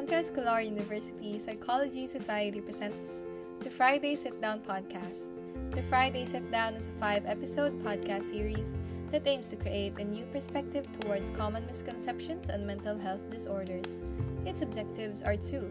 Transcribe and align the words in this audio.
Centro 0.00 0.16
Escolar 0.16 0.60
University 0.62 1.38
Psychology 1.38 2.06
Society 2.06 2.62
presents 2.62 3.20
the 3.60 3.68
Friday 3.68 4.16
Sit 4.16 4.40
Down 4.40 4.60
podcast. 4.60 5.24
The 5.72 5.82
Friday 5.82 6.24
Sit 6.24 6.50
Down 6.50 6.72
is 6.72 6.86
a 6.86 6.98
five 6.98 7.26
episode 7.26 7.78
podcast 7.82 8.30
series 8.30 8.76
that 9.12 9.26
aims 9.26 9.48
to 9.48 9.56
create 9.56 9.98
a 9.98 10.04
new 10.04 10.24
perspective 10.32 10.86
towards 10.98 11.28
common 11.28 11.66
misconceptions 11.66 12.48
on 12.48 12.64
mental 12.64 12.96
health 12.96 13.20
disorders. 13.30 14.00
Its 14.46 14.62
objectives 14.62 15.22
are 15.22 15.36
to 15.36 15.68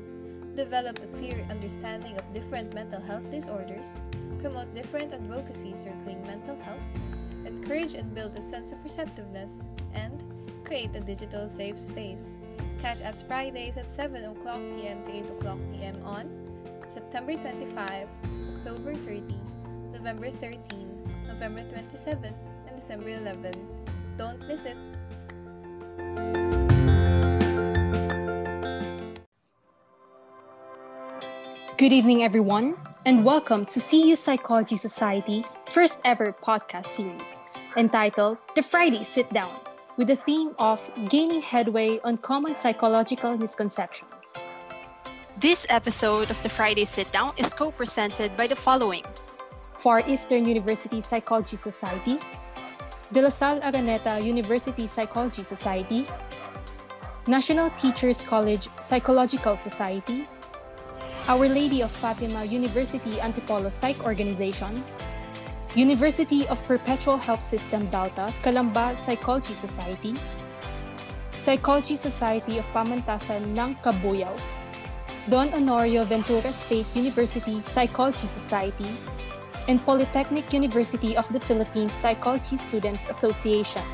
develop 0.53 0.99
a 0.99 1.17
clear 1.17 1.43
understanding 1.49 2.15
of 2.15 2.31
different 2.31 2.71
mental 2.75 3.01
health 3.01 3.27
disorders, 3.31 3.99
promote 4.43 4.71
different 4.75 5.11
advocacy 5.11 5.73
circling 5.75 6.21
mental 6.21 6.55
health, 6.61 6.85
encourage 7.47 7.95
and 7.95 8.13
build 8.13 8.35
a 8.35 8.41
sense 8.41 8.71
of 8.71 8.83
receptiveness, 8.83 9.63
and 9.95 10.23
create 10.65 10.95
a 10.95 10.99
digital 10.99 11.49
safe 11.49 11.79
space. 11.79 12.29
Catch 12.79 13.01
us 13.01 13.21
Fridays 13.23 13.75
at 13.75 13.91
7 13.91 14.23
o'clock 14.23 14.61
p.m. 14.77 15.03
to 15.03 15.11
8 15.11 15.29
o'clock 15.31 15.57
p.m. 15.73 16.01
on 16.05 16.31
September 16.87 17.35
25, 17.35 18.07
October 18.55 18.95
30, 18.95 19.21
November 19.91 20.31
13, 20.31 21.27
November 21.27 21.61
27, 21.67 22.33
and 22.67 22.75
December 22.79 23.09
11. 23.09 23.51
Don't 24.15 24.39
miss 24.47 24.63
it! 24.63 24.77
Good 31.75 31.91
evening, 31.91 32.23
everyone, 32.23 32.77
and 33.05 33.25
welcome 33.25 33.65
to 33.65 33.81
CU 33.81 34.15
Psychology 34.15 34.77
Society's 34.77 35.57
first 35.73 35.99
ever 36.05 36.31
podcast 36.31 36.85
series 36.85 37.43
entitled 37.75 38.37
The 38.55 38.63
Friday 38.63 39.03
Sit 39.03 39.31
Down 39.33 39.59
with 39.99 40.07
the 40.07 40.15
theme 40.15 40.55
of 40.57 40.79
gaining 41.09 41.41
headway 41.41 41.99
on 42.05 42.17
common 42.19 42.55
psychological 42.55 43.37
misconceptions. 43.37 44.33
This 45.37 45.67
episode 45.67 46.31
of 46.31 46.41
the 46.41 46.47
Friday 46.47 46.85
Sit 46.85 47.11
Down 47.11 47.33
is 47.35 47.53
co 47.53 47.71
presented 47.71 48.31
by 48.37 48.47
the 48.47 48.55
following 48.55 49.03
Far 49.75 50.01
Eastern 50.07 50.45
University 50.45 51.01
Psychology 51.01 51.57
Society, 51.57 52.17
De 53.11 53.21
La 53.21 53.27
Salle 53.27 53.59
Araneta 53.59 54.23
University 54.23 54.87
Psychology 54.87 55.43
Society, 55.43 56.07
National 57.27 57.69
Teachers 57.71 58.23
College 58.23 58.69
Psychological 58.79 59.57
Society, 59.57 60.25
Our 61.27 61.49
Lady 61.49 61.83
of 61.83 61.91
Fatima 61.91 62.45
University 62.45 63.19
Antipolo 63.19 63.69
Psych 63.69 63.99
Organization, 64.05 64.81
University 65.75 66.47
of 66.47 66.63
Perpetual 66.63 67.17
Health 67.17 67.43
System 67.43 67.85
Delta, 67.93 68.33
Calamba 68.41 68.97
Psychology 68.97 69.53
Society, 69.53 70.15
Psychology 71.37 71.95
Society 71.95 72.57
of 72.57 72.65
Pamantasan 72.73 73.53
ng 73.53 73.77
Cabuyao, 73.85 74.33
Don 75.29 75.53
Honorio 75.53 76.01
Ventura 76.09 76.51
State 76.53 76.89
University 76.97 77.61
Psychology 77.61 78.25
Society, 78.25 78.89
and 79.69 79.77
Polytechnic 79.85 80.51
University 80.51 81.15
of 81.15 81.29
the 81.29 81.39
Philippines 81.39 81.93
Psychology 81.93 82.57
Students 82.57 83.05
Association. 83.09 83.85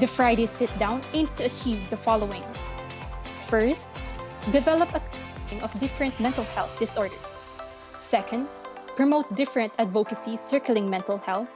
The 0.00 0.08
Friday 0.08 0.48
Sit 0.48 0.72
Down 0.80 1.04
aims 1.12 1.36
to 1.36 1.44
achieve 1.44 1.84
the 1.92 2.00
following. 2.00 2.42
First, 3.44 3.92
develop 4.50 4.88
a 4.96 5.04
of 5.60 5.68
different 5.78 6.16
mental 6.16 6.44
health 6.56 6.72
disorders. 6.80 7.44
Second, 7.94 8.48
promote 8.96 9.34
different 9.34 9.72
advocacy 9.78 10.36
circling 10.36 10.88
mental 10.88 11.18
health. 11.18 11.48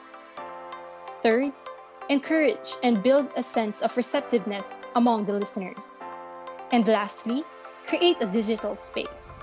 Third, 1.22 1.52
encourage 2.08 2.76
and 2.82 3.02
build 3.02 3.28
a 3.36 3.42
sense 3.42 3.82
of 3.82 3.96
receptiveness 3.96 4.84
among 4.94 5.26
the 5.26 5.34
listeners. 5.34 6.02
And 6.72 6.86
lastly, 6.88 7.44
create 7.86 8.16
a 8.20 8.26
digital 8.26 8.76
space. 8.78 9.38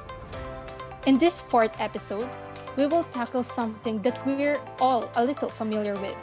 In 1.06 1.17
this 1.17 1.41
fourth 1.41 1.79
episode, 1.79 2.29
we 2.75 2.88
will 2.88 3.03
tackle 3.13 3.44
something 3.44 4.01
that 4.01 4.25
we're 4.25 4.59
all 4.79 5.09
a 5.16 5.23
little 5.23 5.50
familiar 5.50 5.94
with. 6.01 6.16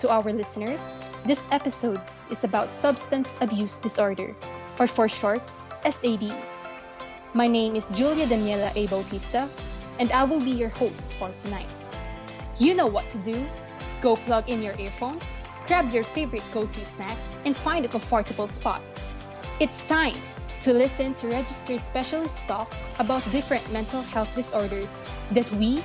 To 0.00 0.10
our 0.10 0.22
listeners, 0.22 0.96
this 1.24 1.46
episode 1.50 2.00
is 2.30 2.44
about 2.44 2.74
substance 2.74 3.34
abuse 3.40 3.78
disorder, 3.78 4.36
or 4.78 4.86
for 4.86 5.08
short, 5.08 5.40
SAD. 5.88 6.34
My 7.32 7.46
name 7.46 7.76
is 7.76 7.86
Julia 7.94 8.26
Daniela 8.26 8.70
A. 8.76 8.86
Bautista, 8.88 9.48
and 9.98 10.12
I 10.12 10.24
will 10.24 10.40
be 10.40 10.50
your 10.50 10.68
host 10.68 11.10
for 11.12 11.30
tonight. 11.38 11.68
You 12.58 12.74
know 12.74 12.86
what 12.86 13.08
to 13.10 13.18
do. 13.18 13.46
Go 14.00 14.16
plug 14.16 14.48
in 14.48 14.62
your 14.62 14.78
earphones, 14.78 15.42
grab 15.66 15.92
your 15.92 16.04
favorite 16.04 16.44
go 16.52 16.66
to 16.66 16.84
snack, 16.84 17.16
and 17.44 17.56
find 17.56 17.84
a 17.84 17.88
comfortable 17.88 18.46
spot. 18.46 18.82
It's 19.58 19.80
time 19.86 20.16
to 20.60 20.72
listen 20.72 21.14
to 21.14 21.28
registered 21.28 21.80
specialists 21.80 22.42
talk 22.46 22.72
about 22.98 23.22
different 23.30 23.70
mental 23.72 24.02
health 24.02 24.34
disorders 24.34 25.00
that 25.32 25.50
we, 25.52 25.82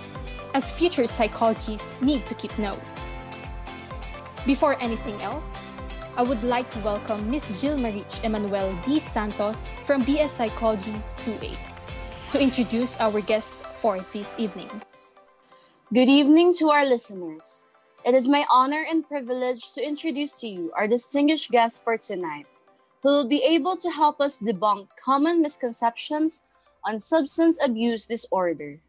as 0.53 0.71
future 0.71 1.07
psychologists, 1.07 1.91
need 2.01 2.25
to 2.25 2.35
keep 2.35 2.57
note. 2.57 2.79
Before 4.45 4.75
anything 4.81 5.21
else, 5.21 5.61
I 6.17 6.23
would 6.23 6.43
like 6.43 6.69
to 6.71 6.79
welcome 6.79 7.29
Ms. 7.31 7.45
Jill 7.59 7.77
Marich 7.77 8.23
Emmanuel 8.23 8.77
D. 8.85 8.99
Santos 8.99 9.65
from 9.85 10.03
BS 10.03 10.31
Psychology 10.31 10.95
2A 11.21 11.57
to 12.31 12.41
introduce 12.41 12.99
our 12.99 13.21
guest 13.21 13.57
for 13.81 14.05
this 14.13 14.35
evening. 14.37 14.69
Good 15.91 16.07
evening 16.07 16.53
to 16.59 16.69
our 16.69 16.85
listeners. 16.85 17.65
It 18.05 18.13
is 18.13 18.29
my 18.29 18.45
honor 18.49 18.85
and 18.87 19.07
privilege 19.07 19.73
to 19.73 19.81
introduce 19.81 20.33
to 20.33 20.47
you 20.47 20.71
our 20.77 20.87
distinguished 20.87 21.49
guest 21.49 21.83
for 21.83 21.97
tonight, 21.97 22.45
who 23.01 23.09
will 23.09 23.27
be 23.27 23.43
able 23.43 23.75
to 23.77 23.89
help 23.89 24.21
us 24.21 24.39
debunk 24.39 24.87
common 25.03 25.41
misconceptions 25.41 26.43
on 26.85 26.99
substance 26.99 27.57
abuse 27.57 28.05
disorder. 28.05 28.79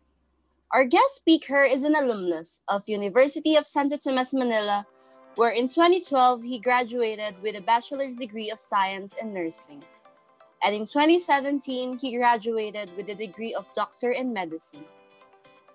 Our 0.71 0.85
guest 0.85 1.17
speaker 1.17 1.63
is 1.65 1.85
an 1.85 1.97
alumnus 1.97 2.61
of 2.69 2.89
University 2.89 3.57
of 3.57 3.67
Santo 3.67 3.97
Tomas 3.97 4.35
Manila, 4.35 4.87
where 5.37 5.53
in 5.53 5.69
2012 5.69 6.43
he 6.43 6.59
graduated 6.59 7.35
with 7.43 7.57
a 7.57 7.65
bachelor's 7.65 8.17
degree 8.17 8.51
of 8.51 8.61
science 8.61 9.15
in 9.21 9.33
nursing 9.33 9.83
and 10.65 10.75
in 10.75 10.87
2017, 10.87 11.99
he 11.99 12.17
graduated 12.17 12.91
with 12.97 13.09
a 13.09 13.15
degree 13.15 13.53
of 13.53 13.73
doctor 13.75 14.13
in 14.13 14.33
medicine. 14.33 14.85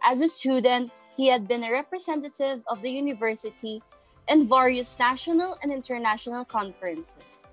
As 0.02 0.22
a 0.22 0.28
student, 0.28 0.92
he 1.16 1.28
had 1.28 1.48
been 1.48 1.66
a 1.66 1.72
representative 1.72 2.62
of 2.68 2.81
the 2.81 2.90
university 2.90 3.81
in 4.30 4.48
various 4.48 4.96
national 4.98 5.58
and 5.62 5.72
international 5.72 6.46
conferences, 6.46 7.50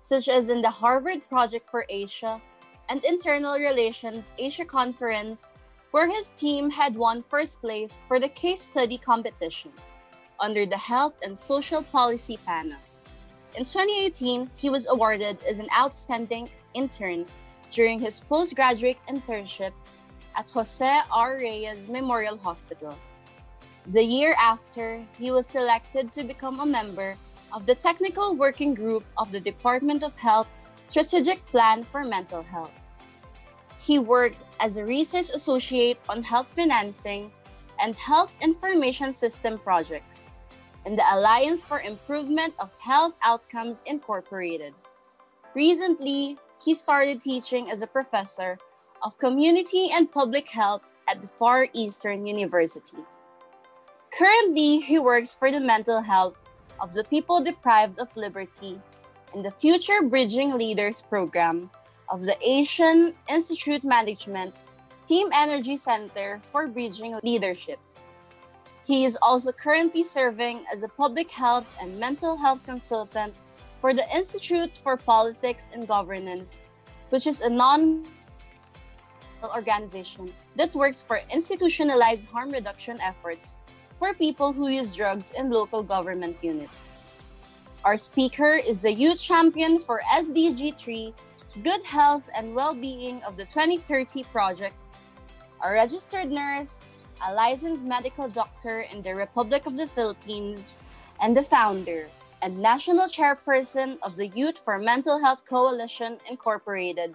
such 0.00 0.28
as 0.28 0.48
in 0.48 0.62
the 0.62 0.70
Harvard 0.70 1.28
Project 1.28 1.70
for 1.70 1.84
Asia 1.90 2.40
and 2.88 3.04
Internal 3.04 3.58
Relations 3.58 4.32
Asia 4.38 4.64
Conference, 4.64 5.50
where 5.90 6.08
his 6.08 6.30
team 6.30 6.70
had 6.70 6.94
won 6.94 7.22
first 7.22 7.60
place 7.60 8.00
for 8.08 8.18
the 8.18 8.28
case 8.30 8.62
study 8.62 8.96
competition 8.96 9.72
under 10.40 10.64
the 10.64 10.76
Health 10.76 11.14
and 11.22 11.38
Social 11.38 11.82
Policy 11.82 12.38
panel. 12.46 12.78
In 13.56 13.64
2018, 13.64 14.50
he 14.56 14.70
was 14.70 14.86
awarded 14.86 15.38
as 15.42 15.58
an 15.58 15.68
outstanding 15.76 16.50
intern 16.74 17.24
during 17.70 17.98
his 17.98 18.20
postgraduate 18.20 18.98
internship 19.08 19.72
at 20.36 20.50
Jose 20.50 21.00
R. 21.10 21.36
Reyes 21.36 21.88
Memorial 21.88 22.36
Hospital. 22.36 22.96
The 23.88 24.02
year 24.02 24.36
after, 24.38 25.04
he 25.18 25.30
was 25.30 25.46
selected 25.46 26.10
to 26.12 26.24
become 26.24 26.60
a 26.60 26.66
member 26.66 27.16
of 27.52 27.64
the 27.64 27.74
Technical 27.74 28.36
Working 28.36 28.74
Group 28.74 29.04
of 29.16 29.32
the 29.32 29.40
Department 29.40 30.04
of 30.04 30.14
Health 30.14 30.46
Strategic 30.82 31.44
Plan 31.46 31.82
for 31.82 32.04
Mental 32.04 32.42
Health. 32.42 32.72
He 33.78 33.98
worked 33.98 34.40
as 34.60 34.76
a 34.76 34.84
research 34.84 35.30
associate 35.30 35.98
on 36.08 36.22
health 36.22 36.48
financing 36.50 37.32
and 37.80 37.96
health 37.96 38.30
information 38.42 39.12
system 39.12 39.58
projects 39.58 40.34
in 40.88 40.96
the 40.96 41.04
Alliance 41.12 41.62
for 41.62 41.80
Improvement 41.80 42.54
of 42.58 42.70
Health 42.80 43.12
Outcomes 43.22 43.82
Incorporated. 43.84 44.72
Recently, 45.54 46.38
he 46.64 46.72
started 46.72 47.20
teaching 47.20 47.70
as 47.70 47.82
a 47.82 47.86
professor 47.86 48.56
of 49.02 49.18
community 49.18 49.90
and 49.92 50.10
public 50.10 50.48
health 50.48 50.80
at 51.06 51.20
the 51.20 51.28
Far 51.28 51.68
Eastern 51.74 52.26
University. 52.26 53.04
Currently, 54.16 54.80
he 54.80 54.98
works 54.98 55.34
for 55.34 55.52
the 55.52 55.60
mental 55.60 56.00
health 56.00 56.38
of 56.80 56.94
the 56.94 57.04
people 57.04 57.44
deprived 57.44 57.98
of 57.98 58.16
liberty 58.16 58.80
in 59.34 59.42
the 59.42 59.50
Future 59.50 60.00
Bridging 60.00 60.56
Leaders 60.56 61.02
program 61.02 61.68
of 62.08 62.24
the 62.24 62.36
Asian 62.40 63.14
Institute 63.28 63.84
Management 63.84 64.54
Team 65.04 65.28
Energy 65.34 65.76
Center 65.76 66.40
for 66.50 66.66
Bridging 66.66 67.20
Leadership. 67.22 67.78
He 68.88 69.04
is 69.04 69.18
also 69.20 69.52
currently 69.52 70.02
serving 70.02 70.64
as 70.72 70.82
a 70.82 70.88
public 70.88 71.30
health 71.30 71.66
and 71.78 72.00
mental 72.00 72.38
health 72.38 72.64
consultant 72.64 73.34
for 73.82 73.92
the 73.92 74.08
Institute 74.16 74.78
for 74.78 74.96
Politics 74.96 75.68
and 75.74 75.86
Governance, 75.86 76.58
which 77.10 77.26
is 77.26 77.42
a 77.42 77.50
non 77.50 78.08
organization 79.44 80.32
that 80.56 80.74
works 80.74 81.02
for 81.02 81.20
institutionalized 81.30 82.28
harm 82.28 82.48
reduction 82.48 82.98
efforts 83.02 83.58
for 83.98 84.14
people 84.14 84.54
who 84.54 84.68
use 84.68 84.96
drugs 84.96 85.32
in 85.32 85.50
local 85.50 85.82
government 85.82 86.38
units. 86.40 87.02
Our 87.84 87.98
speaker 87.98 88.56
is 88.56 88.80
the 88.80 88.90
youth 88.90 89.20
champion 89.20 89.80
for 89.80 90.00
SDG 90.16 90.78
3 90.78 91.12
good 91.62 91.84
health 91.84 92.24
and 92.34 92.54
well-being 92.54 93.22
of 93.24 93.36
the 93.36 93.44
2030 93.44 94.24
project, 94.32 94.76
a 95.62 95.72
registered 95.72 96.32
nurse, 96.32 96.80
a 97.26 97.34
licensed 97.34 97.84
medical 97.84 98.28
doctor 98.28 98.80
in 98.80 99.02
the 99.02 99.14
Republic 99.14 99.66
of 99.66 99.76
the 99.76 99.88
Philippines, 99.88 100.72
and 101.20 101.36
the 101.36 101.42
founder 101.42 102.08
and 102.42 102.58
national 102.58 103.06
chairperson 103.08 103.98
of 104.02 104.16
the 104.16 104.28
Youth 104.28 104.58
for 104.58 104.78
Mental 104.78 105.18
Health 105.18 105.44
Coalition 105.44 106.18
Incorporated, 106.30 107.14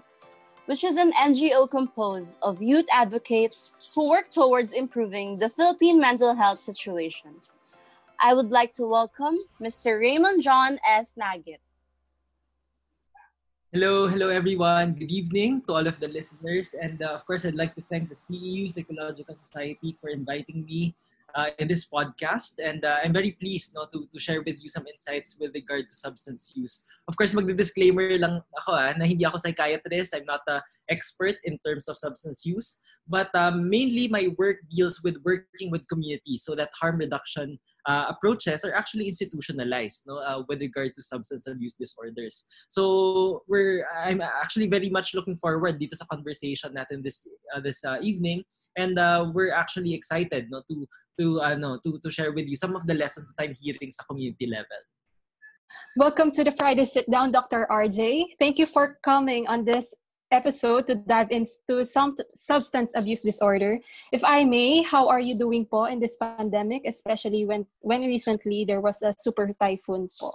which 0.65 0.83
is 0.83 0.97
an 0.97 1.13
NGO 1.13 1.69
composed 1.69 2.35
of 2.41 2.61
youth 2.61 2.85
advocates 2.91 3.71
who 3.95 4.09
work 4.09 4.29
towards 4.29 4.73
improving 4.73 5.39
the 5.39 5.49
Philippine 5.49 5.99
mental 5.99 6.35
health 6.35 6.59
situation. 6.59 7.35
I 8.19 8.33
would 8.33 8.51
like 8.51 8.73
to 8.73 8.87
welcome 8.87 9.37
Mr. 9.61 9.99
Raymond 9.99 10.41
John 10.41 10.79
S. 10.87 11.15
Nagit. 11.15 11.62
Hello, 13.73 14.05
hello 14.05 14.29
everyone. 14.29 14.93
Good 14.93 15.09
evening 15.09 15.65
to 15.65 15.73
all 15.73 15.87
of 15.87 15.99
the 15.99 16.07
listeners. 16.07 16.75
And 16.79 17.01
uh, 17.01 17.17
of 17.17 17.25
course, 17.25 17.43
I'd 17.43 17.57
like 17.57 17.73
to 17.73 17.81
thank 17.81 18.07
the 18.07 18.13
CEU 18.13 18.71
Psychological 18.71 19.33
Society 19.33 19.97
for 19.99 20.11
inviting 20.11 20.63
me 20.63 20.93
uh, 21.33 21.49
in 21.57 21.67
this 21.67 21.89
podcast. 21.89 22.61
And 22.63 22.85
uh, 22.85 22.97
I'm 23.03 23.11
very 23.13 23.31
pleased 23.31 23.73
no, 23.73 23.87
to, 23.91 24.05
to 24.05 24.19
share 24.19 24.43
with 24.43 24.61
you 24.61 24.69
some 24.69 24.85
insights 24.85 25.37
with 25.41 25.55
regard 25.55 25.89
to 25.89 25.95
substance 25.95 26.53
use. 26.53 26.85
Of 27.07 27.17
course, 27.17 27.33
magdi-disclaimer 27.33 28.13
lang 28.21 28.45
ako 28.61 28.77
ah, 28.77 28.93
na 28.93 29.09
hindi 29.09 29.25
ako 29.25 29.41
psychiatrist. 29.41 30.13
I'm 30.13 30.29
not 30.29 30.45
an 30.45 30.61
expert 30.87 31.41
in 31.43 31.57
terms 31.65 31.89
of 31.89 31.97
substance 31.97 32.45
use. 32.45 32.77
But 33.09 33.33
um, 33.33 33.73
mainly 33.73 34.07
my 34.07 34.29
work 34.37 34.61
deals 34.69 35.01
with 35.01 35.17
working 35.25 35.73
with 35.73 35.89
communities 35.89 36.45
so 36.45 36.53
that 36.53 36.69
harm 36.77 37.01
reduction 37.01 37.57
uh, 37.85 38.05
approaches 38.09 38.63
are 38.63 38.73
actually 38.73 39.07
institutionalized 39.07 40.03
no, 40.07 40.17
uh, 40.17 40.43
with 40.47 40.59
regard 40.61 40.93
to 40.95 41.01
substance 41.01 41.47
abuse 41.47 41.75
disorders. 41.75 42.45
So 42.69 43.43
we're 43.47 43.85
I'm 43.95 44.21
actually 44.21 44.67
very 44.67 44.89
much 44.89 45.13
looking 45.13 45.35
forward 45.35 45.79
dito 45.79 45.95
sa 45.95 46.05
conversation 46.05 46.73
natin 46.75 47.03
this 47.03 47.27
uh, 47.55 47.59
this 47.59 47.83
uh, 47.83 47.97
evening 48.01 48.43
and 48.77 48.97
uh, 48.99 49.29
we're 49.33 49.53
actually 49.53 49.93
excited 49.93 50.47
no 50.49 50.63
to 50.67 50.87
to 51.19 51.41
uh, 51.41 51.55
no, 51.55 51.79
to 51.83 51.99
to 51.99 52.09
share 52.09 52.31
with 52.31 52.47
you 52.47 52.55
some 52.55 52.75
of 52.75 52.87
the 52.87 52.95
lessons 52.95 53.31
that 53.33 53.43
I'm 53.43 53.55
hearing 53.59 53.91
sa 53.91 54.03
community 54.07 54.47
level. 54.47 54.81
Welcome 55.97 56.31
to 56.37 56.43
the 56.43 56.53
Friday 56.53 56.85
Sit 56.85 57.09
Down, 57.09 57.31
Dr. 57.31 57.65
RJ. 57.69 58.37
Thank 58.37 58.57
you 58.57 58.65
for 58.65 58.97
coming 59.05 59.45
on 59.47 59.65
this 59.65 59.93
episode 60.33 60.89
to 60.89 60.95
dive 60.95 61.29
into 61.29 61.85
some 61.85 62.17
substance 62.33 62.91
abuse 62.97 63.21
disorder. 63.21 63.79
If 64.11 64.25
I 64.25 64.43
may, 64.43 64.81
how 64.81 65.07
are 65.07 65.21
you 65.21 65.37
doing 65.37 65.69
po 65.69 65.85
in 65.85 66.01
this 66.01 66.17
pandemic, 66.17 66.83
especially 66.89 67.45
when 67.45 67.69
when 67.85 68.01
recently 68.01 68.65
there 68.65 68.81
was 68.81 69.05
a 69.05 69.13
super 69.13 69.53
typhoon 69.53 70.09
po? 70.09 70.33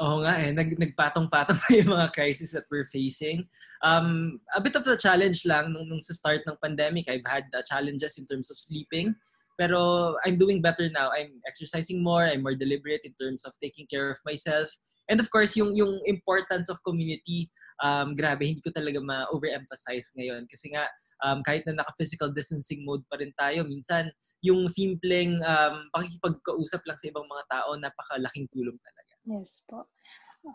Oo 0.00 0.24
nga 0.24 0.40
eh, 0.40 0.48
nag, 0.48 0.80
nagpatong-patong 0.80 1.60
yung 1.76 1.92
mga 1.92 2.08
crisis 2.16 2.56
that 2.56 2.64
we're 2.72 2.88
facing. 2.88 3.44
Um, 3.84 4.40
a 4.56 4.60
bit 4.60 4.72
of 4.72 4.88
a 4.88 4.96
challenge 4.96 5.44
lang 5.44 5.76
nung, 5.76 5.92
nung 5.92 6.00
sa 6.00 6.16
start 6.16 6.40
ng 6.48 6.56
pandemic. 6.56 7.04
I've 7.04 7.26
had 7.28 7.44
uh, 7.52 7.60
challenges 7.68 8.16
in 8.16 8.24
terms 8.24 8.48
of 8.48 8.56
sleeping. 8.56 9.12
Pero 9.60 10.16
I'm 10.24 10.40
doing 10.40 10.64
better 10.64 10.88
now. 10.88 11.12
I'm 11.12 11.36
exercising 11.44 12.00
more. 12.00 12.24
I'm 12.24 12.40
more 12.40 12.56
deliberate 12.56 13.04
in 13.04 13.12
terms 13.20 13.44
of 13.44 13.52
taking 13.60 13.84
care 13.92 14.08
of 14.08 14.16
myself. 14.24 14.72
And 15.12 15.20
of 15.20 15.28
course, 15.28 15.52
yung, 15.52 15.76
yung 15.76 16.00
importance 16.08 16.72
of 16.72 16.80
community 16.80 17.52
um, 17.80 18.12
grabe, 18.12 18.46
hindi 18.46 18.62
ko 18.62 18.70
talaga 18.70 19.00
ma-overemphasize 19.00 20.14
ngayon. 20.16 20.44
Kasi 20.46 20.72
nga, 20.72 20.86
um, 21.24 21.40
kahit 21.40 21.64
na 21.66 21.80
naka-physical 21.80 22.30
distancing 22.30 22.84
mode 22.84 23.04
pa 23.08 23.18
rin 23.18 23.32
tayo, 23.34 23.64
minsan, 23.64 24.12
yung 24.40 24.68
simpleng 24.68 25.36
um, 25.44 25.74
pakikipagkausap 25.92 26.80
lang 26.88 26.96
sa 26.96 27.08
ibang 27.12 27.28
mga 27.28 27.44
tao, 27.48 27.76
napakalaking 27.76 28.48
tulong 28.48 28.76
talaga. 28.80 29.12
Yes 29.28 29.60
po. 29.68 29.84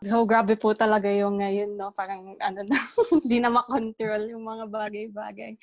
So, 0.01 0.25
grabe 0.25 0.57
po 0.57 0.73
talaga 0.73 1.05
yung 1.13 1.37
ngayon, 1.37 1.77
no? 1.77 1.93
Parang, 1.93 2.33
ano 2.41 2.61
na, 2.65 2.73
hindi 3.21 3.37
na 3.37 3.53
makontrol 3.53 4.33
yung 4.33 4.41
mga 4.41 4.65
bagay-bagay. 4.65 5.53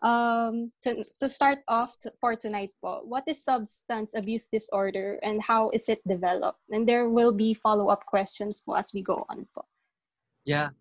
Um, 0.00 0.72
to, 0.80 1.04
to 1.20 1.28
start 1.28 1.60
off 1.68 1.92
to, 2.00 2.08
for 2.16 2.32
tonight 2.32 2.72
po, 2.80 3.04
what 3.04 3.28
is 3.28 3.44
substance 3.44 4.16
abuse 4.16 4.48
disorder 4.48 5.20
and 5.20 5.44
how 5.44 5.68
is 5.76 5.92
it 5.92 6.00
developed? 6.08 6.64
And 6.72 6.88
there 6.88 7.12
will 7.12 7.36
be 7.36 7.52
follow-up 7.52 8.08
questions 8.08 8.64
po 8.64 8.80
as 8.80 8.96
we 8.96 9.04
go 9.04 9.28
on 9.28 9.44
po. 9.52 9.68
Yeah. 10.48 10.72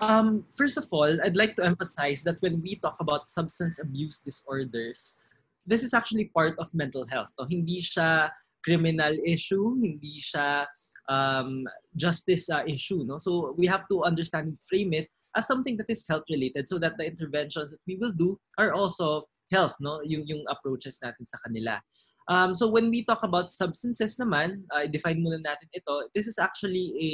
Um, 0.00 0.44
first 0.56 0.78
of 0.78 0.86
all, 0.90 1.10
I'd 1.22 1.36
like 1.36 1.54
to 1.56 1.64
emphasize 1.64 2.24
that 2.24 2.40
when 2.40 2.62
we 2.62 2.76
talk 2.76 2.96
about 3.00 3.28
substance 3.28 3.78
abuse 3.78 4.20
disorders, 4.20 5.18
this 5.66 5.82
is 5.82 5.92
actually 5.92 6.30
part 6.32 6.58
of 6.58 6.72
mental 6.72 7.06
health. 7.06 7.30
No? 7.38 7.46
Hindi 7.50 7.80
siya 7.80 8.30
criminal 8.64 9.12
issue, 9.24 9.76
hindi 9.80 10.18
siya 10.18 10.66
um, 11.08 11.66
justice 11.96 12.48
uh, 12.48 12.64
issue. 12.66 13.04
No? 13.04 13.18
So 13.18 13.54
we 13.58 13.66
have 13.66 13.86
to 13.88 14.02
understand 14.02 14.48
and 14.48 14.58
frame 14.64 14.92
it 14.94 15.08
as 15.36 15.46
something 15.46 15.76
that 15.76 15.88
is 15.88 16.06
health 16.08 16.24
related 16.30 16.68
so 16.68 16.78
that 16.78 16.96
the 16.96 17.04
interventions 17.04 17.72
that 17.72 17.80
we 17.86 17.96
will 17.96 18.12
do 18.12 18.38
are 18.58 18.72
also 18.72 19.28
health, 19.52 19.76
no? 19.80 20.00
yung, 20.04 20.24
yung 20.26 20.44
approaches 20.48 20.98
natin 21.04 21.28
sa 21.28 21.36
kanila. 21.46 21.80
Um, 22.28 22.54
so 22.54 22.70
when 22.70 22.88
we 22.88 23.04
talk 23.04 23.22
about 23.24 23.50
substances 23.50 24.16
naman, 24.16 24.64
uh, 24.72 24.86
define 24.86 25.20
muna 25.20 25.42
natin 25.42 25.68
ito, 25.74 26.08
this 26.14 26.26
is 26.26 26.38
actually 26.38 26.94
a 26.96 27.12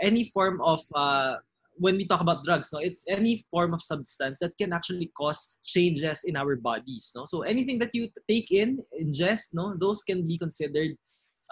any 0.00 0.24
form 0.24 0.60
of 0.62 0.80
uh, 0.94 1.36
when 1.80 1.96
we 1.96 2.06
talk 2.06 2.20
about 2.20 2.44
drugs, 2.44 2.68
no, 2.72 2.78
it's 2.78 3.04
any 3.08 3.42
form 3.50 3.72
of 3.72 3.80
substance 3.80 4.38
that 4.40 4.52
can 4.58 4.72
actually 4.72 5.10
cause 5.16 5.56
changes 5.64 6.22
in 6.24 6.36
our 6.36 6.54
bodies, 6.54 7.10
no. 7.16 7.24
So 7.24 7.40
anything 7.42 7.78
that 7.78 7.94
you 7.94 8.08
take 8.28 8.52
in, 8.52 8.78
ingest, 9.00 9.48
no, 9.54 9.74
those 9.80 10.02
can 10.02 10.28
be 10.28 10.36
considered 10.36 10.92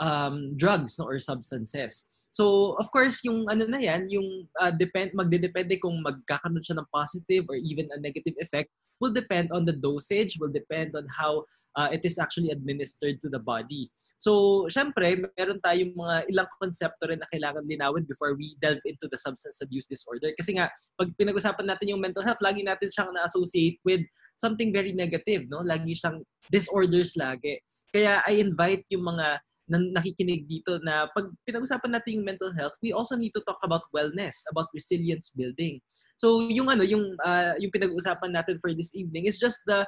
um, 0.00 0.54
drugs, 0.58 0.98
no, 0.98 1.06
or 1.06 1.18
substances. 1.18 2.06
So, 2.30 2.76
of 2.76 2.90
course, 2.92 3.24
yung 3.24 3.48
ano 3.48 3.64
na 3.64 3.80
yan, 3.80 4.10
yung 4.12 4.46
uh, 4.60 4.70
depend, 4.70 5.16
magdedepende 5.16 5.80
kung 5.80 6.04
magkakaroon 6.04 6.62
siya 6.62 6.78
ng 6.78 6.90
positive 6.92 7.48
or 7.48 7.56
even 7.56 7.88
a 7.94 7.98
negative 8.00 8.36
effect 8.38 8.68
will 9.00 9.14
depend 9.14 9.48
on 9.54 9.64
the 9.64 9.72
dosage, 9.72 10.36
will 10.40 10.52
depend 10.52 10.94
on 10.98 11.06
how 11.08 11.46
uh, 11.78 11.88
it 11.94 12.02
is 12.02 12.18
actually 12.18 12.50
administered 12.50 13.22
to 13.22 13.30
the 13.30 13.38
body. 13.38 13.86
So, 14.18 14.66
syempre, 14.66 15.22
meron 15.38 15.62
tayong 15.62 15.94
mga 15.94 16.16
ilang 16.34 16.50
konsepto 16.58 17.06
rin 17.06 17.22
na 17.22 17.30
kailangan 17.30 17.70
linawin 17.70 18.04
before 18.10 18.34
we 18.34 18.58
delve 18.58 18.82
into 18.84 19.06
the 19.06 19.16
substance 19.16 19.62
abuse 19.62 19.86
disorder. 19.86 20.34
Kasi 20.34 20.58
nga, 20.58 20.66
pag 20.98 21.08
pinag-usapan 21.14 21.70
natin 21.70 21.94
yung 21.94 22.02
mental 22.02 22.26
health, 22.26 22.42
lagi 22.42 22.66
natin 22.66 22.90
siyang 22.90 23.14
na-associate 23.14 23.78
with 23.86 24.02
something 24.34 24.74
very 24.74 24.90
negative, 24.90 25.46
no? 25.46 25.62
Lagi 25.62 25.94
siyang 25.94 26.26
disorders 26.50 27.14
lagi. 27.14 27.62
Kaya 27.94 28.20
I 28.26 28.42
invite 28.42 28.84
yung 28.90 29.06
mga 29.06 29.38
na 29.68 29.78
nakikinig 29.78 30.48
dito 30.48 30.80
na 30.80 31.06
pag 31.12 31.28
pinag-usapan 31.44 31.92
natin 31.92 32.20
yung 32.20 32.28
mental 32.28 32.52
health, 32.56 32.74
we 32.80 32.92
also 32.92 33.14
need 33.14 33.32
to 33.36 33.44
talk 33.44 33.60
about 33.62 33.84
wellness, 33.92 34.44
about 34.50 34.72
resilience 34.72 35.30
building. 35.36 35.80
So 36.16 36.48
yung 36.48 36.72
ano, 36.72 36.82
yung 36.82 37.16
uh, 37.22 37.54
yung 37.60 37.72
pinag-usapan 37.72 38.32
natin 38.32 38.56
for 38.64 38.72
this 38.72 38.96
evening 38.96 39.28
is 39.28 39.36
just 39.36 39.60
the 39.68 39.84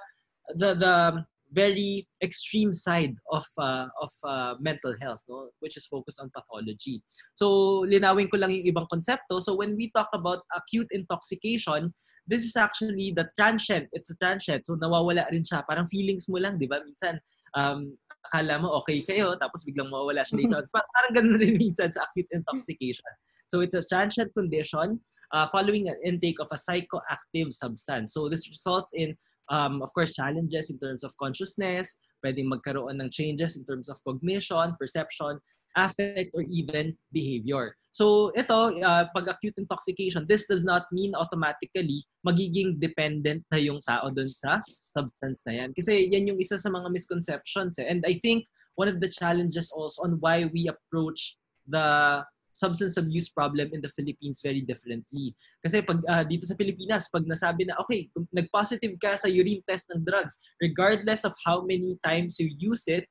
the 0.57 0.76
the 0.76 1.25
very 1.52 2.07
extreme 2.23 2.73
side 2.73 3.14
of 3.33 3.43
uh, 3.59 3.88
of 4.00 4.12
uh, 4.25 4.54
mental 4.61 4.95
health, 5.00 5.21
no? 5.28 5.50
which 5.61 5.76
is 5.76 5.87
focused 5.87 6.21
on 6.21 6.31
pathology. 6.31 7.02
So 7.35 7.83
linawin 7.88 8.31
ko 8.31 8.38
lang 8.38 8.54
yung 8.54 8.71
ibang 8.71 8.87
konsepto. 8.87 9.43
So 9.43 9.57
when 9.57 9.75
we 9.75 9.90
talk 9.90 10.09
about 10.14 10.47
acute 10.54 10.88
intoxication, 10.93 11.90
this 12.31 12.45
is 12.45 12.54
actually 12.54 13.12
the 13.16 13.26
transient. 13.35 13.88
It's 13.93 14.11
a 14.11 14.16
transient. 14.23 14.66
So 14.66 14.78
nawawala 14.78 15.26
rin 15.35 15.43
siya. 15.43 15.66
Parang 15.66 15.90
feelings 15.90 16.28
mo 16.31 16.38
lang, 16.38 16.59
di 16.59 16.71
ba? 16.71 16.78
Minsan, 16.87 17.19
um, 17.59 17.99
akala 18.29 18.61
mo 18.61 18.69
okay 18.83 19.00
kayo, 19.00 19.33
tapos 19.39 19.65
biglang 19.65 19.89
mawawala 19.89 20.27
siya 20.27 20.45
later 20.45 20.61
on. 20.62 20.67
Parang 20.73 21.12
ganun 21.17 21.41
rin 21.41 21.57
minsan 21.57 21.93
sa 21.93 22.05
acute 22.11 22.29
intoxication. 22.35 23.09
So 23.49 23.61
it's 23.61 23.75
a 23.75 23.85
transient 23.87 24.31
condition 24.35 25.00
uh, 25.33 25.47
following 25.47 25.89
an 25.89 25.99
intake 26.05 26.39
of 26.41 26.49
a 26.53 26.59
psychoactive 26.59 27.53
substance. 27.53 28.15
So 28.15 28.29
this 28.29 28.49
results 28.49 28.93
in, 28.95 29.17
um, 29.49 29.83
of 29.83 29.93
course, 29.95 30.15
challenges 30.15 30.71
in 30.71 30.79
terms 30.79 31.03
of 31.03 31.17
consciousness, 31.19 31.99
pwedeng 32.25 32.53
magkaroon 32.53 33.03
ng 33.03 33.11
changes 33.11 33.57
in 33.57 33.65
terms 33.65 33.89
of 33.89 33.99
cognition, 34.07 34.77
perception, 34.79 35.41
affect, 35.77 36.35
or 36.35 36.43
even 36.49 36.97
behavior. 37.12 37.77
So 37.91 38.31
ito, 38.39 38.79
uh, 38.83 39.05
pag 39.11 39.27
acute 39.27 39.59
intoxication, 39.59 40.27
this 40.31 40.47
does 40.47 40.62
not 40.62 40.87
mean 40.95 41.15
automatically 41.15 42.07
magiging 42.27 42.79
dependent 42.79 43.43
na 43.50 43.59
yung 43.59 43.83
tao 43.83 44.11
dun 44.15 44.31
sa 44.31 44.62
substance 44.95 45.43
na 45.47 45.65
yan. 45.65 45.71
Kasi 45.75 46.07
yan 46.07 46.31
yung 46.31 46.39
isa 46.39 46.59
sa 46.59 46.71
mga 46.71 46.91
misconceptions. 46.91 47.79
Eh. 47.83 47.87
And 47.91 48.07
I 48.07 48.19
think 48.23 48.47
one 48.79 48.87
of 48.87 49.03
the 49.03 49.11
challenges 49.11 49.75
also 49.75 50.07
on 50.07 50.23
why 50.23 50.47
we 50.55 50.71
approach 50.71 51.37
the 51.67 52.23
substance 52.53 52.99
abuse 52.99 53.31
problem 53.31 53.71
in 53.73 53.81
the 53.81 53.89
Philippines 53.89 54.43
very 54.43 54.61
differently. 54.61 55.35
Kasi 55.62 55.83
pag 55.83 56.03
uh, 56.07 56.25
dito 56.27 56.45
sa 56.47 56.59
Pilipinas, 56.59 57.09
pag 57.09 57.25
nasabi 57.25 57.67
na, 57.67 57.79
okay, 57.79 58.11
nag-positive 58.35 58.99
ka 58.99 59.17
sa 59.17 59.31
urine 59.31 59.62
test 59.67 59.89
ng 59.95 60.03
drugs, 60.05 60.39
regardless 60.61 61.25
of 61.25 61.33
how 61.47 61.62
many 61.62 61.97
times 62.03 62.39
you 62.39 62.50
use 62.59 62.85
it, 62.91 63.07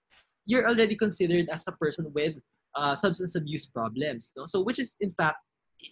you're 0.45 0.67
already 0.67 0.95
considered 0.95 1.49
as 1.49 1.65
a 1.67 1.73
person 1.73 2.11
with 2.13 2.35
uh, 2.75 2.95
substance 2.95 3.35
abuse 3.35 3.65
problems. 3.65 4.33
No? 4.37 4.45
So 4.45 4.61
which 4.61 4.79
is 4.79 4.97
in 5.01 5.13
fact 5.13 5.37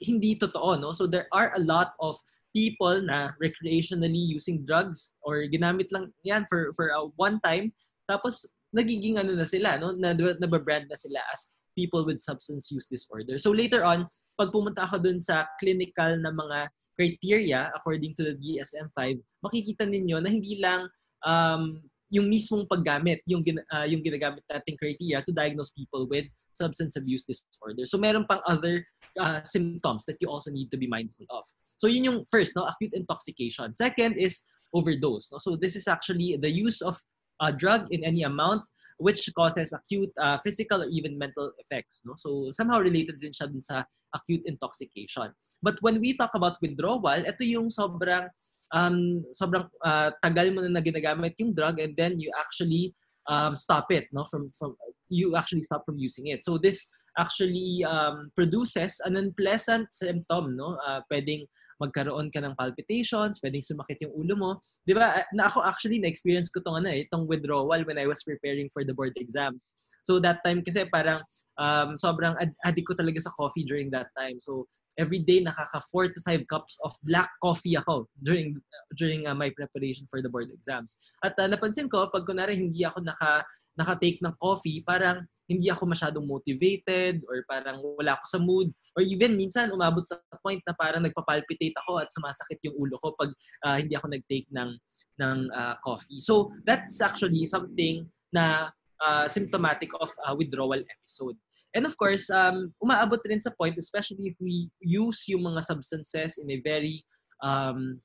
hindi 0.02 0.36
totoo. 0.36 0.80
No? 0.80 0.92
So 0.92 1.08
there 1.08 1.28
are 1.34 1.52
a 1.56 1.64
lot 1.64 1.94
of 2.00 2.16
people 2.56 3.02
na 3.02 3.30
recreationally 3.42 4.18
using 4.18 4.66
drugs 4.66 5.14
or 5.22 5.46
ginamit 5.46 5.92
lang 5.92 6.12
yan 6.24 6.46
for, 6.50 6.74
for 6.74 6.90
a 6.90 7.06
one 7.16 7.40
time 7.44 7.72
tapos 8.10 8.48
nagiging 8.76 9.20
ano 9.20 9.36
na 9.36 9.46
sila, 9.46 9.78
no? 9.78 9.94
na, 9.94 10.16
nababrand 10.16 10.90
na 10.90 10.98
sila 10.98 11.20
as 11.32 11.52
people 11.78 12.04
with 12.04 12.20
substance 12.20 12.72
use 12.72 12.88
disorder. 12.90 13.38
So 13.38 13.52
later 13.52 13.86
on, 13.86 14.10
pag 14.40 14.50
pumunta 14.50 14.90
ako 14.90 15.06
dun 15.06 15.22
sa 15.22 15.46
clinical 15.62 16.18
na 16.18 16.34
mga 16.34 16.68
criteria 16.98 17.70
according 17.78 18.18
to 18.18 18.26
the 18.26 18.36
DSM-5, 18.42 19.22
makikita 19.46 19.86
ninyo 19.86 20.18
na 20.18 20.30
hindi 20.34 20.58
lang 20.58 20.90
um, 21.22 21.78
yung 22.10 22.32
mismong 22.32 22.68
paggamit, 22.72 23.20
yung, 23.28 23.44
uh, 23.72 23.84
yung 23.84 24.00
ginagamit 24.00 24.40
nating 24.48 24.78
criteria 24.80 25.20
to 25.22 25.34
diagnose 25.34 25.72
people 25.72 26.08
with 26.08 26.26
substance 26.54 26.96
abuse 26.96 27.24
disorder. 27.28 27.86
So 27.86 27.98
meron 27.98 28.26
pang 28.30 28.40
other 28.48 28.86
uh, 29.20 29.44
symptoms 29.44 30.06
that 30.06 30.18
you 30.22 30.30
also 30.30 30.52
need 30.52 30.72
to 30.72 30.78
be 30.78 30.88
mindful 30.88 31.26
of. 31.30 31.44
So 31.78 31.88
yun 31.88 32.06
yung 32.06 32.20
first, 32.32 32.56
no, 32.56 32.66
acute 32.66 32.94
intoxication. 32.94 33.76
Second 33.76 34.16
is 34.16 34.44
overdose. 34.74 35.32
No? 35.32 35.38
So 35.38 35.56
this 35.56 35.76
is 35.76 35.88
actually 35.88 36.38
the 36.38 36.50
use 36.50 36.82
of 36.82 36.96
a 37.42 37.52
drug 37.52 37.88
in 37.92 38.04
any 38.04 38.24
amount 38.24 38.64
which 38.98 39.30
causes 39.38 39.74
acute 39.74 40.10
uh, 40.18 40.38
physical 40.40 40.82
or 40.82 40.90
even 40.90 41.18
mental 41.18 41.52
effects. 41.60 42.04
No? 42.06 42.14
So 42.16 42.50
somehow 42.52 42.80
related 42.80 43.22
din 43.22 43.32
siya 43.32 43.52
dun 43.52 43.62
sa 43.62 43.84
acute 44.16 44.42
intoxication. 44.46 45.30
But 45.62 45.78
when 45.82 46.00
we 46.00 46.16
talk 46.16 46.32
about 46.34 46.58
withdrawal, 46.62 47.26
ito 47.26 47.44
yung 47.44 47.70
sobrang 47.70 48.30
um, 48.74 49.24
sobrang 49.32 49.68
uh, 49.84 50.12
tagal 50.24 50.52
mo 50.52 50.64
na, 50.64 50.80
na 50.80 50.84
ginagamit 50.84 51.36
yung 51.40 51.54
drug 51.54 51.80
and 51.80 51.96
then 51.96 52.20
you 52.20 52.32
actually 52.36 52.94
um, 53.28 53.56
stop 53.56 53.92
it 53.92 54.08
no 54.12 54.24
from 54.28 54.52
from 54.56 54.76
you 55.10 55.36
actually 55.36 55.64
stop 55.64 55.84
from 55.86 55.98
using 55.98 56.28
it. 56.28 56.44
So 56.44 56.58
this 56.58 56.88
actually 57.18 57.84
um, 57.88 58.30
produces 58.36 59.00
an 59.04 59.18
unpleasant 59.18 59.92
symptom 59.92 60.56
no 60.56 60.78
uh, 60.86 61.02
pwedeng 61.12 61.48
magkaroon 61.78 62.34
ka 62.34 62.42
ng 62.42 62.58
palpitations, 62.58 63.38
pwedeng 63.42 63.62
sumakit 63.62 64.02
yung 64.02 64.14
ulo 64.18 64.34
mo. 64.34 64.52
'Di 64.86 64.98
ba? 64.98 65.22
Na 65.34 65.46
ako 65.46 65.62
actually 65.62 66.02
na 66.02 66.10
experience 66.10 66.50
ko 66.50 66.60
tong 66.66 66.82
ano 66.82 66.90
eh, 66.90 67.06
itong 67.06 67.30
withdrawal 67.30 67.86
when 67.86 68.02
I 68.02 68.10
was 68.10 68.26
preparing 68.26 68.70
for 68.74 68.82
the 68.82 68.98
board 68.98 69.14
exams. 69.22 69.78
So 70.02 70.18
that 70.24 70.42
time 70.42 70.64
kasi 70.66 70.88
parang 70.90 71.22
um, 71.62 71.94
sobrang 72.00 72.34
ad- 72.42 72.58
addict 72.66 72.88
ko 72.90 72.94
talaga 72.98 73.22
sa 73.22 73.34
coffee 73.38 73.68
during 73.68 73.94
that 73.94 74.10
time. 74.18 74.42
So 74.42 74.66
every 74.98 75.22
day 75.22 75.40
nakaka 75.46 75.80
4 75.94 76.14
to 76.14 76.20
5 76.26 76.44
cups 76.50 76.78
of 76.84 76.92
black 77.06 77.30
coffee 77.42 77.78
ako 77.78 78.10
during 78.26 78.58
during 78.98 79.30
uh, 79.30 79.38
my 79.38 79.54
preparation 79.54 80.10
for 80.10 80.22
the 80.22 80.30
board 80.30 80.50
exams. 80.50 80.98
At 81.22 81.38
uh, 81.38 81.48
napansin 81.48 81.90
ko 81.90 82.10
pag 82.10 82.26
kunari 82.26 82.58
hindi 82.58 82.84
ako 82.84 83.06
naka 83.06 83.46
naka-take 83.78 84.18
ng 84.26 84.34
coffee, 84.42 84.82
parang 84.82 85.22
hindi 85.48 85.72
ako 85.72 85.88
masyadong 85.88 86.28
motivated 86.28 87.24
or 87.30 87.46
parang 87.48 87.80
wala 87.80 88.20
ako 88.20 88.26
sa 88.28 88.40
mood 88.42 88.68
or 89.00 89.02
even 89.06 89.40
minsan 89.40 89.72
umabot 89.72 90.04
sa 90.04 90.20
point 90.44 90.60
na 90.68 90.76
parang 90.76 91.06
nagpapalpitate 91.06 91.72
ako 91.86 92.04
at 92.04 92.12
sumasakit 92.12 92.60
yung 92.68 92.76
ulo 92.76 93.00
ko 93.00 93.16
pag 93.16 93.32
uh, 93.64 93.80
hindi 93.80 93.96
ako 93.96 94.12
nag-take 94.12 94.50
ng 94.52 94.76
ng 95.24 95.38
uh, 95.56 95.80
coffee. 95.86 96.20
So 96.20 96.52
that's 96.68 97.00
actually 97.00 97.48
something 97.48 98.10
na 98.36 98.76
uh, 99.00 99.26
symptomatic 99.32 99.94
of 100.04 100.12
uh, 100.28 100.36
withdrawal 100.36 100.84
episode. 100.84 101.40
And 101.76 101.86
of 101.86 101.98
course, 101.98 102.30
um, 102.32 102.74
umaabot 102.80 103.20
rin 103.28 103.42
sa 103.44 103.52
point, 103.56 103.76
especially 103.78 104.32
if 104.32 104.38
we 104.40 104.72
use 104.80 105.28
yung 105.28 105.44
mga 105.44 105.64
substances 105.64 106.40
in 106.40 106.48
a 106.52 106.62
very 106.64 107.04
um, 107.44 108.00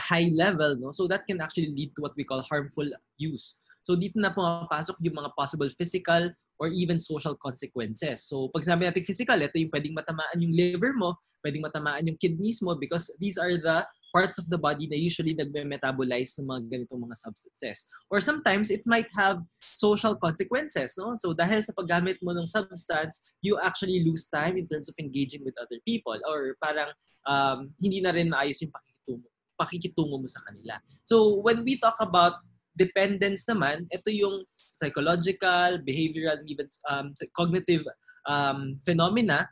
high 0.00 0.32
level, 0.34 0.76
no? 0.80 0.90
so 0.90 1.06
that 1.06 1.26
can 1.26 1.40
actually 1.40 1.70
lead 1.70 1.94
to 1.94 2.02
what 2.02 2.16
we 2.16 2.24
call 2.24 2.42
harmful 2.42 2.86
use. 3.18 3.60
So 3.84 3.94
dito 3.94 4.16
na 4.16 4.32
pumapasok 4.32 4.96
yung 5.04 5.20
mga 5.20 5.36
possible 5.36 5.68
physical 5.68 6.32
or 6.56 6.72
even 6.72 6.96
social 6.96 7.36
consequences. 7.36 8.24
So 8.24 8.48
pag 8.50 8.64
sinabi 8.64 8.88
natin 8.88 9.04
physical, 9.04 9.36
ito 9.36 9.60
yung 9.60 9.70
pwedeng 9.70 9.94
matamaan 9.94 10.40
yung 10.40 10.56
liver 10.56 10.96
mo, 10.96 11.20
pwedeng 11.44 11.68
matamaan 11.68 12.08
yung 12.08 12.16
kidneys 12.16 12.64
mo 12.64 12.74
because 12.74 13.12
these 13.20 13.36
are 13.36 13.52
the 13.52 13.84
parts 14.14 14.38
of 14.38 14.46
the 14.46 14.56
body 14.56 14.86
na 14.86 14.94
usually 14.94 15.34
nagme-metabolize 15.34 16.38
ng 16.38 16.46
mga 16.46 16.62
ganitong 16.70 17.02
mga 17.02 17.18
substances. 17.18 17.90
Or 18.14 18.22
sometimes, 18.22 18.70
it 18.70 18.86
might 18.86 19.10
have 19.18 19.42
social 19.74 20.14
consequences. 20.14 20.94
No? 20.94 21.18
So 21.18 21.34
dahil 21.34 21.66
sa 21.66 21.74
paggamit 21.74 22.22
mo 22.22 22.30
ng 22.30 22.46
substance, 22.46 23.26
you 23.42 23.58
actually 23.58 24.06
lose 24.06 24.30
time 24.30 24.54
in 24.54 24.70
terms 24.70 24.86
of 24.86 24.94
engaging 25.02 25.42
with 25.42 25.58
other 25.58 25.82
people. 25.82 26.14
Or 26.30 26.54
parang 26.62 26.94
um, 27.26 27.74
hindi 27.82 27.98
na 27.98 28.14
rin 28.14 28.30
maayos 28.30 28.62
yung 28.62 28.70
pakikitungo, 28.70 29.26
pakikitungo 29.58 30.16
mo 30.22 30.28
sa 30.30 30.46
kanila. 30.46 30.78
So 31.02 31.42
when 31.42 31.66
we 31.66 31.82
talk 31.82 31.98
about 31.98 32.38
dependence 32.78 33.50
naman, 33.50 33.90
ito 33.90 34.14
yung 34.14 34.46
psychological, 34.56 35.82
behavioral, 35.82 36.38
even 36.46 36.70
um, 36.86 37.10
cognitive 37.34 37.82
um, 38.30 38.78
phenomena 38.86 39.50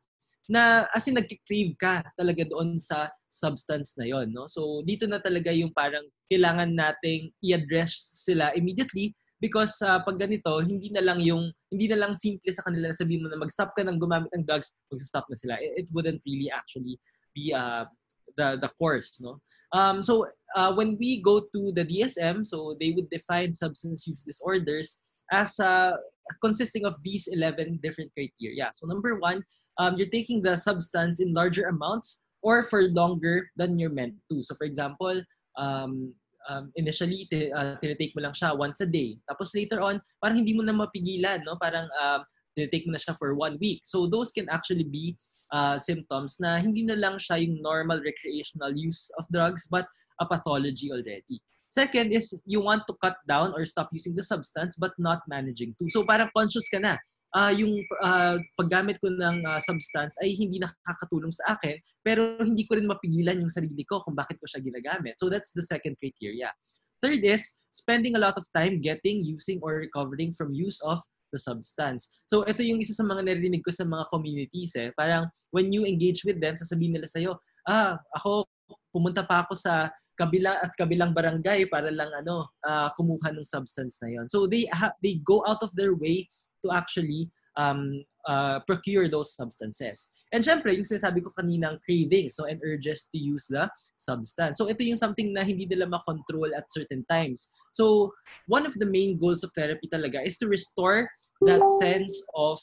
na 0.51 0.87
as 0.91 1.07
in 1.07 1.15
nagki-crave 1.15 1.79
ka 1.79 2.03
talaga 2.19 2.43
doon 2.49 2.75
sa 2.79 3.07
substance 3.31 3.95
na 3.95 4.07
yon 4.09 4.35
no? 4.35 4.51
So 4.51 4.83
dito 4.83 5.07
na 5.07 5.23
talaga 5.23 5.55
yung 5.55 5.71
parang 5.71 6.03
kailangan 6.27 6.75
nating 6.75 7.31
i-address 7.47 7.95
sila 8.27 8.51
immediately 8.59 9.15
because 9.39 9.79
uh, 9.83 10.03
pag 10.03 10.19
ganito 10.19 10.63
hindi 10.63 10.91
na 10.91 11.03
lang 11.03 11.23
yung 11.23 11.51
hindi 11.71 11.87
na 11.87 11.99
lang 12.07 12.19
simple 12.19 12.51
sa 12.51 12.67
kanila 12.67 12.91
na 12.91 12.99
sabihin 12.99 13.23
mo 13.23 13.29
na 13.31 13.39
mag-stop 13.39 13.71
ka 13.79 13.87
ng 13.87 13.99
gumamit 13.99 14.31
ng 14.35 14.47
drugs 14.47 14.75
mag-stop 14.91 15.27
na 15.31 15.39
sila. 15.39 15.55
It, 15.63 15.87
it 15.87 15.89
wouldn't 15.95 16.23
really 16.27 16.51
actually 16.51 16.99
be 17.35 17.55
uh, 17.55 17.87
the 18.35 18.59
the 18.59 18.71
course 18.79 19.23
no? 19.23 19.39
Um 19.73 20.03
so 20.03 20.27
uh, 20.59 20.75
when 20.75 20.99
we 20.99 21.23
go 21.23 21.47
to 21.55 21.61
the 21.71 21.87
DSM 21.87 22.43
so 22.43 22.75
they 22.83 22.93
would 22.93 23.09
define 23.15 23.55
substance 23.55 24.11
use 24.11 24.27
disorders 24.27 25.01
as 25.33 25.57
uh, 25.61 25.97
consisting 26.45 26.85
of 26.85 26.95
these 27.03 27.29
11 27.33 27.81
different 27.83 28.13
criteria. 28.13 28.69
So 28.73 28.87
number 28.87 29.17
one, 29.19 29.43
um, 29.79 29.97
you're 29.97 30.11
taking 30.11 30.43
the 30.43 30.57
substance 30.57 31.21
in 31.21 31.33
larger 31.33 31.69
amounts 31.69 32.21
or 32.43 32.63
for 32.63 32.89
longer 32.91 33.49
than 33.57 33.79
you're 33.79 33.93
meant 33.93 34.15
to. 34.31 34.43
So 34.43 34.55
for 34.55 34.65
example, 34.65 35.23
um, 35.57 36.13
um, 36.49 36.73
initially, 36.77 37.27
t- 37.31 37.53
uh, 37.53 37.77
tinitake 37.79 38.15
mo 38.17 38.23
lang 38.23 38.35
siya 38.35 38.57
once 38.57 38.81
a 38.81 38.87
day. 38.87 39.19
Tapos 39.31 39.55
later 39.55 39.81
on, 39.81 40.03
parang 40.21 40.43
hindi 40.43 40.55
mo 40.55 40.63
na 40.63 40.75
mapigilan, 40.75 41.47
no? 41.47 41.57
Parang 41.61 41.87
um, 42.03 42.21
tinitake 42.59 42.87
mo 42.87 42.93
na 42.93 43.01
siya 43.01 43.17
for 43.17 43.35
one 43.35 43.57
week. 43.61 43.81
So 43.85 44.07
those 44.07 44.31
can 44.31 44.49
actually 44.51 44.85
be 44.85 45.17
uh, 45.53 45.79
symptoms 45.79 46.37
na 46.41 46.59
hindi 46.59 46.83
na 46.83 46.99
lang 46.99 47.17
siya 47.19 47.41
yung 47.41 47.63
normal 47.63 48.03
recreational 48.03 48.73
use 48.75 49.09
of 49.19 49.25
drugs 49.31 49.69
but 49.71 49.87
a 50.21 50.27
pathology 50.27 50.91
already. 50.91 51.41
Second 51.73 52.13
is 52.13 52.37
you 52.45 52.61
want 52.61 52.85
to 52.85 52.95
cut 53.01 53.17
down 53.25 53.57
or 53.57 53.65
stop 53.65 53.89
using 53.93 54.13
the 54.13 54.23
substance 54.23 54.77
but 54.77 54.93
not 55.01 55.25
managing 55.25 55.73
to. 55.81 55.89
So 55.89 56.05
parang 56.05 56.29
conscious 56.37 56.69
ka 56.69 56.77
na. 56.77 57.01
Uh, 57.33 57.53
yung 57.57 57.81
uh, 58.05 58.37
paggamit 58.61 59.01
ko 59.01 59.09
ng 59.09 59.41
uh, 59.49 59.57
substance 59.57 60.13
ay 60.21 60.37
hindi 60.37 60.61
nakakatulong 60.61 61.33
sa 61.33 61.57
akin 61.57 61.81
pero 62.05 62.37
hindi 62.45 62.69
ko 62.69 62.77
rin 62.77 62.85
mapigilan 62.85 63.41
yung 63.41 63.49
sarili 63.49 63.89
ko 63.89 64.05
kung 64.05 64.13
bakit 64.13 64.37
ko 64.37 64.45
siya 64.45 64.61
ginagamit. 64.61 65.17
So 65.17 65.33
that's 65.33 65.49
the 65.57 65.65
second 65.65 65.97
criteria. 65.97 66.53
Third 67.01 67.25
is 67.25 67.57
spending 67.73 68.15
a 68.15 68.23
lot 68.23 68.37
of 68.37 68.45
time 68.55 68.79
getting, 68.85 69.25
using, 69.25 69.59
or 69.65 69.81
recovering 69.81 70.31
from 70.31 70.53
use 70.53 70.79
of 70.85 71.01
the 71.33 71.41
substance. 71.41 72.13
So 72.29 72.45
ito 72.45 72.61
yung 72.61 72.79
isa 72.85 72.93
sa 72.93 73.03
mga 73.03 73.27
narinig 73.27 73.65
ko 73.65 73.73
sa 73.73 73.89
mga 73.89 74.07
communities 74.13 74.77
eh. 74.77 74.93
Parang 74.95 75.27
when 75.51 75.73
you 75.73 75.89
engage 75.89 76.23
with 76.23 76.39
them, 76.39 76.55
sasabihin 76.55 76.95
nila 76.95 77.09
sa'yo, 77.09 77.41
ah, 77.67 77.97
ako, 78.21 78.45
pumunta 78.93 79.25
pa 79.25 79.49
ako 79.49 79.57
sa 79.57 79.89
kabila 80.21 80.61
at 80.61 80.71
kabilang 80.77 81.17
barangay 81.17 81.65
para 81.73 81.89
lang 81.89 82.13
ano 82.13 82.47
uh, 82.69 82.93
kumuha 82.95 83.33
ng 83.33 83.49
substance 83.49 83.99
na 84.05 84.13
yon. 84.13 84.27
So 84.29 84.45
they 84.45 84.69
ha- 84.69 84.95
they 85.01 85.19
go 85.25 85.41
out 85.49 85.65
of 85.65 85.73
their 85.73 85.97
way 85.97 86.29
to 86.63 86.73
actually 86.73 87.29
um, 87.57 88.05
uh, 88.27 88.61
procure 88.61 89.09
those 89.09 89.35
substances. 89.35 90.11
And 90.33 90.43
syempre, 90.43 90.73
yung 90.73 90.87
sinasabi 90.87 91.23
ko 91.23 91.33
kanina, 91.37 91.77
cravings 91.85 92.37
so, 92.37 92.47
and 92.47 92.61
urges 92.65 93.09
to 93.13 93.19
use 93.19 93.47
the 93.49 93.69
substance. 93.97 94.57
So 94.59 94.69
ito 94.71 94.81
yung 94.83 94.97
something 94.97 95.33
na 95.33 95.45
hindi 95.45 95.67
nila 95.67 95.87
makontrol 95.91 96.57
at 96.57 96.71
certain 96.73 97.05
times. 97.11 97.51
So 97.73 98.13
one 98.47 98.65
of 98.65 98.75
the 98.79 98.87
main 98.87 99.19
goals 99.19 99.45
of 99.45 99.53
therapy 99.53 99.89
talaga 99.93 100.25
is 100.25 100.39
to 100.39 100.49
restore 100.49 101.09
that 101.45 101.63
sense 101.81 102.15
of 102.35 102.59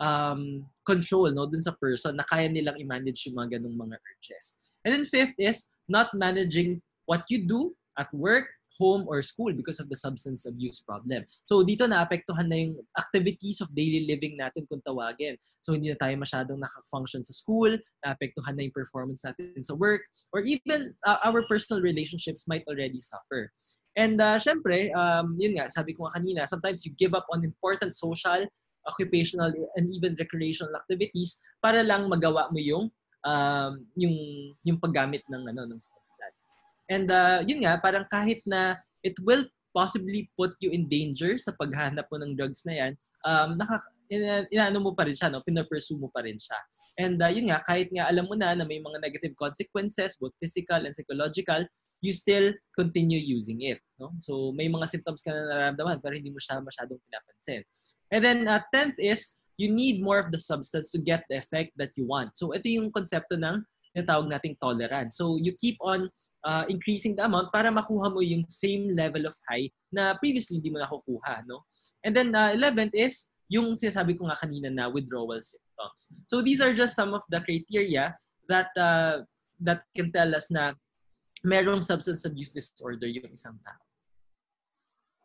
um, 0.00 0.64
control 0.88 1.28
no 1.28 1.44
dun 1.44 1.60
sa 1.60 1.76
person 1.76 2.16
na 2.16 2.24
kaya 2.24 2.48
nilang 2.48 2.80
i-manage 2.80 3.28
yung 3.28 3.36
mga 3.36 3.60
ganong 3.60 3.76
mga 3.76 3.96
urges. 4.00 4.56
And 4.84 4.96
then 4.96 5.04
fifth 5.04 5.36
is 5.36 5.68
not 5.92 6.08
managing 6.16 6.80
what 7.04 7.28
you 7.28 7.44
do 7.44 7.76
at 8.00 8.08
work, 8.16 8.48
home, 8.78 9.06
or 9.10 9.22
school 9.22 9.50
because 9.50 9.80
of 9.80 9.88
the 9.88 9.98
substance 9.98 10.46
abuse 10.46 10.78
problem. 10.78 11.26
So 11.46 11.66
dito 11.66 11.88
naapektuhan 11.90 12.46
na 12.46 12.56
yung 12.66 12.74
activities 12.98 13.58
of 13.58 13.72
daily 13.74 14.06
living 14.06 14.38
natin 14.38 14.66
kung 14.70 14.82
tawagin. 14.86 15.34
So 15.64 15.74
hindi 15.74 15.90
na 15.90 15.98
tayo 15.98 16.14
masyadong 16.18 16.62
nakafunction 16.62 17.26
sa 17.26 17.34
school, 17.34 17.74
naapektuhan 18.06 18.54
na 18.54 18.70
yung 18.70 18.76
performance 18.76 19.26
natin 19.26 19.62
sa 19.62 19.74
work, 19.74 20.02
or 20.30 20.46
even 20.46 20.94
uh, 21.06 21.18
our 21.26 21.42
personal 21.50 21.82
relationships 21.82 22.46
might 22.46 22.62
already 22.70 22.98
suffer. 23.02 23.50
And 23.98 24.22
uh, 24.22 24.38
syempre, 24.38 24.94
um, 24.94 25.34
yun 25.34 25.58
nga, 25.58 25.66
sabi 25.74 25.98
ko 25.98 26.06
nga 26.06 26.22
kanina, 26.22 26.46
sometimes 26.46 26.86
you 26.86 26.94
give 26.94 27.10
up 27.10 27.26
on 27.34 27.42
important 27.42 27.90
social, 27.90 28.46
occupational, 28.86 29.50
and 29.74 29.90
even 29.90 30.14
recreational 30.14 30.72
activities 30.78 31.42
para 31.58 31.82
lang 31.82 32.06
magawa 32.06 32.48
mo 32.54 32.60
yung 32.62 32.86
um, 33.26 33.72
yung 33.98 34.16
yung 34.64 34.78
paggamit 34.80 35.26
ng 35.28 35.42
ano 35.52 35.74
ng 35.74 35.80
And 36.90 37.06
uh, 37.08 37.46
yun 37.46 37.62
nga, 37.62 37.78
parang 37.78 38.04
kahit 38.10 38.42
na 38.44 38.76
it 39.06 39.14
will 39.22 39.46
possibly 39.70 40.26
put 40.34 40.58
you 40.58 40.74
in 40.74 40.90
danger 40.90 41.38
sa 41.38 41.54
paghanap 41.54 42.10
mo 42.10 42.18
ng 42.18 42.34
drugs 42.34 42.66
na 42.66 42.74
yan, 42.74 42.92
um, 43.24 43.54
naka, 43.54 43.78
inaano 44.10 44.82
mo 44.82 44.90
pa 44.92 45.06
rin 45.06 45.14
siya, 45.14 45.30
no? 45.30 45.46
pinapursue 45.46 45.96
mo 45.96 46.10
pa 46.10 46.26
rin 46.26 46.34
siya. 46.34 46.58
And 46.98 47.22
uh, 47.22 47.30
yun 47.30 47.46
nga, 47.48 47.62
kahit 47.62 47.94
nga 47.94 48.10
alam 48.10 48.26
mo 48.26 48.34
na 48.34 48.58
na 48.58 48.66
may 48.66 48.82
mga 48.82 48.98
negative 48.98 49.38
consequences, 49.38 50.18
both 50.18 50.34
physical 50.42 50.82
and 50.82 50.92
psychological, 50.92 51.62
you 52.02 52.12
still 52.12 52.50
continue 52.74 53.20
using 53.20 53.62
it. 53.62 53.78
No? 54.00 54.10
So 54.18 54.50
may 54.56 54.66
mga 54.66 54.88
symptoms 54.88 55.22
ka 55.22 55.30
na 55.30 55.46
nararamdaman 55.46 56.00
pero 56.02 56.16
hindi 56.16 56.32
mo 56.32 56.40
siya 56.40 56.58
masyadong 56.64 56.98
pinapansin. 57.06 57.62
And 58.10 58.20
then 58.24 58.38
uh, 58.48 58.64
tenth 58.74 58.98
is 58.98 59.36
you 59.60 59.68
need 59.68 60.00
more 60.00 60.18
of 60.18 60.32
the 60.32 60.40
substance 60.40 60.90
to 60.96 60.98
get 60.98 61.28
the 61.28 61.36
effect 61.36 61.76
that 61.76 61.92
you 61.94 62.08
want. 62.08 62.34
So 62.34 62.56
ito 62.56 62.66
yung 62.72 62.88
konsepto 62.90 63.36
ng 63.36 63.60
tinatawag 63.94 64.30
nating 64.30 64.56
tolerance. 64.62 65.18
So 65.18 65.36
you 65.36 65.52
keep 65.58 65.76
on 65.82 66.08
uh, 66.46 66.64
increasing 66.68 67.16
the 67.16 67.26
amount 67.26 67.52
para 67.52 67.70
makuha 67.70 68.12
mo 68.12 68.20
yung 68.22 68.46
same 68.46 68.94
level 68.94 69.26
of 69.26 69.34
high 69.50 69.70
na 69.90 70.14
previously 70.18 70.58
hindi 70.58 70.70
mo 70.70 70.78
nakukuha. 70.78 71.46
No? 71.46 71.66
And 72.04 72.14
then 72.14 72.34
uh, 72.34 72.54
11th 72.54 72.94
is 72.94 73.30
yung 73.50 73.74
sinasabi 73.74 74.14
ko 74.14 74.30
nga 74.30 74.38
kanina 74.38 74.70
na 74.70 74.86
withdrawal 74.86 75.42
symptoms. 75.42 76.14
So 76.30 76.38
these 76.40 76.62
are 76.62 76.70
just 76.70 76.94
some 76.94 77.12
of 77.14 77.26
the 77.34 77.42
criteria 77.42 78.14
that 78.46 78.70
uh, 78.78 79.26
that 79.60 79.82
can 79.92 80.14
tell 80.14 80.30
us 80.34 80.48
na 80.54 80.72
merong 81.42 81.82
substance 81.82 82.22
abuse 82.24 82.54
disorder 82.54 83.10
yung 83.10 83.26
isang 83.34 83.58
tao. 83.66 83.82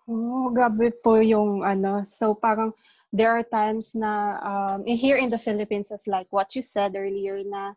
Oh, 0.06 0.50
grabe 0.54 0.94
po 1.02 1.22
yung 1.22 1.66
ano. 1.66 2.06
So 2.06 2.34
parang 2.34 2.74
there 3.14 3.30
are 3.30 3.46
times 3.46 3.94
na 3.94 4.42
um, 4.42 4.86
here 4.86 5.18
in 5.18 5.30
the 5.30 5.42
Philippines 5.42 5.90
as 5.94 6.06
like 6.10 6.30
what 6.30 6.54
you 6.54 6.62
said 6.62 6.94
earlier 6.98 7.42
na 7.46 7.74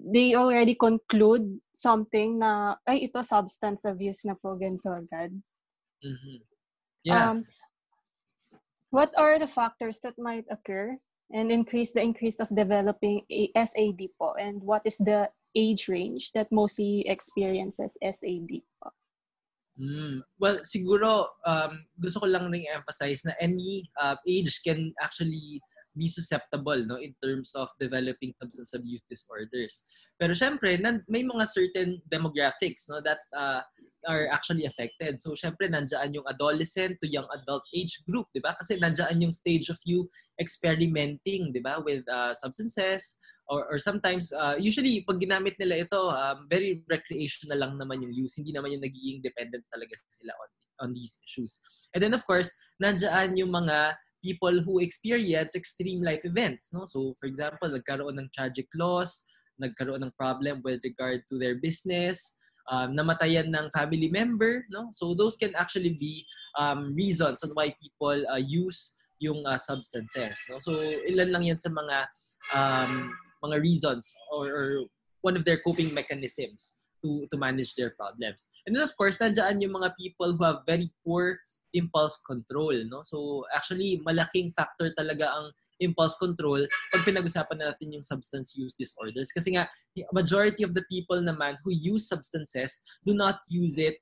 they 0.00 0.34
already 0.34 0.74
conclude 0.74 1.60
something 1.76 2.38
na 2.40 2.76
ay 2.88 3.08
ito 3.08 3.20
substance 3.22 3.84
abuse 3.84 4.24
na 4.24 4.34
po 4.34 4.56
ganito 4.56 4.88
agad. 4.88 5.32
Mm-hmm. 6.00 6.38
Yeah. 7.04 7.30
Um, 7.30 7.44
what 8.90 9.12
are 9.16 9.38
the 9.38 9.48
factors 9.48 10.00
that 10.00 10.16
might 10.18 10.44
occur 10.50 10.96
and 11.32 11.52
increase 11.52 11.92
the 11.92 12.02
increase 12.02 12.40
of 12.40 12.48
developing 12.52 13.22
a 13.30 13.52
SAD 13.54 14.12
po 14.18 14.34
and 14.36 14.60
what 14.60 14.82
is 14.84 14.98
the 14.98 15.30
age 15.54 15.88
range 15.88 16.32
that 16.34 16.50
mostly 16.52 17.06
experiences 17.08 17.96
SAD 18.02 18.64
po? 18.82 18.90
Mm. 19.80 20.20
Well, 20.36 20.60
siguro 20.60 21.40
um, 21.46 21.88
gusto 21.96 22.20
ko 22.20 22.26
lang 22.28 22.52
ring 22.52 22.68
emphasize 22.68 23.24
na 23.24 23.32
any 23.40 23.88
uh, 23.96 24.16
age 24.28 24.60
can 24.60 24.92
actually 25.00 25.62
be 25.96 26.08
susceptible 26.08 26.78
no 26.86 26.96
in 26.96 27.14
terms 27.22 27.54
of 27.54 27.68
developing 27.78 28.32
substance 28.38 28.74
abuse 28.74 29.02
disorders. 29.10 29.82
Pero 30.18 30.32
syempre, 30.32 30.78
may 31.08 31.22
mga 31.22 31.44
certain 31.48 31.98
demographics 32.06 32.86
no 32.88 33.02
that 33.02 33.20
uh, 33.34 33.60
are 34.08 34.28
actually 34.32 34.64
affected. 34.64 35.20
So 35.20 35.36
syempre 35.36 35.68
nandiyan 35.68 36.16
yung 36.16 36.26
adolescent 36.28 36.96
to 37.00 37.10
young 37.10 37.28
adult 37.36 37.64
age 37.74 38.00
group, 38.08 38.30
'di 38.32 38.40
ba? 38.40 38.56
Kasi 38.56 38.80
nandiyan 38.80 39.28
yung 39.28 39.34
stage 39.34 39.68
of 39.68 39.78
you 39.84 40.08
experimenting, 40.40 41.52
'di 41.52 41.60
ba, 41.60 41.82
with 41.82 42.06
uh, 42.08 42.32
substances 42.32 43.20
or, 43.50 43.66
or 43.66 43.78
sometimes, 43.82 44.32
uh, 44.32 44.54
usually, 44.54 45.02
pag 45.02 45.18
ginamit 45.18 45.58
nila 45.58 45.82
ito, 45.82 45.98
um, 45.98 46.46
very 46.46 46.86
recreational 46.86 47.58
lang 47.58 47.74
naman 47.74 47.98
yung 48.06 48.14
use. 48.14 48.38
Hindi 48.38 48.54
naman 48.54 48.70
yung 48.70 48.86
nagiging 48.86 49.26
dependent 49.26 49.66
talaga 49.74 49.98
sila 50.06 50.30
on, 50.38 50.50
on 50.86 50.90
these 50.94 51.18
issues. 51.26 51.58
And 51.92 52.00
then, 52.00 52.14
of 52.14 52.22
course, 52.24 52.54
nandiyan 52.78 53.34
yung 53.34 53.50
mga 53.50 53.98
people 54.22 54.60
who 54.60 54.78
experience 54.80 55.54
extreme 55.54 56.02
life 56.02 56.24
events. 56.24 56.72
No? 56.72 56.84
So, 56.84 57.16
for 57.18 57.26
example, 57.26 57.68
nagkaroon 57.68 58.20
ng 58.20 58.30
tragic 58.34 58.68
loss, 58.74 59.24
nagkaroon 59.60 60.04
ng 60.04 60.12
problem 60.16 60.60
with 60.64 60.80
regard 60.84 61.24
to 61.28 61.38
their 61.38 61.56
business, 61.56 62.36
um, 62.70 62.96
namatayan 62.96 63.48
ng 63.50 63.68
family 63.72 64.08
member. 64.08 64.64
No? 64.70 64.88
So, 64.92 65.14
those 65.14 65.36
can 65.36 65.54
actually 65.56 65.96
be 65.96 66.24
um, 66.58 66.94
reasons 66.94 67.42
on 67.42 67.50
why 67.52 67.74
people 67.80 68.24
uh, 68.30 68.40
use 68.40 68.94
yung 69.20 69.44
uh, 69.44 69.58
substances. 69.58 70.36
No? 70.48 70.60
So, 70.60 70.80
ilan 70.80 71.32
lang 71.32 71.44
yan 71.44 71.58
sa 71.58 71.68
mga 71.68 71.96
um, 72.56 73.12
mga 73.44 73.56
reasons 73.60 74.12
or, 74.32 74.46
or 74.48 74.66
one 75.20 75.36
of 75.36 75.44
their 75.44 75.60
coping 75.60 75.92
mechanisms 75.92 76.80
to 77.02 77.26
to 77.32 77.36
manage 77.36 77.74
their 77.74 77.90
problems. 77.96 78.48
And 78.66 78.76
then 78.76 78.84
of 78.84 78.92
course, 78.96 79.16
nandiyan 79.16 79.64
yung 79.64 79.76
mga 79.76 79.96
people 79.96 80.36
who 80.36 80.44
have 80.44 80.68
very 80.68 80.92
poor 81.04 81.40
impulse 81.72 82.18
control, 82.26 82.74
no? 82.86 83.02
So 83.02 83.44
actually 83.54 84.02
malaking 84.04 84.50
factor 84.52 84.90
talaga 84.94 85.30
ang 85.30 85.52
impulse 85.80 86.16
control 86.20 86.66
pag 86.92 87.06
pinag-usapan 87.08 87.58
natin 87.64 87.96
yung 87.96 88.04
substance 88.04 88.52
use 88.52 88.76
disorders 88.76 89.32
kasi 89.32 89.56
nga 89.56 89.64
majority 90.12 90.60
of 90.60 90.76
the 90.76 90.84
people 90.92 91.16
naman 91.24 91.56
who 91.64 91.72
use 91.72 92.04
substances 92.04 92.84
do 93.00 93.16
not 93.16 93.40
use 93.48 93.80
it 93.80 93.96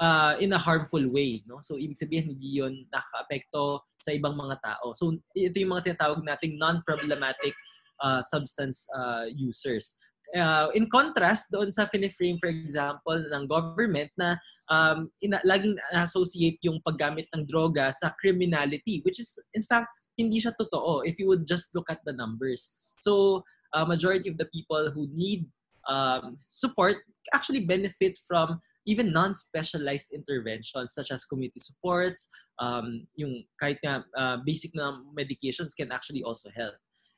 uh, 0.00 0.36
in 0.38 0.52
a 0.52 0.60
harmful 0.60 1.02
way, 1.12 1.42
no? 1.48 1.60
So 1.60 1.76
ibig 1.80 1.96
sabihin 1.96 2.36
hindi 2.36 2.60
'yon 2.60 2.86
nakakaapekto 2.92 3.80
sa 4.00 4.12
ibang 4.12 4.36
mga 4.36 4.60
tao. 4.60 4.92
So 4.92 5.16
ito 5.32 5.56
yung 5.56 5.72
mga 5.72 5.92
tinatawag 5.92 6.20
nating 6.20 6.60
non-problematic 6.60 7.56
uh, 8.00 8.20
substance 8.20 8.84
uh, 8.92 9.24
users. 9.32 9.96
Uh, 10.34 10.66
in 10.74 10.90
contrast 10.90 11.54
doon 11.54 11.70
sa 11.70 11.86
frame 11.86 12.38
for 12.42 12.50
example 12.50 13.14
ng 13.14 13.46
government 13.46 14.10
na 14.18 14.34
um, 14.66 15.06
ina- 15.22 15.42
laging 15.46 15.78
associate 15.94 16.58
yung 16.66 16.82
paggamit 16.82 17.30
ng 17.30 17.46
droga 17.46 17.94
sa 17.94 18.10
criminality 18.18 18.98
which 19.06 19.22
is 19.22 19.38
in 19.54 19.62
fact 19.62 19.86
hindi 20.18 20.40
siya 20.42 20.56
totoo 20.56 21.06
if 21.06 21.20
you 21.20 21.28
would 21.28 21.46
just 21.46 21.70
look 21.76 21.86
at 21.92 22.00
the 22.02 22.12
numbers. 22.12 22.74
So 23.04 23.44
uh, 23.72 23.84
majority 23.84 24.32
of 24.32 24.40
the 24.40 24.48
people 24.48 24.90
who 24.90 25.06
need 25.12 25.46
um, 25.86 26.36
support 26.48 26.96
actually 27.32 27.60
benefit 27.60 28.18
from 28.26 28.58
even 28.86 29.12
non-specialized 29.12 30.12
interventions 30.14 30.94
such 30.94 31.10
as 31.10 31.24
community 31.24 31.60
supports 31.60 32.28
um, 32.58 33.06
yung 33.14 33.44
kahit 33.60 33.78
nga 33.84 34.02
uh, 34.16 34.38
basic 34.46 34.70
na 34.74 35.02
medications 35.14 35.74
can 35.76 35.92
actually 35.92 36.22
also 36.22 36.50
help 36.54 36.74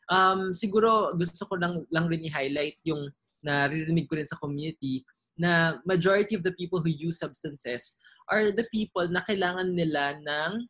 um, 0.09 0.53
siguro 0.53 1.13
gusto 1.15 1.45
ko 1.47 1.55
lang, 1.57 1.85
lang 1.93 2.09
rin 2.09 2.25
i-highlight 2.25 2.81
yung 2.85 3.09
naririnig 3.45 4.11
ko 4.11 4.19
rin 4.19 4.27
sa 4.27 4.41
community 4.41 5.07
na 5.39 5.79
majority 5.87 6.35
of 6.35 6.43
the 6.43 6.51
people 6.59 6.83
who 6.83 6.91
use 6.91 7.23
substances 7.23 7.95
are 8.27 8.51
the 8.51 8.67
people 8.75 9.07
na 9.07 9.23
kailangan 9.23 9.73
nila 9.73 10.19
ng 10.19 10.67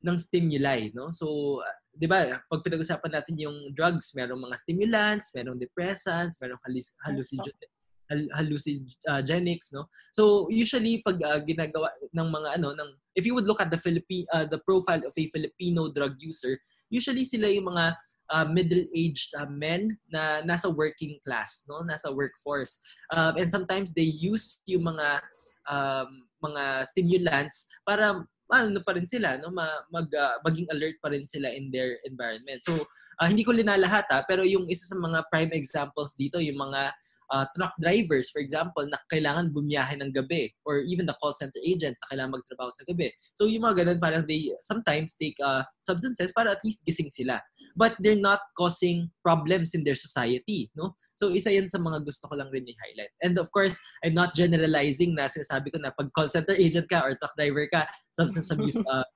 ng 0.00 0.16
stimuli, 0.16 0.92
no? 0.96 1.12
So, 1.12 1.60
'di 1.92 2.08
ba, 2.08 2.40
pag 2.40 2.62
pinag-usapan 2.64 3.12
natin 3.20 3.36
yung 3.36 3.56
drugs, 3.76 4.12
merong 4.16 4.40
mga 4.40 4.56
stimulants, 4.56 5.28
merong 5.36 5.60
depressants, 5.60 6.40
merong 6.40 6.60
halluc- 6.64 6.96
hallucinogens, 7.04 7.69
hallucinogenics, 8.10 9.70
no? 9.72 9.86
So, 10.12 10.50
usually 10.50 11.02
pag 11.06 11.22
uh, 11.22 11.40
ginagawa 11.46 11.94
ng 12.10 12.28
mga 12.28 12.48
ano 12.58 12.74
ng 12.74 12.90
if 13.14 13.26
you 13.26 13.34
would 13.34 13.46
look 13.46 13.62
at 13.62 13.70
the 13.70 13.78
Philippine 13.78 14.26
uh, 14.34 14.44
the 14.44 14.58
profile 14.66 15.02
of 15.02 15.14
a 15.14 15.24
Filipino 15.30 15.88
drug 15.90 16.18
user, 16.18 16.58
usually 16.90 17.24
sila 17.24 17.46
yung 17.46 17.70
mga 17.70 17.94
uh, 18.30 18.46
middle-aged 18.46 19.34
uh, 19.38 19.48
men 19.50 19.90
na 20.10 20.42
nasa 20.42 20.70
working 20.70 21.18
class, 21.22 21.66
no? 21.70 21.82
Nasa 21.86 22.10
workforce. 22.10 22.78
Um, 23.14 23.38
and 23.38 23.50
sometimes 23.50 23.94
they 23.94 24.06
use 24.06 24.62
yung 24.66 24.90
mga 24.90 25.22
um, 25.70 26.26
mga 26.42 26.88
stimulants 26.88 27.68
para 27.84 28.24
ano 28.50 28.82
pa 28.82 28.98
rin 28.98 29.06
sila 29.06 29.38
no 29.38 29.54
mag 29.54 30.10
uh, 30.10 30.36
maging 30.42 30.66
alert 30.74 30.98
pa 30.98 31.14
rin 31.14 31.22
sila 31.22 31.46
in 31.54 31.70
their 31.70 32.02
environment. 32.02 32.58
So 32.66 32.82
uh, 33.22 33.26
hindi 33.30 33.46
ko 33.46 33.54
linalahat 33.54 34.10
ha, 34.10 34.26
pero 34.26 34.42
yung 34.42 34.66
isa 34.66 34.90
sa 34.90 34.98
mga 34.98 35.22
prime 35.30 35.54
examples 35.54 36.18
dito 36.18 36.42
yung 36.42 36.58
mga 36.58 36.90
uh, 37.30 37.46
truck 37.56 37.72
drivers, 37.80 38.30
for 38.30 38.42
example, 38.42 38.84
na 38.86 38.98
kailangan 39.08 39.54
bumiyahe 39.54 39.96
ng 40.02 40.12
gabi 40.12 40.50
or 40.66 40.82
even 40.84 41.06
the 41.06 41.16
call 41.22 41.32
center 41.32 41.58
agents 41.62 41.98
na 42.02 42.06
kailangan 42.14 42.38
magtrabaho 42.38 42.70
sa 42.74 42.84
gabi. 42.84 43.10
So 43.38 43.46
yung 43.46 43.64
mga 43.64 43.86
ganun, 43.86 44.00
parang 44.02 44.26
they 44.26 44.50
sometimes 44.62 45.14
take 45.16 45.38
uh, 45.42 45.62
substances 45.80 46.34
para 46.34 46.52
at 46.52 46.62
least 46.64 46.82
gising 46.84 47.10
sila. 47.10 47.40
But 47.78 47.96
they're 48.02 48.18
not 48.18 48.40
causing 48.58 49.10
problems 49.22 49.74
in 49.74 49.86
their 49.86 49.96
society. 49.96 50.70
No? 50.74 50.98
So 51.14 51.30
isa 51.30 51.54
yan 51.54 51.70
sa 51.70 51.78
mga 51.78 52.04
gusto 52.04 52.26
ko 52.28 52.34
lang 52.36 52.50
rin 52.50 52.66
i-highlight. 52.66 53.14
And 53.22 53.38
of 53.38 53.48
course, 53.54 53.78
I'm 54.02 54.14
not 54.14 54.34
generalizing 54.34 55.14
na 55.14 55.30
sinasabi 55.30 55.70
ko 55.72 55.78
na 55.78 55.94
pag 55.94 56.10
call 56.12 56.28
center 56.28 56.54
agent 56.58 56.90
ka 56.90 57.06
or 57.06 57.14
truck 57.14 57.34
driver 57.38 57.66
ka, 57.70 57.86
substance 58.10 58.50
abuse 58.50 58.76
uh, 58.90 59.06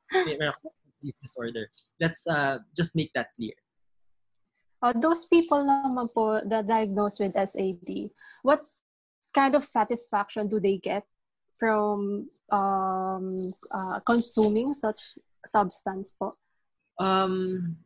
disorder. 1.20 1.68
Let's 2.00 2.26
uh, 2.26 2.58
just 2.76 2.96
make 2.96 3.10
that 3.14 3.28
clear. 3.36 3.52
Uh, 4.84 4.92
those 5.00 5.24
people 5.24 5.64
naman 5.64 6.12
po 6.12 6.44
that 6.44 6.68
diagnosed 6.68 7.16
with 7.16 7.32
SAD, 7.32 8.12
what 8.44 8.60
kind 9.32 9.56
of 9.56 9.64
satisfaction 9.64 10.44
do 10.44 10.60
they 10.60 10.76
get 10.76 11.08
from 11.56 12.28
um, 12.52 13.32
uh, 13.72 13.96
consuming 14.04 14.76
such 14.76 15.16
substance 15.48 16.12
po? 16.12 16.36
Um, 17.00 17.80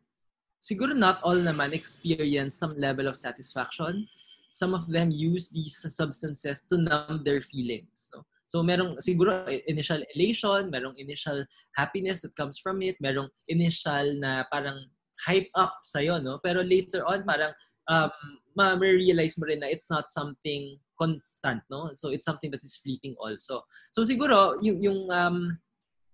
siguro 0.59 0.91
not 0.91 1.23
all 1.23 1.39
naman 1.39 1.71
experience 1.71 2.59
some 2.59 2.75
level 2.75 3.07
of 3.07 3.15
satisfaction. 3.15 4.03
Some 4.51 4.75
of 4.75 4.83
them 4.91 5.07
use 5.07 5.47
these 5.55 5.79
substances 5.79 6.67
to 6.67 6.83
numb 6.83 7.23
their 7.23 7.39
feelings. 7.39 8.11
No? 8.11 8.27
So 8.51 8.59
merong 8.59 8.99
siguro 8.99 9.47
initial 9.71 10.03
elation, 10.17 10.67
merong 10.67 10.99
initial 10.99 11.47
happiness 11.79 12.27
that 12.27 12.35
comes 12.35 12.59
from 12.59 12.83
it, 12.83 12.99
merong 12.99 13.31
initial 13.47 14.19
na 14.19 14.43
parang 14.51 14.83
hype 15.25 15.51
up 15.55 15.79
sa'yo, 15.83 16.21
no? 16.21 16.39
Pero 16.39 16.61
later 16.63 17.03
on, 17.03 17.23
parang 17.23 17.51
um, 17.89 18.11
ma-realize 18.55 19.35
mo 19.39 19.47
rin 19.47 19.59
na 19.59 19.71
it's 19.71 19.89
not 19.89 20.11
something 20.11 20.77
constant, 20.99 21.63
no? 21.71 21.91
So 21.95 22.11
it's 22.11 22.25
something 22.25 22.51
that 22.51 22.63
is 22.63 22.75
fleeting 22.77 23.15
also. 23.19 23.63
So 23.91 24.03
siguro, 24.03 24.59
yung, 24.61 24.83
yung 24.83 24.99
um, 25.11 25.59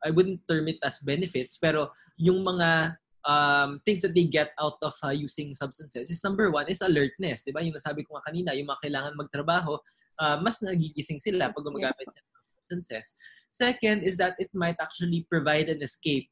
I 0.06 0.10
wouldn't 0.14 0.46
term 0.46 0.68
it 0.70 0.78
as 0.86 1.02
benefits, 1.02 1.58
pero 1.58 1.90
yung 2.18 2.46
mga 2.46 2.98
um, 3.26 3.82
things 3.84 4.02
that 4.06 4.14
they 4.14 4.26
get 4.26 4.54
out 4.62 4.78
of 4.82 4.94
uh, 5.04 5.10
using 5.10 5.54
substances 5.54 6.10
is 6.10 6.24
number 6.24 6.50
one 6.54 6.70
is 6.70 6.82
alertness. 6.82 7.42
Di 7.42 7.52
ba? 7.52 7.66
Yung 7.66 7.74
nasabi 7.74 8.06
ko 8.06 8.16
nga 8.16 8.30
kanina, 8.30 8.54
yung 8.54 8.70
mga 8.70 8.86
kailangan 8.86 9.18
magtrabaho, 9.18 9.82
uh, 10.22 10.38
mas 10.40 10.62
nagigising 10.62 11.20
sila 11.20 11.50
pag 11.50 11.66
gumagamit 11.66 12.06
yes. 12.06 12.14
sa 12.14 12.22
substances. 12.66 13.06
Second 13.50 14.02
is 14.02 14.18
that 14.18 14.34
it 14.42 14.50
might 14.54 14.78
actually 14.82 15.26
provide 15.30 15.70
an 15.70 15.82
escape 15.82 16.30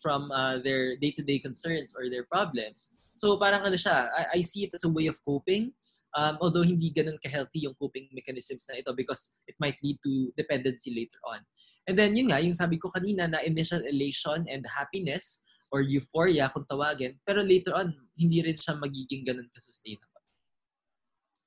from 0.00 0.30
uh, 0.32 0.58
their 0.62 0.96
day-to-day 0.96 1.38
concerns 1.38 1.92
or 1.92 2.08
their 2.08 2.24
problems. 2.24 2.96
So 3.12 3.36
parang 3.36 3.62
ano 3.62 3.76
siya, 3.76 4.08
I, 4.10 4.38
I 4.38 4.40
see 4.40 4.64
it 4.64 4.74
as 4.74 4.84
a 4.84 4.90
way 4.90 5.06
of 5.06 5.20
coping. 5.24 5.72
Um, 6.12 6.36
although 6.40 6.64
hindi 6.64 6.92
ganun 6.92 7.16
ka-healthy 7.16 7.64
yung 7.64 7.76
coping 7.76 8.08
mechanisms 8.12 8.68
na 8.68 8.80
ito 8.80 8.92
because 8.92 9.40
it 9.48 9.56
might 9.56 9.80
lead 9.80 9.96
to 10.04 10.32
dependency 10.36 10.92
later 10.92 11.16
on. 11.24 11.40
And 11.88 11.96
then 11.96 12.16
yun 12.16 12.28
nga, 12.28 12.40
yung 12.40 12.52
sabi 12.52 12.76
ko 12.76 12.92
kanina 12.92 13.28
na 13.28 13.40
initial 13.40 13.80
elation 13.88 14.44
and 14.48 14.64
happiness 14.68 15.44
or 15.72 15.80
euphoria 15.80 16.52
kung 16.52 16.68
tawagin, 16.68 17.16
pero 17.24 17.40
later 17.40 17.72
on, 17.72 17.96
hindi 18.20 18.44
rin 18.44 18.56
siya 18.56 18.76
magiging 18.76 19.24
ganun 19.24 19.48
ka-sustainable. 19.56 20.20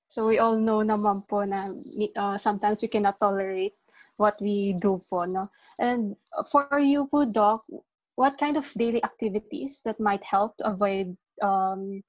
So 0.10 0.26
we 0.26 0.42
all 0.42 0.58
know 0.58 0.82
naman 0.82 1.30
po 1.30 1.46
na 1.46 1.70
uh, 2.18 2.38
sometimes 2.42 2.82
we 2.82 2.90
cannot 2.90 3.22
tolerate 3.22 3.78
what 4.18 4.40
we 4.42 4.74
do 4.82 4.98
po, 5.12 5.30
no? 5.30 5.52
And 5.78 6.16
for 6.50 6.66
you 6.80 7.06
po, 7.06 7.28
Doc, 7.28 7.68
what 8.16 8.38
kind 8.38 8.58
of 8.58 8.72
daily 8.76 9.04
activities 9.04 9.82
that 9.86 10.00
might 10.00 10.24
help 10.24 10.58
to 10.58 10.68
avoid 10.68 11.16
um, 11.42 12.04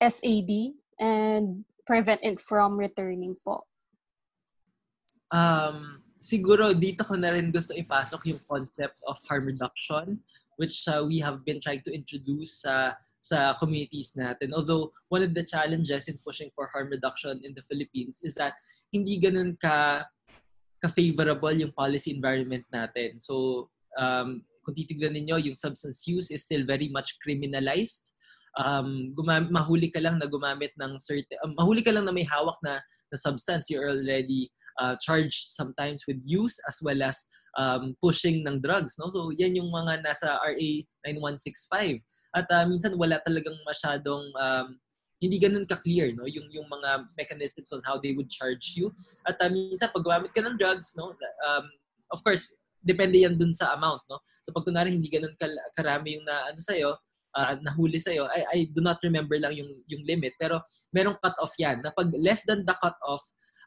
SAD 0.00 0.76
and 0.98 1.64
prevent 1.86 2.24
it 2.24 2.40
from 2.40 2.76
returning 2.76 3.36
po? 3.44 3.64
Um, 5.32 6.04
siguro 6.20 6.76
dito 6.76 7.04
ko 7.04 7.16
na 7.16 7.32
rin 7.32 7.52
gusto 7.52 7.72
ipasok 7.72 8.28
yung 8.28 8.40
concept 8.44 9.00
of 9.08 9.16
harm 9.28 9.48
reduction 9.48 10.20
which 10.60 10.84
uh, 10.88 11.00
we 11.02 11.18
have 11.18 11.44
been 11.44 11.60
trying 11.60 11.80
to 11.80 11.92
introduce 11.92 12.62
sa 12.62 12.74
uh, 12.74 12.90
sa 13.22 13.54
communities 13.54 14.18
natin. 14.18 14.50
Although 14.50 14.90
one 15.06 15.22
of 15.22 15.30
the 15.30 15.46
challenges 15.46 16.10
in 16.10 16.18
pushing 16.26 16.50
for 16.58 16.66
harm 16.74 16.90
reduction 16.90 17.38
in 17.46 17.54
the 17.54 17.62
Philippines 17.62 18.18
is 18.26 18.34
that 18.34 18.58
hindi 18.90 19.14
ganun 19.22 19.54
ka 19.54 20.02
ka-favorable 20.82 21.54
yung 21.54 21.70
policy 21.70 22.10
environment 22.10 22.66
natin. 22.74 23.22
So 23.22 23.70
um, 23.94 24.42
kung 24.62 24.74
titignan 24.74 25.14
ninyo, 25.14 25.50
yung 25.50 25.58
substance 25.58 26.06
use 26.06 26.30
is 26.30 26.46
still 26.46 26.64
very 26.64 26.88
much 26.88 27.18
criminalized. 27.20 28.10
Um, 28.56 29.16
gumam- 29.16 29.50
mahuli 29.50 29.88
ka 29.88 30.00
lang 30.00 30.20
na 30.20 30.28
gumamit 30.28 30.76
ng 30.76 30.96
certain, 31.00 31.38
um, 31.44 31.56
mahuli 31.56 31.80
ka 31.82 31.90
lang 31.90 32.04
na 32.04 32.12
may 32.12 32.24
hawak 32.24 32.56
na, 32.62 32.80
na 33.10 33.16
substance, 33.16 33.68
you're 33.72 33.88
already 33.88 34.52
uh, 34.80 34.96
charged 35.00 35.52
sometimes 35.52 36.04
with 36.06 36.20
use 36.24 36.56
as 36.68 36.78
well 36.84 37.00
as 37.02 37.28
um, 37.58 37.96
pushing 38.00 38.44
ng 38.44 38.60
drugs. 38.60 38.96
No? 39.00 39.08
So 39.08 39.32
yan 39.32 39.56
yung 39.56 39.72
mga 39.72 40.04
nasa 40.04 40.36
RA 40.40 40.70
9165. 41.04 42.00
At 42.32 42.48
uh, 42.48 42.64
minsan 42.64 42.96
wala 42.96 43.20
talagang 43.24 43.56
masyadong 43.64 44.24
um, 44.36 44.76
hindi 45.22 45.38
ganun 45.38 45.62
ka-clear 45.62 46.10
no 46.18 46.26
yung 46.26 46.50
yung 46.50 46.66
mga 46.66 47.06
mechanisms 47.14 47.70
on 47.70 47.78
how 47.86 47.94
they 47.94 48.10
would 48.10 48.26
charge 48.26 48.74
you 48.74 48.90
at 49.22 49.38
uh, 49.38 49.46
minsan 49.46 49.86
pag 49.94 50.02
gumamit 50.02 50.34
ka 50.34 50.42
ng 50.42 50.58
drugs 50.58 50.98
no 50.98 51.14
um, 51.46 51.64
of 52.10 52.18
course 52.26 52.58
depende 52.82 53.22
yan 53.22 53.38
dun 53.38 53.54
sa 53.54 53.72
amount 53.72 54.02
no 54.10 54.18
so 54.42 54.50
pag 54.50 54.66
kunwari 54.66 54.92
hindi 54.92 55.08
ganun 55.08 55.32
karami 55.72 56.18
yung 56.18 56.26
na 56.26 56.50
ano 56.50 56.60
sa 56.60 56.74
iyo 56.74 56.92
uh, 57.38 57.54
nahuli 57.62 57.96
sa 58.02 58.10
iyo 58.12 58.26
I, 58.28 58.42
I 58.50 58.58
do 58.68 58.82
not 58.82 58.98
remember 59.00 59.38
lang 59.38 59.54
yung 59.54 59.70
yung 59.86 60.02
limit 60.04 60.34
pero 60.36 60.60
merong 60.92 61.16
cut 61.22 61.38
off 61.38 61.54
yan 61.56 61.80
na 61.80 61.94
pag 61.94 62.10
less 62.18 62.42
than 62.44 62.66
the 62.66 62.74
cut 62.82 62.98
off 63.06 63.22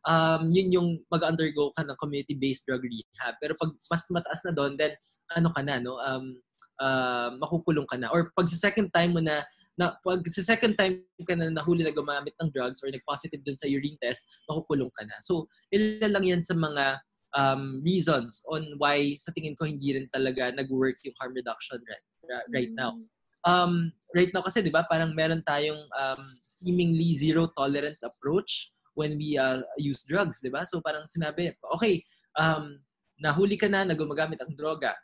um, 0.05 0.53
yun 0.53 0.69
yung 0.71 0.89
mag-undergo 1.09 1.73
ka 1.73 1.81
ng 1.83 1.97
community-based 1.97 2.69
drug 2.69 2.85
rehab. 2.85 3.35
Pero 3.41 3.57
pag 3.57 3.73
mas 3.89 4.01
mataas 4.13 4.41
na 4.45 4.53
doon, 4.53 4.77
then 4.77 4.93
ano 5.33 5.49
ka 5.51 5.61
na, 5.65 5.81
no? 5.81 5.97
Um, 5.97 6.39
uh, 6.79 7.33
makukulong 7.41 7.89
ka 7.89 7.97
na. 7.97 8.13
Or 8.13 8.31
pag 8.31 8.47
sa 8.47 8.69
second 8.69 8.93
time 8.93 9.17
mo 9.17 9.21
na, 9.21 9.41
na 9.75 9.97
pag 9.99 10.21
sa 10.31 10.55
second 10.55 10.77
time 10.77 11.03
ka 11.25 11.35
na 11.35 11.51
nahuli 11.51 11.83
na 11.83 11.91
gumamit 11.91 12.37
ng 12.39 12.53
drugs 12.53 12.79
or 12.85 12.93
nag-positive 12.93 13.41
dun 13.43 13.57
sa 13.57 13.67
urine 13.67 13.97
test, 13.99 14.23
makukulong 14.47 14.93
ka 14.93 15.03
na. 15.03 15.17
So, 15.19 15.49
ilan 15.73 16.13
lang 16.13 16.25
yan 16.25 16.41
sa 16.45 16.55
mga 16.55 17.01
um, 17.35 17.83
reasons 17.83 18.41
on 18.49 18.63
why 18.79 19.13
sa 19.19 19.29
tingin 19.35 19.53
ko 19.53 19.67
hindi 19.67 19.93
rin 19.93 20.07
talaga 20.09 20.55
nag-work 20.55 20.95
yung 21.03 21.15
harm 21.19 21.35
reduction 21.35 21.79
right, 21.85 22.05
right 22.51 22.73
now. 22.73 22.95
Mm. 22.95 23.05
Um, 23.45 23.73
right 24.17 24.33
now 24.33 24.41
kasi 24.41 24.65
'di 24.65 24.73
ba 24.73 24.87
parang 24.89 25.13
meron 25.13 25.45
tayong 25.45 25.85
um, 25.93 26.21
seemingly 26.49 27.13
zero 27.13 27.45
tolerance 27.53 28.01
approach 28.01 28.73
when 28.97 29.19
we 29.19 29.37
uh, 29.37 29.61
use 29.77 30.01
drugs, 30.07 30.41
'di 30.41 30.49
ba? 30.49 30.65
So 30.65 30.81
parang 30.81 31.05
sinabi, 31.05 31.53
okay, 31.77 32.01
um, 32.39 32.79
nahuli 33.21 33.59
ka 33.59 33.69
na 33.69 33.85
na 33.85 33.93
gumagamit 33.93 34.41
ang 34.41 34.55
droga 34.57 34.97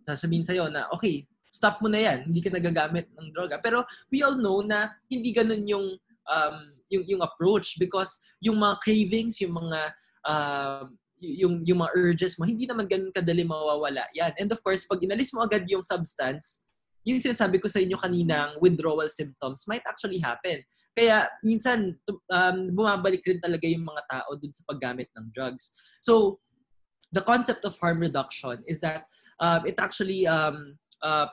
sasabihin 0.00 0.46
sa'yo 0.46 0.72
na, 0.72 0.88
okay, 0.90 1.28
stop 1.52 1.84
mo 1.84 1.88
na 1.92 2.00
yan, 2.00 2.24
hindi 2.24 2.40
ka 2.40 2.48
nagagamit 2.48 3.12
ng 3.12 3.28
droga. 3.36 3.60
Pero 3.60 3.84
we 4.08 4.24
all 4.24 4.40
know 4.40 4.64
na 4.64 4.88
hindi 5.12 5.36
ganun 5.36 5.62
yung 5.68 5.86
um, 6.24 6.56
yung 6.88 7.04
yung 7.04 7.22
approach 7.24 7.76
because 7.76 8.16
yung 8.40 8.56
mga 8.56 8.80
cravings, 8.80 9.36
yung 9.44 9.60
mga 9.60 9.80
uh, 10.24 10.88
yung 11.22 11.62
yung 11.62 11.78
mga 11.78 11.94
urges 11.94 12.34
mo, 12.36 12.44
hindi 12.44 12.66
naman 12.66 12.90
ganun 12.90 13.14
kadali 13.14 13.46
mawawala. 13.46 14.02
Yan. 14.18 14.34
And 14.36 14.50
of 14.50 14.58
course, 14.60 14.82
pag 14.84 14.98
inalis 14.98 15.30
mo 15.30 15.46
agad 15.46 15.62
yung 15.70 15.80
substance, 15.80 16.66
yung 17.06 17.18
sinasabi 17.18 17.58
ko 17.58 17.66
sa 17.66 17.82
inyo 17.82 17.98
kaninang 17.98 18.58
withdrawal 18.62 19.06
symptoms 19.10 19.66
might 19.66 19.82
actually 19.86 20.22
happen. 20.22 20.62
Kaya 20.94 21.26
minsan 21.42 21.98
um, 22.30 22.58
bumabalik 22.74 23.22
rin 23.26 23.42
talaga 23.42 23.66
yung 23.66 23.86
mga 23.86 24.02
tao 24.06 24.30
dun 24.38 24.54
sa 24.54 24.62
paggamit 24.66 25.10
ng 25.18 25.30
drugs. 25.34 25.74
So, 26.02 26.38
the 27.10 27.22
concept 27.22 27.66
of 27.66 27.78
harm 27.78 27.98
reduction 27.98 28.62
is 28.66 28.78
that 28.80 29.06
um, 29.42 29.66
it 29.66 29.78
actually 29.78 30.26
um, 30.26 30.78
uh, 31.02 31.26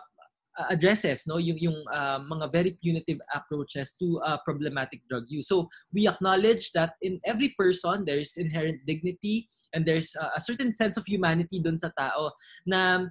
addresses 0.67 1.24
no 1.28 1.38
yung 1.39 1.58
yung 1.58 1.80
uh, 1.93 2.19
mga 2.19 2.52
very 2.52 2.72
punitive 2.84 3.22
approaches 3.32 3.95
to 3.95 4.19
uh, 4.28 4.38
problematic 4.43 5.00
drug 5.08 5.24
use. 5.32 5.48
So 5.48 5.69
we 5.93 6.08
acknowledge 6.08 6.72
that 6.74 7.00
in 7.02 7.19
every 7.24 7.56
person 7.56 8.04
there's 8.04 8.36
inherent 8.36 8.84
dignity 8.86 9.48
and 9.74 9.86
there's 9.86 10.15
uh, 10.19 10.36
a 10.36 10.41
certain 10.41 10.74
sense 10.74 10.98
of 10.98 11.06
humanity 11.06 11.63
dun 11.63 11.80
sa 11.80 11.89
tao 11.95 12.36
na 12.67 13.08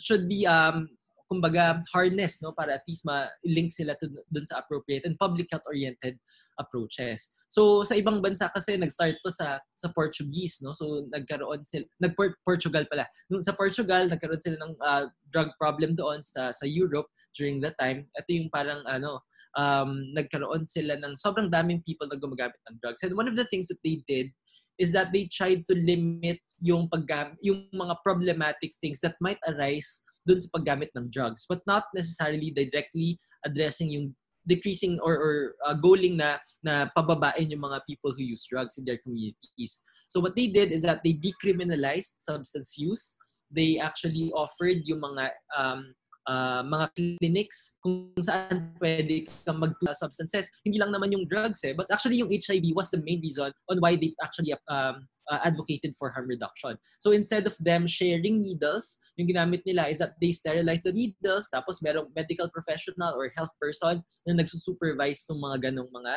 should 0.00 0.28
be 0.28 0.46
um, 0.46 0.88
kumbaga 1.26 1.82
harness 1.90 2.38
no 2.42 2.54
para 2.54 2.78
at 2.78 2.84
least 2.86 3.02
ma-link 3.04 3.70
sila 3.70 3.98
to 3.98 4.06
dun 4.30 4.46
sa 4.46 4.62
appropriate 4.62 5.04
and 5.04 5.18
public 5.18 5.50
health 5.50 5.66
oriented 5.66 6.18
approaches. 6.58 7.30
So 7.50 7.82
sa 7.82 7.98
ibang 7.98 8.22
bansa 8.22 8.48
kasi 8.50 8.78
nag-start 8.78 9.18
to 9.20 9.30
sa 9.30 9.58
sa 9.74 9.88
Portuguese 9.90 10.62
no. 10.62 10.72
So 10.72 11.06
nagkaroon 11.10 11.66
sila 11.66 11.84
nag 11.98 12.14
Portugal 12.46 12.86
pala. 12.86 13.04
Nung 13.28 13.42
sa 13.42 13.52
Portugal 13.52 14.06
nagkaroon 14.06 14.42
sila 14.42 14.56
ng 14.62 14.72
uh, 14.80 15.04
drug 15.34 15.50
problem 15.58 15.92
doon 15.92 16.22
sa 16.22 16.54
sa 16.54 16.64
Europe 16.64 17.10
during 17.34 17.58
that 17.60 17.74
time. 17.76 18.06
Ito 18.14 18.30
yung 18.30 18.50
parang 18.50 18.86
ano 18.86 19.26
um, 19.58 20.14
nagkaroon 20.14 20.64
sila 20.64 20.94
ng 21.00 21.18
sobrang 21.18 21.50
daming 21.50 21.82
people 21.82 22.06
na 22.06 22.20
gumagamit 22.20 22.58
ng 22.70 22.78
drugs. 22.78 23.02
And 23.02 23.18
one 23.18 23.26
of 23.26 23.34
the 23.34 23.48
things 23.48 23.66
that 23.68 23.82
they 23.82 24.00
did 24.06 24.30
is 24.76 24.92
that 24.92 25.10
they 25.12 25.26
tried 25.26 25.64
to 25.66 25.74
limit 25.74 26.40
yung 26.60 26.88
paggam 26.88 27.36
yung 27.44 27.68
mga 27.72 28.00
problematic 28.00 28.72
things 28.80 29.00
that 29.00 29.16
might 29.20 29.40
arise 29.48 30.00
dun 30.26 30.42
sa 30.42 30.50
paggamit 30.52 30.90
ng 30.98 31.08
drugs 31.08 31.46
but 31.48 31.62
not 31.64 31.86
necessarily 31.94 32.50
directly 32.50 33.16
addressing 33.46 33.90
yung 33.94 34.10
decreasing 34.46 34.98
or, 35.02 35.14
or 35.18 35.34
uh, 35.66 35.74
goaling 35.74 36.16
na 36.16 36.38
na 36.62 36.86
pababain 36.96 37.50
yung 37.50 37.66
mga 37.66 37.82
people 37.86 38.14
who 38.14 38.22
use 38.22 38.46
drugs 38.46 38.78
in 38.78 38.86
their 38.86 38.98
communities. 39.02 39.82
So 40.08 40.22
what 40.22 40.38
they 40.38 40.46
did 40.46 40.70
is 40.70 40.82
that 40.86 41.02
they 41.02 41.18
decriminalized 41.18 42.22
substance 42.22 42.78
use. 42.78 43.18
They 43.50 43.78
actually 43.78 44.30
offered 44.34 44.86
yung 44.86 45.02
mga 45.02 45.30
um, 45.58 45.94
uh, 46.26 46.62
mga 46.66 46.86
clinics 46.94 47.78
kung 47.80 48.10
saan 48.18 48.74
pwede 48.82 49.26
kang 49.46 49.58
mag 49.62 49.74
substances. 49.94 50.50
Hindi 50.66 50.78
lang 50.78 50.92
naman 50.92 51.14
yung 51.14 51.26
drugs 51.26 51.62
eh, 51.64 51.72
but 51.72 51.86
actually 51.90 52.20
yung 52.20 52.30
HIV 52.30 52.74
was 52.74 52.90
the 52.90 53.00
main 53.02 53.22
reason 53.22 53.50
on 53.70 53.76
why 53.78 53.96
they 53.96 54.12
actually 54.22 54.52
um, 54.68 55.06
uh, 55.30 55.40
advocated 55.42 55.94
for 55.94 56.10
harm 56.10 56.26
reduction. 56.26 56.76
So 56.98 57.10
instead 57.10 57.46
of 57.46 57.54
them 57.58 57.86
sharing 57.86 58.42
needles, 58.42 58.98
yung 59.16 59.30
ginamit 59.30 59.62
nila 59.66 59.88
is 59.88 59.98
that 59.98 60.14
they 60.20 60.30
sterilize 60.30 60.82
the 60.82 60.92
needles, 60.92 61.48
tapos 61.50 61.82
merong 61.82 62.10
medical 62.14 62.50
professional 62.50 63.14
or 63.14 63.30
health 63.34 63.54
person 63.60 64.02
na 64.26 64.34
nagsusupervise 64.34 65.26
ng 65.30 65.40
mga 65.40 65.70
ganong 65.70 65.90
mga 65.90 66.14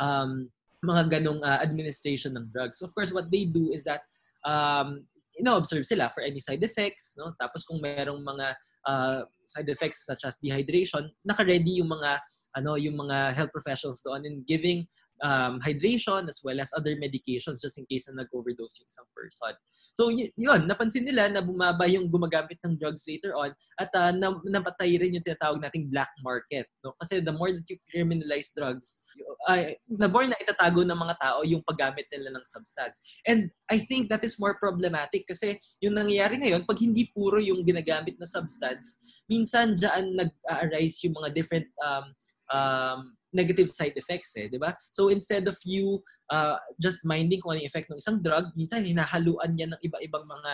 um, 0.00 0.48
mga 0.82 1.20
ganong 1.20 1.40
uh, 1.46 1.62
administration 1.62 2.34
ng 2.34 2.50
drugs. 2.50 2.82
Of 2.82 2.90
course, 2.94 3.14
what 3.14 3.30
they 3.30 3.46
do 3.46 3.70
is 3.70 3.84
that 3.86 4.02
um, 4.42 5.06
ino-observe 5.38 5.84
sila 5.84 6.08
for 6.12 6.20
any 6.20 6.40
side 6.40 6.60
effects, 6.60 7.16
no? 7.16 7.32
Tapos 7.40 7.64
kung 7.64 7.80
merong 7.80 8.20
mga 8.20 8.46
uh, 8.84 9.20
side 9.46 9.68
effects 9.68 10.04
such 10.04 10.24
as 10.28 10.36
dehydration, 10.42 11.08
naka-ready 11.24 11.80
yung 11.80 11.88
mga 11.88 12.20
ano, 12.52 12.76
yung 12.76 12.96
mga 13.00 13.32
health 13.32 13.52
professionals 13.52 14.04
doon 14.04 14.28
in 14.28 14.44
giving 14.44 14.84
um, 15.22 15.62
hydration 15.62 16.26
as 16.26 16.42
well 16.42 16.58
as 16.58 16.74
other 16.74 16.98
medications 16.98 17.62
just 17.62 17.78
in 17.78 17.86
case 17.86 18.10
na 18.10 18.26
nag-overdose 18.26 18.82
yung 18.82 18.90
isang 18.90 19.08
person. 19.14 19.54
So 19.94 20.10
yun, 20.10 20.66
napansin 20.66 21.06
nila 21.06 21.30
na 21.30 21.40
bumaba 21.40 21.86
yung 21.86 22.10
gumagamit 22.10 22.58
ng 22.66 22.76
drugs 22.76 23.06
later 23.06 23.32
on 23.38 23.54
at 23.78 23.88
uh, 23.94 24.10
na- 24.10 24.42
napatay 24.44 24.98
rin 24.98 25.14
yung 25.14 25.24
tinatawag 25.24 25.62
nating 25.62 25.88
black 25.88 26.10
market. 26.20 26.66
No? 26.82 26.92
Kasi 26.98 27.22
the 27.22 27.32
more 27.32 27.54
that 27.54 27.64
you 27.70 27.78
criminalize 27.86 28.50
drugs, 28.52 28.98
uh, 29.46 29.72
the 29.86 30.10
more 30.10 30.26
na 30.26 30.38
itatago 30.42 30.82
ng 30.82 30.98
mga 30.98 31.16
tao 31.22 31.46
yung 31.46 31.62
paggamit 31.62 32.10
nila 32.10 32.34
ng 32.34 32.44
substance. 32.44 32.98
And 33.24 33.48
I 33.70 33.78
think 33.78 34.10
that 34.10 34.26
is 34.26 34.36
more 34.42 34.58
problematic 34.58 35.24
kasi 35.30 35.56
yung 35.78 35.94
nangyayari 35.94 36.42
ngayon, 36.42 36.66
pag 36.66 36.82
hindi 36.82 37.08
puro 37.14 37.38
yung 37.38 37.62
ginagamit 37.62 38.18
na 38.18 38.26
substance, 38.26 38.98
minsan 39.30 39.78
dyan 39.78 40.18
nag-arise 40.18 41.06
yung 41.06 41.14
mga 41.22 41.30
different 41.30 41.70
um, 41.78 42.06
um, 42.50 43.00
negative 43.32 43.72
side 43.72 43.96
effects 43.96 44.36
eh, 44.36 44.46
di 44.46 44.60
ba? 44.60 44.76
So 44.92 45.08
instead 45.08 45.48
of 45.48 45.56
you 45.64 46.04
uh, 46.28 46.60
just 46.80 47.04
minding 47.04 47.40
kung 47.40 47.56
ano 47.56 47.64
yung 47.64 47.70
effect 47.72 47.88
ng 47.88 48.00
isang 48.00 48.20
drug, 48.20 48.52
minsan 48.56 48.84
hinahaluan 48.84 49.56
niya 49.56 49.72
ng 49.72 49.80
iba-ibang 49.80 50.24
mga 50.28 50.52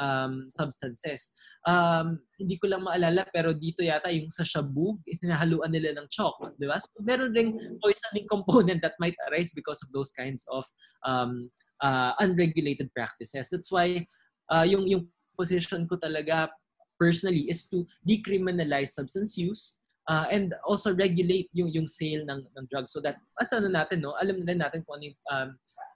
um, 0.00 0.32
substances. 0.52 1.32
Um, 1.64 2.20
hindi 2.36 2.60
ko 2.60 2.68
lang 2.68 2.84
maalala 2.84 3.24
pero 3.32 3.56
dito 3.56 3.80
yata 3.80 4.12
yung 4.12 4.28
sa 4.28 4.44
shabu, 4.44 5.00
hinahaluan 5.04 5.72
nila 5.72 5.96
ng 5.96 6.06
chalk, 6.12 6.36
di 6.60 6.68
ba? 6.68 6.76
So 6.76 6.92
meron 7.00 7.32
ring 7.32 7.56
poisoning 7.80 8.28
component 8.28 8.84
that 8.84 8.96
might 9.00 9.16
arise 9.28 9.50
because 9.56 9.80
of 9.82 9.88
those 9.90 10.12
kinds 10.12 10.44
of 10.52 10.64
um, 11.04 11.50
uh, 11.80 12.12
unregulated 12.20 12.92
practices. 12.92 13.48
That's 13.48 13.72
why 13.72 14.06
uh, 14.52 14.68
yung 14.68 14.84
yung 14.86 15.08
position 15.38 15.86
ko 15.86 15.96
talaga 15.96 16.50
personally 16.98 17.46
is 17.46 17.70
to 17.70 17.86
decriminalize 18.02 18.90
substance 18.98 19.38
use 19.38 19.77
uh, 20.08 20.26
and 20.32 20.56
also 20.64 20.96
regulate 20.96 21.52
yung 21.52 21.68
yung 21.68 21.86
sale 21.86 22.24
ng 22.24 22.40
ng 22.40 22.66
drugs 22.72 22.90
so 22.90 22.98
that 22.98 23.20
as 23.36 23.52
ano 23.52 23.68
natin 23.68 24.00
no 24.00 24.16
alam 24.16 24.40
na 24.42 24.56
natin 24.56 24.80
kung 24.82 24.98
ano 24.98 25.04
yung 25.12 25.20
um, 25.30 25.50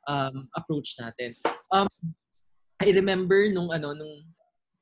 um, 0.07 0.37
approach 0.55 0.94
natin. 1.01 1.33
Um 1.72 1.88
I 2.79 2.92
remember 2.92 3.48
nung 3.48 3.72
ano 3.72 3.96
nung 3.96 4.14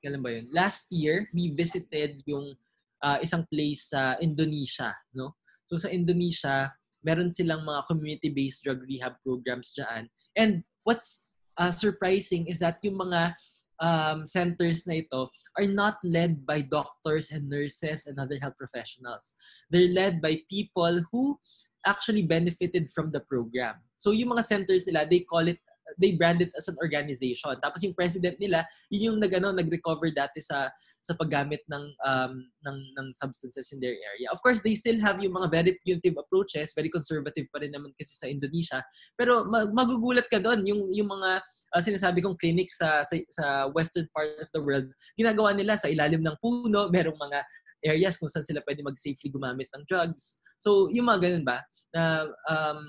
kailan 0.03 0.21
ba 0.21 0.35
yun? 0.35 0.51
Last 0.51 0.91
year 0.91 1.31
we 1.31 1.55
visited 1.55 2.21
yung 2.27 2.53
uh, 3.01 3.19
isang 3.23 3.47
place 3.47 3.95
sa 3.95 4.19
Indonesia 4.19 4.91
no? 5.15 5.39
So 5.71 5.79
sa 5.79 5.89
Indonesia 5.89 6.75
meron 7.01 7.33
silang 7.33 7.65
mga 7.65 7.89
community-based 7.89 8.61
drug 8.67 8.85
rehab 8.85 9.17
programs 9.25 9.73
diyan 9.73 10.05
and 10.37 10.61
what's 10.85 11.25
uh, 11.57 11.73
surprising 11.73 12.45
is 12.45 12.61
that 12.61 12.77
yung 12.85 13.01
mga 13.01 13.33
um, 13.81 14.29
centers 14.29 14.87
na 14.87 15.01
ito 15.01 15.33
are 15.57 15.67
not 15.67 15.97
led 16.05 16.45
by 16.45 16.61
doctors 16.61 17.33
and 17.33 17.49
nurses 17.49 18.07
and 18.07 18.21
other 18.21 18.37
health 18.39 18.57
professionals. 18.57 19.35
They're 19.73 19.91
led 19.91 20.21
by 20.21 20.45
people 20.49 21.01
who 21.11 21.41
actually 21.87 22.23
benefited 22.23 22.89
from 22.93 23.11
the 23.11 23.21
program. 23.25 23.81
So 23.97 24.13
yung 24.13 24.37
mga 24.37 24.45
centers 24.45 24.87
nila, 24.87 25.09
they 25.09 25.25
call 25.25 25.49
it 25.49 25.59
they 25.99 26.15
brand 26.15 26.43
it 26.43 26.53
as 26.55 26.69
an 26.69 26.77
organization. 26.79 27.57
Tapos 27.59 27.83
yung 27.83 27.97
president 27.97 28.37
nila, 28.39 28.63
yun 28.93 29.15
yung 29.15 29.19
nagano 29.19 29.51
nag-recover 29.51 30.13
dati 30.15 30.39
sa 30.39 30.71
sa 31.01 31.17
paggamit 31.17 31.65
ng 31.67 31.85
um 32.07 32.33
ng 32.67 32.79
ng 33.01 33.07
substances 33.17 33.73
in 33.73 33.81
their 33.81 33.97
area. 33.97 34.29
Of 34.31 34.45
course, 34.45 34.61
they 34.61 34.77
still 34.77 35.01
have 35.01 35.19
yung 35.19 35.35
mga 35.35 35.49
very 35.51 35.73
punitive 35.81 36.21
approaches, 36.21 36.77
very 36.77 36.93
conservative 36.93 37.49
pa 37.49 37.65
rin 37.65 37.73
naman 37.73 37.91
kasi 37.97 38.15
sa 38.15 38.29
Indonesia. 38.29 38.85
Pero 39.17 39.49
magugulat 39.49 40.29
ka 40.29 40.39
doon 40.39 40.63
yung 40.67 40.93
yung 40.93 41.09
mga 41.09 41.41
uh, 41.75 41.83
sinasabi 41.83 42.21
kong 42.21 42.39
clinics 42.39 42.79
sa, 42.79 43.03
sa 43.03 43.17
sa 43.33 43.47
western 43.73 44.07
part 44.13 44.37
of 44.39 44.49
the 44.53 44.63
world, 44.63 44.87
ginagawa 45.17 45.57
nila 45.57 45.75
sa 45.81 45.89
ilalim 45.89 46.21
ng 46.21 46.37
puno, 46.39 46.93
merong 46.93 47.17
mga 47.17 47.41
areas 47.85 48.21
kung 48.21 48.29
saan 48.29 48.45
sila 48.45 48.61
pwede 48.65 48.85
mag-safely 48.85 49.33
gumamit 49.33 49.69
ng 49.73 49.85
drugs. 49.89 50.41
So, 50.61 50.93
yung 50.93 51.09
mga 51.09 51.21
ganun 51.29 51.45
ba, 51.49 51.65
na 51.97 52.29
um, 52.49 52.81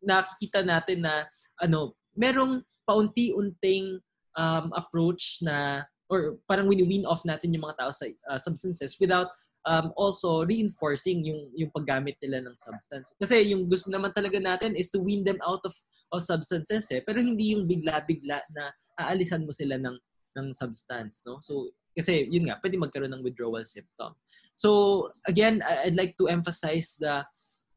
nakikita 0.00 0.64
natin 0.64 1.04
na 1.04 1.26
ano 1.60 1.98
merong 2.20 2.60
paunti-unting 2.84 3.96
um, 4.36 4.68
approach 4.76 5.40
na 5.40 5.88
or 6.10 6.36
parang 6.44 6.68
win-win 6.68 7.06
off 7.06 7.24
natin 7.24 7.54
yung 7.54 7.64
mga 7.64 7.86
tao 7.86 7.90
sa 7.94 8.04
uh, 8.28 8.36
substances 8.36 8.98
without 9.00 9.30
um, 9.64 9.94
also 9.96 10.44
reinforcing 10.44 11.24
yung 11.24 11.48
yung 11.54 11.70
paggamit 11.72 12.18
nila 12.20 12.44
ng 12.44 12.56
substance. 12.58 13.14
Kasi 13.16 13.54
yung 13.54 13.70
gusto 13.70 13.88
naman 13.88 14.12
talaga 14.12 14.36
natin 14.42 14.74
is 14.74 14.90
to 14.90 15.00
wean 15.00 15.24
them 15.24 15.38
out 15.46 15.62
of 15.64 15.72
of 16.10 16.20
substances 16.26 16.90
eh, 16.90 17.00
pero 17.00 17.22
hindi 17.22 17.54
yung 17.54 17.70
bigla-bigla 17.70 18.42
na 18.50 18.74
aalisan 18.98 19.46
mo 19.46 19.54
sila 19.54 19.78
ng 19.78 19.96
ng 20.36 20.46
substance, 20.54 21.22
no? 21.24 21.38
So 21.40 21.70
kasi 21.94 22.26
yun 22.30 22.46
nga, 22.46 22.58
pwede 22.62 22.78
magkaroon 22.78 23.10
ng 23.10 23.24
withdrawal 23.26 23.66
symptom. 23.66 24.14
So 24.54 25.10
again, 25.26 25.62
I'd 25.62 25.98
like 25.98 26.14
to 26.18 26.30
emphasize 26.30 26.98
the 26.98 27.26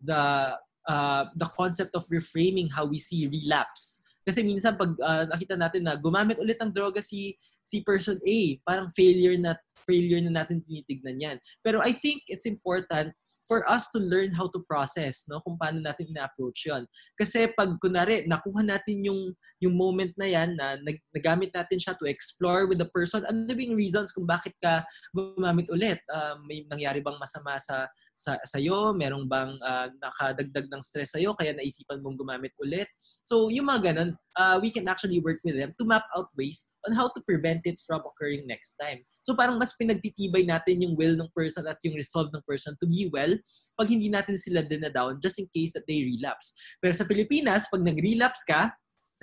the 0.01 0.53
uh, 0.89 1.23
the 1.37 1.49
concept 1.53 1.95
of 1.95 2.05
reframing 2.11 2.69
how 2.69 2.85
we 2.85 2.99
see 2.99 3.29
relapse 3.29 4.02
kasi 4.23 4.41
minsan 4.41 4.79
pag 4.79 4.91
uh, 4.97 5.23
nakita 5.27 5.55
natin 5.59 5.83
na 5.87 5.99
gumamit 5.99 6.39
ulit 6.39 6.57
ng 6.59 6.71
droga 6.71 7.03
si 7.03 7.35
si 7.63 7.83
person 7.83 8.19
A, 8.23 8.39
parang 8.63 8.87
failure 8.91 9.35
na 9.39 9.55
failure 9.83 10.23
na 10.23 10.43
natin 10.43 10.63
tinitignan 10.63 11.19
yan. 11.19 11.37
Pero 11.59 11.83
I 11.83 11.91
think 11.91 12.23
it's 12.31 12.47
important 12.47 13.11
for 13.43 13.67
us 13.67 13.91
to 13.91 13.99
learn 13.99 14.31
how 14.31 14.47
to 14.47 14.59
process, 14.63 15.27
no? 15.27 15.43
Kung 15.43 15.59
paano 15.59 15.83
natin 15.83 16.07
ina-approach 16.09 16.67
'yon. 16.67 16.87
Kasi 17.19 17.51
pag 17.51 17.75
kunari 17.79 18.23
nakuha 18.23 18.63
natin 18.63 19.03
yung 19.03 19.35
yung 19.59 19.75
moment 19.75 20.11
na 20.15 20.27
'yan 20.27 20.55
na 20.55 20.79
nag, 20.79 20.97
nagamit 21.11 21.51
natin 21.51 21.79
siya 21.79 21.93
to 21.99 22.07
explore 22.07 22.65
with 22.65 22.79
the 22.79 22.87
person, 22.89 23.27
ano 23.27 23.43
ba 23.43 23.61
yung 23.61 23.75
reasons 23.75 24.15
kung 24.15 24.23
bakit 24.23 24.55
ka 24.63 24.83
gumamit 25.11 25.67
ulit? 25.67 25.99
Uh, 26.07 26.39
may 26.47 26.63
nangyari 26.71 27.03
bang 27.03 27.19
masama 27.19 27.59
sa 27.59 27.87
sa 28.23 28.39
sa'yo? 28.47 28.95
Merong 28.95 29.27
bang 29.27 29.51
uh, 29.59 29.91
nakadagdag 29.99 30.71
ng 30.71 30.79
stress 30.79 31.11
sa'yo 31.11 31.35
kaya 31.35 31.51
naisipan 31.51 31.99
mong 31.99 32.15
gumamit 32.15 32.55
ulit? 32.63 32.87
So, 33.27 33.51
yung 33.51 33.67
mga 33.67 33.91
ganun, 33.91 34.15
uh, 34.39 34.63
we 34.63 34.71
can 34.71 34.87
actually 34.87 35.19
work 35.19 35.43
with 35.43 35.59
them 35.59 35.75
to 35.75 35.83
map 35.83 36.07
out 36.15 36.31
ways 36.39 36.71
on 36.87 36.95
how 36.95 37.11
to 37.11 37.19
prevent 37.27 37.67
it 37.67 37.75
from 37.83 37.99
occurring 38.07 38.47
next 38.47 38.79
time. 38.79 39.03
So, 39.27 39.35
parang 39.35 39.59
mas 39.59 39.75
pinagtitibay 39.75 40.47
natin 40.47 40.79
yung 40.79 40.95
will 40.95 41.19
ng 41.19 41.27
person 41.35 41.67
at 41.67 41.83
yung 41.83 41.99
resolve 41.99 42.31
ng 42.31 42.43
person 42.47 42.79
to 42.79 42.87
be 42.87 43.11
well 43.11 43.35
pag 43.75 43.91
hindi 43.91 44.07
natin 44.07 44.39
sila 44.39 44.63
down 44.63 45.19
just 45.19 45.35
in 45.43 45.51
case 45.51 45.75
that 45.75 45.83
they 45.83 45.99
relapse. 46.07 46.55
Pero 46.79 46.95
sa 46.95 47.03
Pilipinas, 47.03 47.67
pag 47.67 47.83
nag-relapse 47.83 48.47
ka, 48.47 48.71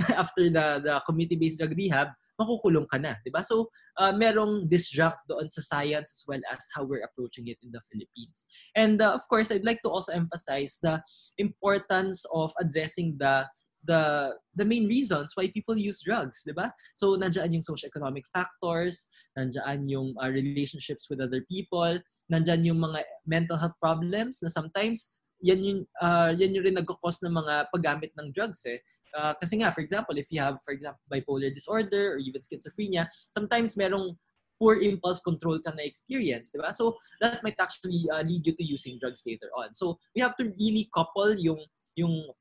after 0.16 0.48
the 0.48 0.66
the 0.80 0.94
community-based 1.04 1.60
drug 1.60 1.76
rehab, 1.76 2.08
makukulong 2.40 2.88
ka 2.88 2.96
na, 2.96 3.20
'di 3.20 3.29
ba? 3.29 3.44
So, 3.44 3.68
uh, 4.00 4.16
merong 4.16 4.72
disjunct 4.72 5.29
doon 5.29 5.53
sa 5.53 5.61
science 5.61 6.16
as 6.16 6.22
well 6.24 6.40
as 6.48 6.64
how 6.72 6.88
we're 6.88 7.05
approaching 7.05 7.53
it 7.53 7.61
in 7.61 7.68
the 7.68 7.85
Philippines. 7.92 8.48
And 8.72 8.96
uh, 9.05 9.12
of 9.12 9.20
course, 9.29 9.53
I'd 9.53 9.68
like 9.68 9.85
to 9.85 9.92
also 9.92 10.16
emphasize 10.16 10.81
the 10.81 11.05
importance 11.37 12.24
of 12.33 12.57
addressing 12.57 13.20
the 13.20 13.44
the 13.85 14.35
the 14.55 14.64
main 14.64 14.87
reasons 14.87 15.33
why 15.35 15.48
people 15.48 15.76
use 15.76 16.05
drugs, 16.05 16.44
'di 16.44 16.53
ba? 16.53 16.72
So 16.92 17.16
nandiyan 17.16 17.57
yung 17.57 17.64
socio-economic 17.64 18.29
factors, 18.29 19.09
nandiyan 19.37 19.88
yung 19.88 20.09
uh, 20.20 20.29
relationships 20.29 21.09
with 21.09 21.20
other 21.20 21.40
people, 21.48 21.96
nandiyan 22.29 22.68
yung 22.68 22.81
mga 22.81 23.05
mental 23.24 23.57
health 23.57 23.76
problems 23.81 24.44
na 24.44 24.53
sometimes 24.53 25.09
yan 25.40 25.61
yung 25.64 25.81
uh, 26.00 26.33
yan 26.37 26.55
yung 26.55 26.64
rin 26.64 26.76
nagko-cause 26.76 27.24
ng 27.24 27.35
mga 27.35 27.55
paggamit 27.72 28.12
ng 28.16 28.33
drugs 28.33 28.64
eh. 28.68 28.79
Uh, 29.11 29.35
kasi 29.35 29.59
nga 29.59 29.72
for 29.74 29.81
example, 29.81 30.14
if 30.16 30.31
you 30.31 30.38
have 30.38 30.61
for 30.62 30.72
example 30.72 31.00
bipolar 31.11 31.50
disorder 31.53 32.14
or 32.14 32.18
even 32.20 32.40
schizophrenia, 32.40 33.09
sometimes 33.33 33.74
merong 33.74 34.14
poor 34.61 34.76
impulse 34.76 35.24
control 35.24 35.57
ka 35.64 35.72
na 35.72 35.88
experience, 35.88 36.53
di 36.53 36.61
ba? 36.61 36.68
So 36.68 37.00
that 37.24 37.40
might 37.40 37.57
actually 37.57 38.05
uh, 38.12 38.20
lead 38.20 38.44
you 38.44 38.53
to 38.53 38.64
using 38.64 39.00
drugs 39.00 39.24
later 39.24 39.48
on. 39.57 39.72
So 39.72 39.96
we 40.12 40.20
have 40.20 40.37
to 40.37 40.53
really 40.53 40.92
couple 40.92 41.33
yung 41.40 41.64
yung 41.96 42.33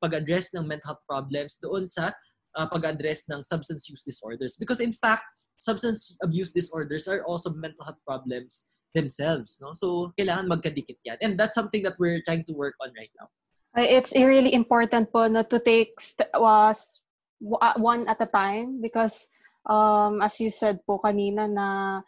pag-address 0.00 0.54
ng 0.54 0.64
mental 0.68 0.94
health 0.94 1.04
problems 1.08 1.58
doon 1.58 1.88
sa 1.88 2.12
uh, 2.56 2.66
pag-address 2.68 3.28
ng 3.28 3.42
substance 3.42 3.88
use 3.90 4.02
disorders 4.02 4.56
because 4.56 4.80
in 4.80 4.92
fact 4.92 5.24
substance 5.58 6.16
abuse 6.22 6.52
disorders 6.52 7.08
are 7.08 7.20
also 7.26 7.52
mental 7.52 7.84
health 7.84 8.00
problems 8.06 8.64
themselves. 8.96 9.60
No? 9.60 9.76
So, 9.76 10.16
kailangan 10.16 10.48
magkadikit 10.48 11.04
yan. 11.04 11.20
And 11.20 11.36
that's 11.36 11.52
something 11.52 11.84
that 11.84 12.00
we're 12.00 12.24
trying 12.24 12.48
to 12.48 12.56
work 12.56 12.80
on 12.80 12.96
right 12.96 13.12
now. 13.20 13.28
It's 13.76 14.16
really 14.16 14.56
important 14.56 15.12
po 15.12 15.28
na 15.28 15.44
to 15.52 15.60
take 15.60 16.00
st- 16.00 16.32
was 16.32 17.04
uh, 17.44 17.76
one 17.76 18.08
at 18.08 18.16
a 18.24 18.24
time 18.24 18.80
because 18.80 19.28
um, 19.68 20.24
as 20.24 20.40
you 20.40 20.48
said 20.48 20.80
po 20.88 20.96
kanina 20.96 21.44
na 21.44 22.00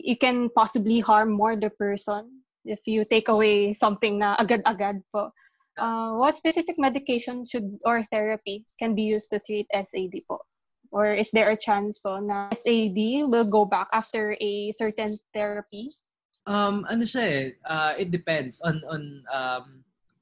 you 0.00 0.16
can 0.16 0.48
possibly 0.56 1.04
harm 1.04 1.36
more 1.36 1.60
the 1.60 1.68
person 1.68 2.40
if 2.64 2.80
you 2.88 3.04
take 3.04 3.28
away 3.28 3.76
something 3.76 4.16
na 4.18 4.36
agad-agad 4.40 5.04
po. 5.12 5.28
Uh, 5.76 6.16
what 6.16 6.36
specific 6.36 6.76
medication 6.80 7.44
should 7.44 7.76
or 7.84 8.04
therapy 8.08 8.64
can 8.80 8.94
be 8.94 9.02
used 9.02 9.28
to 9.28 9.40
treat 9.44 9.68
SAD 9.72 10.24
po? 10.28 10.40
Or 10.92 11.12
is 11.12 11.30
there 11.30 11.48
a 11.48 11.56
chance 11.56 12.00
po 12.00 12.18
na 12.18 12.50
SAD 12.52 13.28
will 13.28 13.48
go 13.48 13.64
back 13.64 13.88
after 13.92 14.36
a 14.40 14.72
certain 14.72 15.14
therapy? 15.32 15.88
Um, 16.48 16.88
ano 16.88 17.04
siya 17.04 17.24
eh, 17.24 17.44
uh, 17.68 17.92
it 18.00 18.08
depends 18.08 18.64
on 18.64 18.80
on 18.88 19.02
um, 19.28 19.66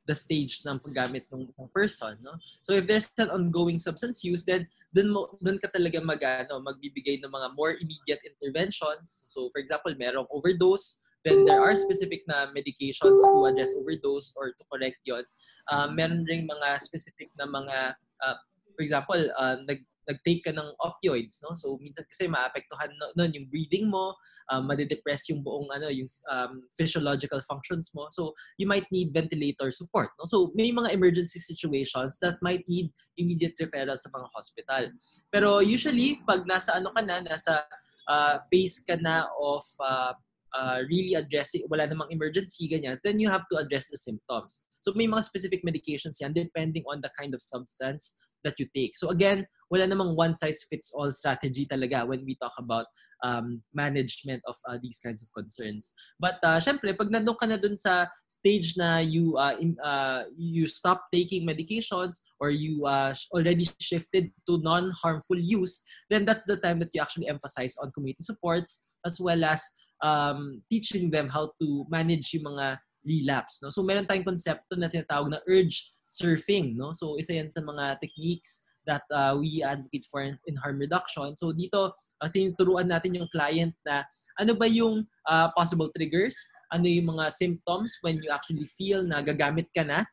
the 0.08 0.16
stage 0.16 0.64
ng 0.64 0.80
paggamit 0.80 1.28
ng, 1.28 1.46
ng 1.52 1.68
person, 1.70 2.16
no? 2.24 2.34
So 2.64 2.72
if 2.72 2.88
there's 2.88 3.12
an 3.20 3.28
ongoing 3.28 3.76
substance 3.76 4.24
use, 4.24 4.42
then 4.42 4.66
dun 4.90 5.12
mo 5.12 5.36
dun 5.44 5.60
ka 5.60 5.68
talaga 5.68 6.00
mag 6.00 6.18
ano, 6.24 6.64
magbibigay 6.64 7.20
ng 7.20 7.28
mga 7.28 7.48
more 7.54 7.76
immediate 7.76 8.24
interventions. 8.24 9.28
So 9.28 9.52
for 9.52 9.60
example, 9.60 9.92
merong 9.94 10.26
overdose, 10.32 11.04
then 11.28 11.44
there 11.44 11.60
are 11.60 11.76
specific 11.76 12.24
na 12.24 12.48
medications 12.56 13.20
to 13.20 13.44
address 13.44 13.76
overdose 13.76 14.32
or 14.40 14.56
to 14.56 14.64
correct 14.72 14.98
yon. 15.04 15.22
Um, 15.68 15.94
meron 15.94 16.24
ring 16.24 16.48
mga 16.48 16.80
specific 16.80 17.28
na 17.36 17.44
mga 17.44 17.76
uh, 18.24 18.36
for 18.78 18.82
example, 18.82 19.20
uh, 19.36 19.60
nag 19.68 19.84
nag-take 20.08 20.42
ka 20.48 20.52
ng 20.56 20.68
opioids, 20.80 21.44
no? 21.44 21.52
So 21.52 21.76
minsan 21.78 22.08
kasi 22.08 22.26
maapektuhan 22.26 22.88
noon 23.14 23.36
yung 23.36 23.46
breathing 23.52 23.92
mo, 23.92 24.16
um, 24.48 24.64
madidepress 24.64 25.28
yung 25.28 25.44
buong 25.44 25.68
ano, 25.68 25.92
yung 25.92 26.08
um, 26.32 26.64
physiological 26.72 27.44
functions 27.44 27.92
mo. 27.92 28.08
So 28.10 28.32
you 28.56 28.66
might 28.66 28.88
need 28.88 29.12
ventilator 29.12 29.68
support, 29.70 30.08
no? 30.16 30.24
So 30.24 30.50
may 30.56 30.72
mga 30.72 30.96
emergency 30.96 31.38
situations 31.38 32.16
that 32.24 32.40
might 32.40 32.64
need 32.66 32.88
immediate 33.20 33.54
referral 33.60 34.00
sa 34.00 34.08
mga 34.08 34.26
hospital. 34.32 34.82
Pero 35.28 35.60
usually 35.60 36.24
pag 36.24 36.48
nasa 36.48 36.80
ano 36.80 36.90
ka 36.96 37.04
na, 37.04 37.20
nasa 37.20 37.68
uh, 38.08 38.40
phase 38.48 38.80
ka 38.80 38.96
na 38.96 39.28
of 39.36 39.62
uh, 39.84 40.16
uh, 40.56 40.80
really 40.88 41.14
addressing, 41.14 41.62
wala 41.68 41.84
namang 41.84 42.08
emergency, 42.08 42.64
ganyan, 42.64 42.96
then 43.04 43.20
you 43.20 43.28
have 43.28 43.44
to 43.52 43.60
address 43.60 43.86
the 43.92 44.00
symptoms. 44.00 44.64
So 44.80 44.92
may 44.94 45.06
mga 45.06 45.26
specific 45.26 45.60
medications 45.66 46.22
yan 46.22 46.32
depending 46.32 46.86
on 46.88 47.02
the 47.02 47.10
kind 47.18 47.34
of 47.34 47.42
substance 47.42 48.14
that 48.48 48.56
you 48.56 48.64
take. 48.72 48.96
So 48.96 49.12
again, 49.12 49.44
wala 49.68 49.84
namang 49.84 50.16
one-size-fits-all 50.16 51.12
strategy 51.12 51.68
talaga 51.68 52.08
when 52.08 52.24
we 52.24 52.40
talk 52.40 52.56
about 52.56 52.88
um, 53.20 53.60
management 53.76 54.40
of 54.48 54.56
uh, 54.64 54.80
these 54.80 54.96
kinds 54.96 55.20
of 55.20 55.28
concerns. 55.36 55.92
But 56.16 56.40
uh, 56.40 56.56
syempre, 56.56 56.96
pag 56.96 57.12
nandun 57.12 57.36
ka 57.36 57.44
na 57.44 57.60
dun 57.60 57.76
sa 57.76 58.08
stage 58.24 58.80
na 58.80 59.04
you 59.04 59.36
uh, 59.36 59.60
in, 59.60 59.76
uh, 59.84 60.24
you 60.32 60.64
stop 60.64 61.04
taking 61.12 61.44
medications 61.44 62.24
or 62.40 62.48
you 62.48 62.88
uh, 62.88 63.12
already 63.36 63.68
shifted 63.76 64.32
to 64.48 64.56
non-harmful 64.64 65.36
use, 65.36 65.84
then 66.08 66.24
that's 66.24 66.48
the 66.48 66.56
time 66.56 66.80
that 66.80 66.88
you 66.96 67.04
actually 67.04 67.28
emphasize 67.28 67.76
on 67.84 67.92
community 67.92 68.24
supports 68.24 68.96
as 69.04 69.20
well 69.20 69.44
as 69.44 69.60
um, 70.00 70.62
teaching 70.72 71.10
them 71.12 71.28
how 71.28 71.52
to 71.60 71.84
manage 71.92 72.32
yung 72.32 72.48
mga 72.48 72.78
relapse. 73.04 73.60
No? 73.62 73.70
So 73.70 73.82
meron 73.82 74.06
tayong 74.06 74.26
konsepto 74.26 74.76
na 74.76 74.88
tinatawag 74.88 75.30
na 75.30 75.40
urge 75.48 75.90
surfing. 76.08 76.74
No? 76.74 76.96
So 76.96 77.20
isa 77.20 77.36
yan 77.36 77.52
sa 77.52 77.60
mga 77.60 78.00
techniques 78.00 78.64
that 78.88 79.04
uh, 79.12 79.36
we 79.36 79.60
advocate 79.60 80.08
for 80.08 80.24
in 80.24 80.56
harm 80.56 80.80
reduction. 80.80 81.36
So 81.36 81.52
dito, 81.52 81.92
uh, 81.92 82.28
tinuturuan 82.32 82.88
natin 82.88 83.20
yung 83.20 83.28
client 83.28 83.76
na 83.84 84.08
ano 84.40 84.56
ba 84.56 84.64
yung 84.64 85.04
uh, 85.28 85.52
possible 85.52 85.92
triggers, 85.92 86.34
ano 86.72 86.88
yung 86.88 87.12
mga 87.12 87.28
symptoms 87.36 88.00
when 88.00 88.16
you 88.24 88.32
actually 88.32 88.64
feel 88.64 89.04
na 89.04 89.20
gagamit 89.20 89.68
ka 89.76 89.84
na 89.84 90.08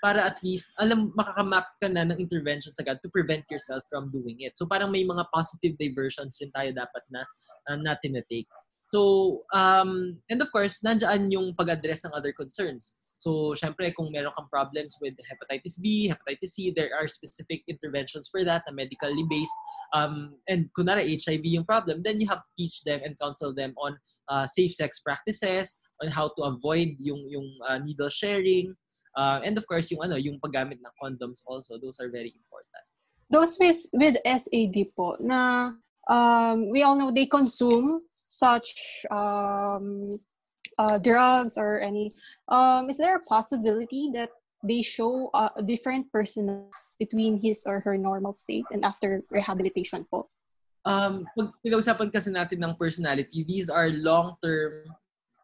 para 0.00 0.24
at 0.24 0.40
least 0.40 0.72
alam 0.80 1.12
makakamap 1.12 1.66
ka 1.76 1.90
na 1.90 2.08
ng 2.08 2.16
interventions 2.16 2.78
agad 2.80 2.96
to 3.04 3.12
prevent 3.12 3.44
yourself 3.50 3.84
from 3.90 4.08
doing 4.08 4.38
it. 4.40 4.56
So 4.56 4.64
parang 4.64 4.94
may 4.94 5.04
mga 5.04 5.28
positive 5.28 5.76
diversions 5.76 6.40
rin 6.40 6.54
tayo 6.54 6.72
dapat 6.72 7.02
na 7.12 7.26
uh, 7.68 7.76
natin 7.76 8.16
na 8.16 8.24
take. 8.30 8.48
So, 8.90 9.42
um, 9.54 10.18
and 10.26 10.42
of 10.42 10.50
course, 10.50 10.82
nandiyan 10.82 11.30
yung 11.30 11.54
pag-address 11.54 12.02
ng 12.02 12.10
other 12.10 12.34
concerns. 12.34 12.98
So, 13.20 13.52
syempre, 13.52 13.92
kung 13.92 14.08
meron 14.08 14.32
kang 14.32 14.48
problems 14.48 14.96
with 14.96 15.12
hepatitis 15.28 15.76
B, 15.76 16.08
hepatitis 16.08 16.56
C, 16.56 16.72
there 16.72 16.88
are 16.96 17.04
specific 17.04 17.60
interventions 17.68 18.32
for 18.32 18.48
that 18.48 18.64
na 18.64 18.72
medically 18.72 19.28
based. 19.28 19.52
Um, 19.92 20.40
and 20.48 20.72
kunwari, 20.72 21.04
HIV 21.04 21.44
yung 21.44 21.68
problem, 21.68 22.00
then 22.00 22.16
you 22.16 22.24
have 22.32 22.40
to 22.40 22.50
teach 22.56 22.80
them 22.88 23.04
and 23.04 23.12
counsel 23.20 23.52
them 23.52 23.76
on 23.76 24.00
uh, 24.32 24.48
safe 24.48 24.72
sex 24.72 25.04
practices, 25.04 25.76
on 26.00 26.08
how 26.08 26.32
to 26.32 26.48
avoid 26.48 26.96
yung, 26.96 27.20
yung 27.28 27.44
uh, 27.68 27.76
needle 27.76 28.08
sharing, 28.08 28.72
uh, 29.20 29.44
and 29.44 29.58
of 29.60 29.68
course, 29.68 29.92
yung, 29.92 30.00
ano, 30.00 30.16
yung 30.16 30.40
paggamit 30.40 30.80
ng 30.80 30.94
condoms 30.96 31.44
also. 31.44 31.76
Those 31.76 32.00
are 32.00 32.08
very 32.08 32.32
important. 32.32 32.84
Those 33.28 33.60
with, 33.60 33.84
with 33.92 34.16
SAD 34.24 34.96
po, 34.96 35.20
na 35.20 35.76
um, 36.08 36.72
we 36.72 36.82
all 36.82 36.96
know 36.96 37.12
they 37.12 37.26
consume 37.26 38.00
such 38.32 39.04
um, 39.10 40.18
uh, 40.78 40.98
drugs 40.98 41.58
or 41.58 41.80
any, 41.80 42.12
um, 42.50 42.90
is 42.90 42.98
there 42.98 43.16
a 43.16 43.24
possibility 43.24 44.10
that 44.14 44.30
they 44.62 44.82
show 44.82 45.30
uh, 45.32 45.48
different 45.64 46.12
personas 46.12 46.94
between 46.98 47.40
his 47.40 47.64
or 47.66 47.80
her 47.80 47.96
normal 47.96 48.34
state 48.34 48.66
and 48.70 48.84
after 48.84 49.22
rehabilitation 49.30 50.04
po? 50.10 50.28
Um, 50.84 51.28
pag 51.36 51.52
pinag-usapan 51.64 52.08
kasi 52.12 52.28
natin 52.32 52.60
ng 52.60 52.74
personality, 52.76 53.44
these 53.44 53.68
are 53.68 53.88
long-term, 53.88 54.88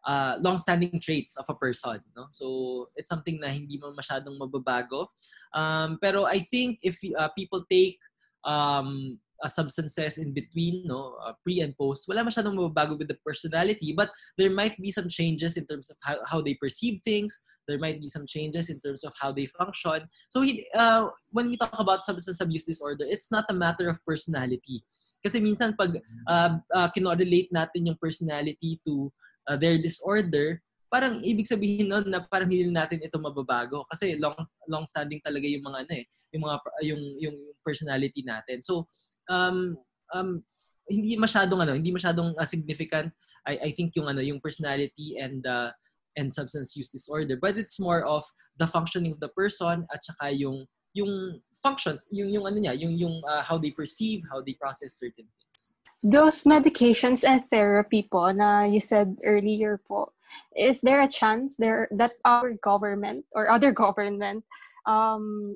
uh, 0.05 0.37
long-standing 0.41 0.99
traits 0.99 1.37
of 1.37 1.45
a 1.49 1.57
person. 1.57 2.01
No? 2.15 2.25
So, 2.29 2.89
it's 2.95 3.09
something 3.09 3.39
na 3.39 3.49
hindi 3.49 3.77
mo 3.77 3.93
masyadong 3.93 4.37
mababago. 4.37 5.09
Um, 5.53 5.97
pero 6.01 6.25
I 6.25 6.39
think 6.41 6.79
if 6.81 6.97
uh, 7.17 7.29
people 7.37 7.65
take 7.69 7.97
um, 8.45 9.17
uh, 9.43 9.47
substances 9.47 10.17
in 10.17 10.33
between, 10.33 10.83
no, 10.85 11.17
uh, 11.25 11.33
pre 11.43 11.61
and 11.61 11.75
post, 11.77 12.07
wala 12.07 12.23
masyadong 12.23 12.57
mababago 12.57 12.97
with 12.97 13.07
the 13.07 13.19
personality, 13.25 13.93
but 13.93 14.09
there 14.37 14.49
might 14.49 14.77
be 14.77 14.91
some 14.91 15.07
changes 15.07 15.57
in 15.57 15.65
terms 15.65 15.89
of 15.89 15.97
how, 16.01 16.17
how 16.25 16.41
they 16.41 16.55
perceive 16.55 17.01
things. 17.03 17.41
There 17.67 17.79
might 17.79 17.99
be 17.99 18.07
some 18.07 18.25
changes 18.25 18.69
in 18.69 18.79
terms 18.79 19.03
of 19.03 19.13
how 19.19 19.33
they 19.33 19.45
function. 19.45 20.07
So 20.29 20.45
uh, 20.75 21.09
when 21.31 21.49
we 21.51 21.57
talk 21.57 21.75
about 21.77 22.05
substance 22.05 22.39
abuse 22.39 22.63
disorder, 22.63 23.03
it's 23.03 23.29
not 23.29 23.43
a 23.49 23.53
matter 23.53 23.89
of 23.89 23.99
personality. 24.05 24.83
Kasi 25.19 25.43
minsan 25.43 25.75
pag 25.75 25.99
uh, 26.27 26.63
uh, 26.71 26.87
kinorelate 26.95 27.51
natin 27.51 27.91
yung 27.91 27.99
personality 27.99 28.79
to 28.87 29.11
uh, 29.51 29.59
their 29.59 29.75
disorder, 29.77 30.63
parang 30.87 31.19
ibig 31.19 31.47
sabihin 31.47 31.91
nun 31.91 32.07
na 32.07 32.23
parang 32.23 32.47
hindi 32.47 32.63
natin 32.71 33.03
ito 33.03 33.19
mababago 33.19 33.83
kasi 33.91 34.15
long 34.15 34.35
long 34.71 34.87
standing 34.87 35.19
talaga 35.19 35.43
yung 35.43 35.63
mga 35.63 35.77
ano 35.83 35.93
eh 35.99 36.05
yung 36.31 36.43
mga 36.47 36.55
yung 36.87 37.01
yung 37.19 37.37
personality 37.59 38.23
natin 38.23 38.63
so 38.63 38.87
um, 39.29 39.77
um, 40.13 40.43
hindi 40.89 41.19
masyadong 41.19 41.67
ano, 41.67 41.73
hindi 41.75 41.91
masyadong 41.91 42.35
uh, 42.39 42.47
significant 42.47 43.11
I 43.47 43.59
I 43.67 43.71
think 43.71 43.95
yung 43.95 44.11
ano, 44.11 44.19
yung 44.19 44.43
personality 44.43 45.15
and 45.19 45.43
uh, 45.47 45.71
and 46.19 46.33
substance 46.33 46.75
use 46.75 46.89
disorder, 46.89 47.37
but 47.39 47.55
it's 47.55 47.79
more 47.79 48.03
of 48.03 48.25
the 48.57 48.67
functioning 48.67 49.13
of 49.13 49.21
the 49.23 49.31
person 49.31 49.87
at 49.93 50.03
saka 50.03 50.33
yung 50.35 50.65
yung 50.97 51.39
functions, 51.53 52.09
yung 52.11 52.29
yung 52.29 52.45
ano 52.47 52.57
niya, 52.57 52.73
yung 52.75 52.97
yung 52.97 53.21
uh, 53.23 53.43
how 53.45 53.55
they 53.57 53.71
perceive, 53.71 54.25
how 54.27 54.41
they 54.41 54.57
process 54.57 54.97
certain 54.97 55.29
things. 55.29 55.77
Those 56.03 56.43
medications 56.43 57.25
and 57.25 57.45
therapy 57.49 58.05
po 58.05 58.29
na 58.33 58.65
you 58.65 58.81
said 58.81 59.17
earlier 59.23 59.81
po, 59.81 60.13
is 60.57 60.81
there 60.81 61.01
a 61.01 61.09
chance 61.09 61.57
there 61.57 61.87
that 61.93 62.17
our 62.25 62.53
government 62.61 63.25
or 63.31 63.49
other 63.49 63.71
government 63.85 64.43
um, 64.85 65.53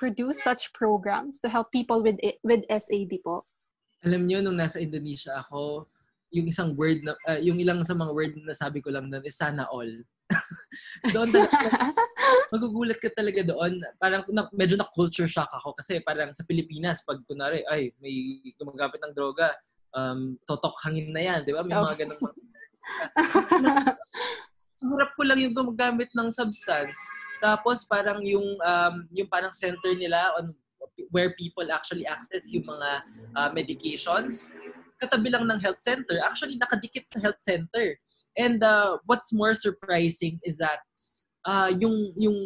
produce 0.00 0.40
such 0.40 0.72
programs 0.72 1.44
to 1.44 1.52
help 1.52 1.68
people 1.68 2.00
with 2.00 2.16
with 2.40 2.64
SAD 2.72 3.20
po? 3.20 3.44
Alam 4.00 4.24
niyo 4.24 4.40
nung 4.40 4.56
nasa 4.56 4.80
Indonesia 4.80 5.36
ako, 5.36 5.84
yung 6.32 6.48
isang 6.48 6.72
word 6.72 7.04
na 7.04 7.12
uh, 7.28 7.36
yung 7.36 7.60
ilang 7.60 7.84
sa 7.84 7.92
mga 7.92 8.08
word 8.16 8.32
na 8.40 8.56
sabi 8.56 8.80
ko 8.80 8.88
lang 8.88 9.12
doon 9.12 9.20
is 9.28 9.36
sana 9.36 9.68
all. 9.68 9.92
doon 11.14 11.28
talaga, 11.28 11.92
magugulat 12.54 12.96
ka 12.96 13.12
talaga 13.12 13.44
doon. 13.44 13.82
Parang 14.00 14.24
na, 14.32 14.48
medyo 14.56 14.80
na 14.80 14.88
culture 14.88 15.28
shock 15.28 15.52
ako 15.52 15.76
kasi 15.76 16.00
parang 16.00 16.32
sa 16.32 16.46
Pilipinas 16.48 17.04
pag 17.04 17.20
kunari 17.28 17.60
ay 17.68 17.92
may 18.00 18.40
gumagamit 18.56 19.04
ng 19.04 19.12
droga, 19.12 19.52
um, 19.92 20.40
totok 20.48 20.80
hangin 20.80 21.12
na 21.12 21.20
yan, 21.20 21.44
di 21.44 21.52
ba? 21.52 21.60
May 21.60 21.76
mga 21.76 22.08
ganung 22.08 22.22
Harap 24.84 25.12
ko 25.14 25.22
lang 25.26 25.38
yung 25.40 25.54
gumagamit 25.54 26.08
ng 26.16 26.28
substance. 26.32 26.96
Tapos 27.40 27.84
parang 27.88 28.20
yung 28.24 28.56
um, 28.60 28.94
yung 29.12 29.28
parang 29.28 29.52
center 29.52 29.96
nila 29.96 30.32
on 30.36 30.52
where 31.08 31.32
people 31.40 31.64
actually 31.72 32.04
access 32.04 32.48
yung 32.52 32.68
mga 32.68 32.90
uh, 33.36 33.48
medications. 33.56 34.52
Katabi 35.00 35.32
lang 35.32 35.48
ng 35.48 35.60
health 35.60 35.80
center. 35.80 36.20
Actually 36.20 36.60
nakadikit 36.60 37.08
sa 37.08 37.20
health 37.24 37.40
center. 37.40 37.96
And 38.36 38.60
uh, 38.60 39.00
what's 39.08 39.32
more 39.32 39.56
surprising 39.56 40.36
is 40.44 40.60
that 40.60 40.84
uh, 41.48 41.72
yung 41.72 42.12
yung 42.20 42.38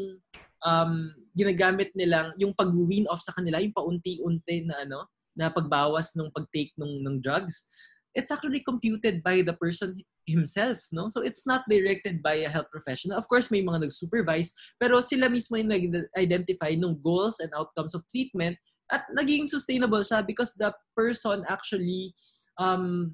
um, 0.62 0.92
ginagamit 1.34 1.90
nilang 1.98 2.32
yung 2.38 2.54
pag-wean 2.54 3.10
off 3.10 3.20
sa 3.20 3.34
kanila 3.34 3.58
yung 3.58 3.74
paunti-unti 3.74 4.64
na 4.66 4.86
ano 4.86 5.10
na 5.34 5.50
pagbawas 5.50 6.14
ng 6.14 6.30
pagtake 6.30 6.70
ng 6.78 7.02
ng 7.02 7.16
drugs 7.18 7.66
it's 8.14 8.30
actually 8.30 8.60
computed 8.60 9.22
by 9.22 9.42
the 9.42 9.52
person 9.52 9.98
himself, 10.26 10.78
no? 10.92 11.10
So 11.10 11.20
it's 11.20 11.46
not 11.46 11.66
directed 11.68 12.22
by 12.22 12.46
a 12.46 12.48
health 12.48 12.70
professional. 12.70 13.18
Of 13.18 13.28
course, 13.28 13.50
may 13.50 13.60
mga 13.60 13.90
nag-supervise, 13.90 14.54
pero 14.78 15.02
sila 15.02 15.28
mismo 15.28 15.58
yung 15.58 15.74
nag-identify 15.74 16.78
ng 16.78 17.02
goals 17.02 17.42
and 17.42 17.50
outcomes 17.52 17.94
of 17.94 18.06
treatment 18.08 18.56
at 18.92 19.04
naging 19.18 19.50
sustainable 19.50 20.00
siya 20.00 20.24
because 20.24 20.54
the 20.54 20.72
person 20.94 21.42
actually 21.50 22.14
um, 22.58 23.12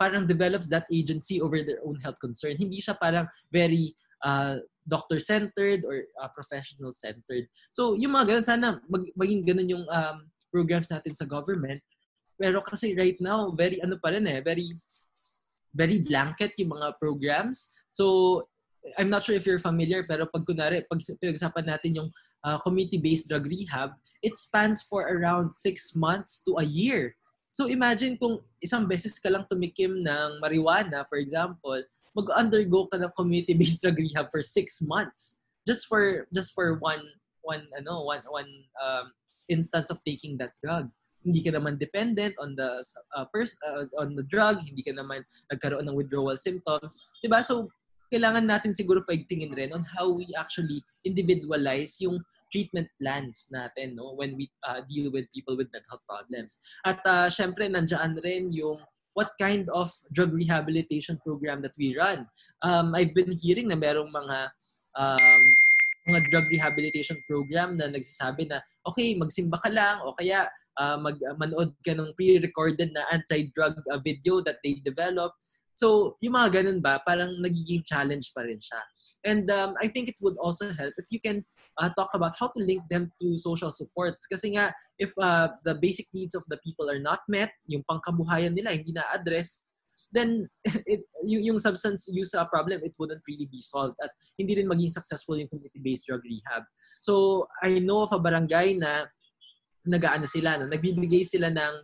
parang 0.00 0.26
develops 0.26 0.68
that 0.72 0.88
agency 0.88 1.40
over 1.40 1.62
their 1.62 1.78
own 1.84 2.00
health 2.00 2.18
concern. 2.20 2.56
Hindi 2.56 2.80
siya 2.80 2.96
parang 2.96 3.28
very 3.52 3.92
uh, 4.24 4.64
doctor-centered 4.88 5.84
or 5.84 6.08
uh, 6.18 6.28
professional-centered. 6.32 7.46
So, 7.70 7.94
yung 7.94 8.16
mga 8.16 8.32
ganun, 8.32 8.46
sana 8.48 8.68
mag, 8.88 9.04
maging 9.14 9.44
ganun 9.44 9.68
yung 9.68 9.86
um, 9.92 10.26
programs 10.48 10.90
natin 10.90 11.12
sa 11.12 11.28
government. 11.28 11.84
Pero 12.40 12.64
kasi 12.64 12.96
right 12.96 13.20
now, 13.20 13.52
very 13.52 13.76
ano 13.84 14.00
pa 14.00 14.16
rin 14.16 14.24
eh, 14.24 14.40
very 14.40 14.72
very 15.76 16.00
blanket 16.00 16.56
yung 16.56 16.72
mga 16.74 16.96
programs. 16.98 17.70
So, 17.94 18.48
I'm 18.96 19.12
not 19.12 19.22
sure 19.22 19.36
if 19.36 19.44
you're 19.44 19.60
familiar, 19.60 20.02
pero 20.08 20.24
pag 20.24 20.42
kunwari, 20.48 20.82
pag 20.88 20.98
pinag-usapan 20.98 21.68
natin 21.68 22.00
yung 22.00 22.08
uh, 22.42 22.56
community-based 22.58 23.28
drug 23.28 23.44
rehab, 23.44 23.92
it 24.24 24.34
spans 24.40 24.80
for 24.80 25.04
around 25.04 25.52
six 25.52 25.94
months 25.94 26.40
to 26.48 26.56
a 26.56 26.64
year. 26.64 27.14
So 27.52 27.68
imagine 27.68 28.16
kung 28.16 28.40
isang 28.62 28.88
beses 28.88 29.20
ka 29.20 29.28
lang 29.28 29.44
tumikim 29.50 30.00
ng 30.00 30.40
marijuana, 30.40 31.04
for 31.12 31.20
example, 31.20 31.76
mag-undergo 32.16 32.88
ka 32.88 32.96
ng 32.96 33.12
community-based 33.12 33.84
drug 33.84 34.00
rehab 34.00 34.32
for 34.32 34.40
six 34.40 34.80
months 34.80 35.44
just 35.68 35.86
for 35.86 36.26
just 36.34 36.56
for 36.56 36.80
one 36.80 37.04
one 37.44 37.68
ano 37.76 38.02
one 38.02 38.24
one 38.26 38.50
um, 38.80 39.12
instance 39.46 39.90
of 39.90 40.02
taking 40.02 40.34
that 40.40 40.56
drug 40.64 40.88
hindi 41.20 41.40
ka 41.44 41.52
naman 41.52 41.76
dependent 41.76 42.32
on 42.40 42.56
the 42.56 42.80
uh, 43.16 43.26
pers- 43.28 43.58
uh, 43.66 43.84
on 44.00 44.16
the 44.16 44.24
drug, 44.28 44.64
hindi 44.64 44.80
ka 44.80 44.96
naman 44.96 45.24
nagkaroon 45.52 45.84
ng 45.84 45.96
withdrawal 45.96 46.36
symptoms, 46.36 47.04
'di 47.20 47.28
ba? 47.28 47.44
So 47.44 47.68
kailangan 48.10 48.48
natin 48.48 48.74
siguro 48.74 49.06
paigtingin 49.06 49.54
rin 49.54 49.70
on 49.70 49.86
how 49.86 50.10
we 50.10 50.26
actually 50.34 50.82
individualize 51.06 52.02
yung 52.02 52.18
treatment 52.50 52.90
plans 52.98 53.46
natin 53.54 53.94
no 53.94 54.18
when 54.18 54.34
we 54.34 54.50
uh, 54.66 54.82
deal 54.90 55.06
with 55.14 55.30
people 55.30 55.54
with 55.54 55.70
mental 55.70 55.96
health 55.96 56.06
problems. 56.08 56.58
At 56.82 56.98
uh, 57.06 57.30
syempre 57.30 57.70
nandiyan 57.70 58.18
rin 58.20 58.50
yung 58.50 58.82
what 59.14 59.34
kind 59.38 59.66
of 59.70 59.90
drug 60.10 60.34
rehabilitation 60.34 61.18
program 61.22 61.62
that 61.62 61.74
we 61.78 61.94
run. 61.94 62.26
Um, 62.62 62.94
I've 62.94 63.14
been 63.14 63.30
hearing 63.30 63.70
na 63.70 63.78
merong 63.78 64.10
mga 64.10 64.38
um, 64.98 65.42
mga 66.10 66.20
drug 66.32 66.46
rehabilitation 66.50 67.18
program 67.28 67.76
na 67.76 67.86
nagsasabi 67.86 68.48
na, 68.48 68.58
okay, 68.82 69.14
magsimba 69.14 69.60
ka 69.60 69.70
lang 69.70 70.00
o 70.02 70.16
kaya 70.16 70.48
uh, 70.80 70.96
mag, 70.96 71.20
manood 71.36 71.76
ka 71.84 71.92
ng 71.92 72.16
pre-recorded 72.16 72.90
na 72.96 73.04
anti-drug 73.12 73.76
uh, 73.92 74.00
video 74.00 74.40
that 74.40 74.56
they 74.64 74.80
developed. 74.80 75.36
So, 75.76 76.16
yung 76.20 76.36
mga 76.36 76.60
ganun 76.60 76.84
ba, 76.84 77.00
parang 77.08 77.40
nagiging 77.40 77.84
challenge 77.88 78.32
pa 78.36 78.44
rin 78.44 78.60
siya. 78.60 78.80
And 79.24 79.48
um, 79.48 79.76
I 79.80 79.88
think 79.88 80.12
it 80.12 80.20
would 80.20 80.36
also 80.36 80.68
help 80.76 80.92
if 81.00 81.08
you 81.08 81.20
can 81.20 81.40
uh, 81.80 81.88
talk 81.96 82.12
about 82.12 82.36
how 82.36 82.52
to 82.52 82.60
link 82.60 82.84
them 82.92 83.08
to 83.16 83.40
social 83.40 83.72
supports. 83.72 84.28
Kasi 84.28 84.60
nga, 84.60 84.76
if 85.00 85.12
uh, 85.16 85.48
the 85.64 85.76
basic 85.80 86.12
needs 86.12 86.36
of 86.36 86.44
the 86.52 86.60
people 86.60 86.92
are 86.92 87.00
not 87.00 87.24
met, 87.32 87.56
yung 87.64 87.84
pangkabuhayan 87.88 88.52
nila 88.52 88.76
hindi 88.76 88.92
na-address, 88.92 89.64
then 90.12 90.52
it, 90.84 91.00
yung, 91.24 91.54
yung 91.54 91.58
substance 91.58 92.12
use 92.12 92.34
uh, 92.34 92.44
problem, 92.44 92.80
it 92.84 92.92
wouldn't 92.98 93.24
really 93.24 93.48
be 93.48 93.64
solved 93.64 93.96
at 94.04 94.10
hindi 94.36 94.60
rin 94.60 94.68
maging 94.68 94.92
successful 94.92 95.38
yung 95.40 95.48
community-based 95.48 96.06
drug 96.06 96.20
rehab. 96.28 96.68
So, 97.00 97.46
I 97.64 97.80
know 97.80 98.04
of 98.04 98.12
a 98.12 98.20
barangay 98.20 98.76
na 98.76 99.08
nagaano 99.86 100.26
sila, 100.28 100.60
no? 100.60 100.68
nagbibigay 100.68 101.24
sila 101.24 101.48
ng 101.48 101.74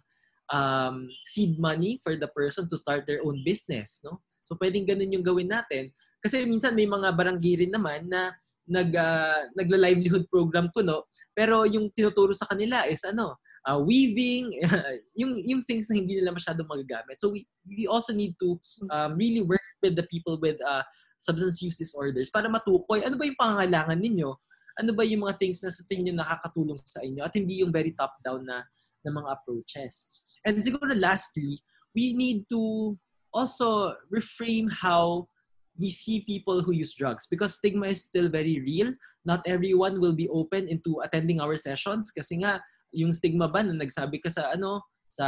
um, 0.53 1.09
seed 1.25 1.57
money 1.59 1.99
for 2.03 2.15
the 2.17 2.29
person 2.31 2.69
to 2.69 2.77
start 2.77 3.05
their 3.09 3.23
own 3.25 3.41
business. 3.43 4.03
No? 4.05 4.21
So, 4.45 4.55
pwedeng 4.61 4.87
ganun 4.87 5.15
yung 5.15 5.27
gawin 5.27 5.51
natin. 5.51 5.91
Kasi 6.23 6.47
minsan 6.47 6.77
may 6.77 6.87
mga 6.87 7.13
barangay 7.15 7.67
rin 7.67 7.73
naman 7.73 8.07
na 8.07 8.31
nag 8.67 8.91
uh, 8.91 9.47
nagla-livelihood 9.55 10.27
program 10.27 10.67
kuno 10.75 11.07
pero 11.31 11.63
yung 11.71 11.87
tinuturo 11.95 12.35
sa 12.35 12.51
kanila 12.51 12.83
is 12.91 12.99
ano 13.07 13.39
uh, 13.67 13.79
weaving, 13.83 14.55
yung, 15.21 15.43
yung 15.43 15.61
things 15.67 15.91
na 15.91 15.99
hindi 15.99 16.17
nila 16.17 16.31
masyadong 16.31 16.71
magagamit. 16.71 17.19
So 17.19 17.35
we, 17.35 17.45
we 17.67 17.91
also 17.91 18.15
need 18.15 18.39
to 18.39 18.59
um, 18.95 19.19
really 19.19 19.43
work 19.43 19.61
with 19.83 19.99
the 19.99 20.07
people 20.07 20.39
with 20.41 20.57
uh, 20.63 20.87
substance 21.19 21.61
use 21.61 21.77
disorders 21.77 22.31
para 22.31 22.47
matukoy 22.49 23.03
ano 23.03 23.19
ba 23.19 23.27
yung 23.27 23.37
pangangailangan 23.37 23.99
ninyo? 23.99 24.31
Ano 24.77 24.93
ba 24.93 25.05
yung 25.05 25.25
mga 25.25 25.41
things 25.41 25.65
na 25.65 25.73
sa 25.73 25.85
tingin 25.89 26.13
nyo 26.13 26.23
nakakatulong 26.23 26.79
sa 26.85 27.01
inyo 27.01 27.25
at 27.25 27.33
hindi 27.33 27.65
yung 27.65 27.73
very 27.73 27.97
top-down 27.97 28.45
na, 28.45 28.61
na 29.05 29.11
mga 29.11 29.29
approaches. 29.33 30.09
And 30.45 30.61
siguro 30.61 30.93
lastly, 30.93 31.61
we 31.97 32.13
need 32.13 32.45
to 32.53 32.95
also 33.33 33.97
reframe 34.13 34.69
how 34.69 35.29
we 35.77 35.93
see 35.93 36.25
people 36.25 36.65
who 36.65 36.73
use 36.73 36.97
drugs 36.97 37.29
because 37.29 37.57
stigma 37.57 37.89
is 37.89 38.01
still 38.01 38.29
very 38.29 38.61
real. 38.61 38.93
Not 39.25 39.45
everyone 39.45 40.01
will 40.01 40.17
be 40.17 40.29
open 40.29 40.69
into 40.69 41.01
attending 41.05 41.41
our 41.41 41.57
sessions 41.57 42.13
kasi 42.13 42.41
nga 42.41 42.61
yung 42.93 43.13
stigma 43.13 43.49
ba 43.49 43.61
na 43.61 43.77
nagsabi 43.77 44.21
ka 44.21 44.33
sa 44.33 44.53
ano 44.53 44.85
sa 45.09 45.27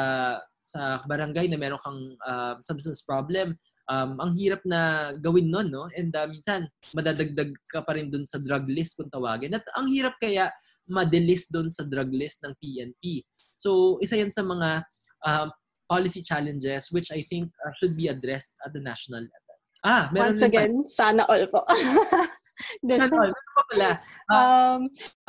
sa 0.64 1.01
barangay 1.05 1.49
na 1.49 1.61
meron 1.61 1.80
kang 1.80 2.01
uh, 2.24 2.57
substance 2.61 3.01
problem 3.05 3.57
um, 3.89 4.20
ang 4.20 4.30
hirap 4.36 4.62
na 4.68 5.12
gawin 5.18 5.49
nun, 5.49 5.72
no? 5.72 5.89
And 5.97 6.12
uh, 6.14 6.28
minsan, 6.28 6.68
madadagdag 6.93 7.57
ka 7.66 7.82
pa 7.82 7.97
rin 7.97 8.12
dun 8.12 8.28
sa 8.28 8.39
drug 8.39 8.68
list 8.68 9.01
kung 9.01 9.11
tawagin. 9.11 9.57
At 9.57 9.64
ang 9.74 9.89
hirap 9.89 10.20
kaya 10.20 10.53
madelist 10.86 11.51
dun 11.51 11.72
sa 11.72 11.82
drug 11.89 12.12
list 12.12 12.45
ng 12.45 12.55
PNP. 12.61 13.24
So, 13.59 13.99
isa 14.05 14.20
yan 14.20 14.30
sa 14.30 14.45
mga 14.45 14.84
uh, 15.24 15.49
policy 15.89 16.20
challenges 16.20 16.93
which 16.93 17.09
I 17.11 17.24
think 17.24 17.49
uh, 17.64 17.72
should 17.80 17.97
be 17.97 18.12
addressed 18.12 18.55
at 18.62 18.76
the 18.76 18.80
national 18.84 19.24
level. 19.24 19.49
Ah, 19.86 20.11
meron 20.11 20.34
Once 20.34 20.43
again, 20.43 20.74
pa. 20.82 20.91
sana 20.91 21.22
all 21.30 21.45
po. 21.47 21.62
That's 22.82 23.14
all. 23.14 23.30
Meron 23.30 23.53
pa 23.55 23.62
pala. 23.70 23.91
Uh, 24.26 24.34
um, 24.34 24.80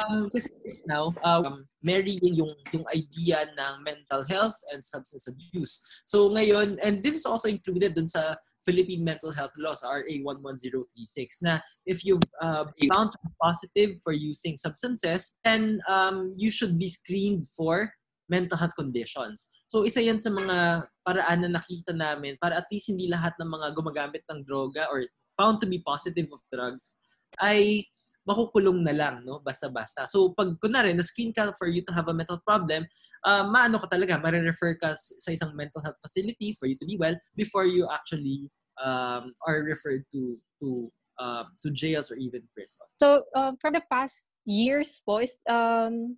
um, 0.01 0.22
kasi 0.34 0.49
now, 0.89 1.14
um, 1.22 1.70
marrying 1.86 2.34
yung, 2.34 2.49
yung 2.74 2.86
idea 2.89 3.45
ng 3.45 3.86
mental 3.86 4.26
health 4.26 4.57
and 4.74 4.82
substance 4.82 5.30
abuse. 5.30 5.86
So 6.10 6.34
ngayon, 6.34 6.82
and 6.82 7.05
this 7.05 7.14
is 7.14 7.30
also 7.30 7.45
included 7.45 7.93
dun 7.93 8.10
sa 8.10 8.34
Philippine 8.66 9.03
Mental 9.03 9.32
Health 9.32 9.55
Laws, 9.57 9.84
RA 9.84 10.03
11036, 10.03 11.41
na 11.41 11.60
if 11.86 12.03
you've 12.03 12.24
uh, 12.41 12.66
found 12.93 13.12
positive 13.41 13.97
for 14.03 14.12
using 14.12 14.57
substances, 14.57 15.38
then 15.43 15.80
um, 15.88 16.34
you 16.36 16.51
should 16.51 16.78
be 16.78 16.88
screened 16.88 17.47
for 17.47 17.91
mental 18.30 18.57
health 18.57 18.76
conditions. 18.78 19.49
So 19.68 19.84
isa 19.84 20.01
yan 20.05 20.22
sa 20.22 20.30
mga 20.30 20.86
paraan 21.01 21.39
na 21.45 21.57
nakita 21.57 21.97
namin 21.97 22.38
para 22.38 22.62
at 22.62 22.70
least 22.70 22.93
hindi 22.93 23.10
lahat 23.10 23.34
ng 23.41 23.49
mga 23.49 23.68
gumagamit 23.74 24.24
ng 24.30 24.45
droga 24.45 24.86
or 24.93 25.03
found 25.34 25.57
to 25.62 25.68
be 25.68 25.82
positive 25.82 26.30
of 26.30 26.43
drugs 26.53 26.93
ay 27.41 27.86
makukulong 28.30 28.86
na 28.86 28.93
lang, 28.93 29.25
no? 29.25 29.41
Basta-basta. 29.41 30.05
So, 30.05 30.38
pag 30.38 30.53
kunwari, 30.61 30.93
na-screen 30.93 31.34
ka 31.34 31.49
for 31.57 31.65
you 31.65 31.82
to 31.82 31.91
have 31.97 32.05
a 32.05 32.13
mental 32.13 32.38
problem, 32.45 32.86
uh, 33.25 33.49
maano 33.49 33.82
ka 33.82 33.89
talaga, 33.89 34.21
marirefer 34.21 34.77
ka 34.77 34.93
sa 34.93 35.34
isang 35.34 35.57
mental 35.57 35.82
health 35.82 35.97
facility 35.97 36.53
for 36.53 36.69
you 36.69 36.77
to 36.77 36.86
be 36.86 36.93
well 37.01 37.17
before 37.34 37.65
you 37.65 37.89
actually 37.89 38.45
um, 38.77 39.34
are 39.49 39.65
referred 39.65 40.05
to 40.13 40.38
to 40.61 40.93
uh, 41.17 41.43
to 41.65 41.73
jails 41.73 42.13
or 42.13 42.15
even 42.21 42.45
prison. 42.53 42.86
So, 43.01 43.25
uh, 43.34 43.57
from 43.59 43.73
the 43.73 43.84
past 43.89 44.30
years 44.45 45.01
po, 45.01 45.19
is, 45.25 45.36
um, 45.49 46.17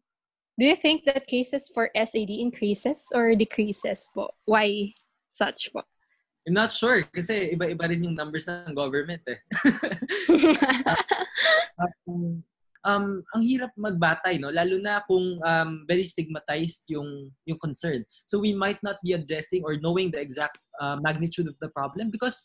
do 0.59 0.65
you 0.67 0.75
think 0.75 1.05
that 1.05 1.25
cases 1.25 1.71
for 1.73 1.89
SAD 1.95 2.29
increases 2.29 3.09
or 3.15 3.33
decreases 3.33 4.09
po? 4.13 4.29
Why 4.45 4.93
such 5.31 5.73
po? 5.73 5.81
I'm 6.47 6.57
not 6.57 6.73
sure 6.73 7.05
kasi 7.13 7.53
iba-iba 7.53 7.85
rin 7.85 8.01
yung 8.01 8.17
numbers 8.17 8.49
ng 8.49 8.73
government 8.73 9.21
eh. 9.29 9.39
um, 12.09 12.41
um, 12.81 13.05
ang 13.33 13.41
hirap 13.45 13.69
magbatay, 13.77 14.41
no? 14.41 14.49
lalo 14.49 14.81
na 14.81 15.05
kung 15.05 15.37
um, 15.37 15.71
very 15.85 16.01
stigmatized 16.01 16.89
yung, 16.89 17.29
yung 17.45 17.61
concern. 17.61 18.01
So 18.25 18.41
we 18.41 18.57
might 18.57 18.81
not 18.81 18.97
be 19.05 19.13
addressing 19.13 19.61
or 19.61 19.77
knowing 19.77 20.09
the 20.09 20.21
exact 20.21 20.57
uh, 20.81 20.97
magnitude 20.97 21.45
of 21.45 21.57
the 21.61 21.69
problem 21.69 22.09
because 22.09 22.41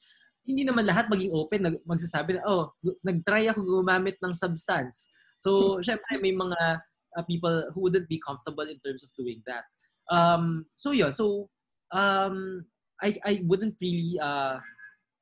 hindi 0.47 0.63
naman 0.63 0.87
lahat 0.87 1.11
maging 1.11 1.35
open, 1.35 1.61
nag, 1.65 1.77
magsasabi 1.89 2.39
na, 2.39 2.47
oh, 2.47 2.71
nag-try 3.03 3.51
ako 3.51 3.65
gumamit 3.65 4.21
ng 4.23 4.37
substance. 4.37 5.11
So, 5.43 5.75
syempre, 5.83 6.23
may 6.23 6.33
mga 6.33 6.81
uh, 7.19 7.25
people 7.27 7.67
who 7.75 7.83
wouldn't 7.83 8.09
be 8.09 8.23
comfortable 8.23 8.65
in 8.65 8.79
terms 8.81 9.03
of 9.03 9.11
doing 9.19 9.43
that. 9.51 9.67
Um, 10.07 10.71
so, 10.79 10.95
yun. 10.95 11.13
So, 11.19 11.51
um, 11.91 12.63
I 13.03 13.17
I 13.25 13.35
wouldn't 13.45 13.77
really 13.81 14.19
uh, 14.21 14.59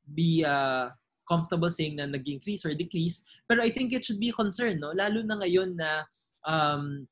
be 0.07 0.45
uh, 0.45 0.91
comfortable 1.25 1.71
saying 1.73 1.97
na 1.97 2.07
nag-increase 2.07 2.65
or 2.69 2.77
decrease. 2.77 3.25
Pero 3.49 3.65
I 3.65 3.71
think 3.73 3.93
it 3.93 4.05
should 4.05 4.21
be 4.21 4.31
a 4.31 4.37
concern, 4.37 4.81
no? 4.81 4.93
Lalo 4.93 5.25
na 5.25 5.41
ngayon 5.41 5.77
na 5.77 6.05
um, 6.45 7.09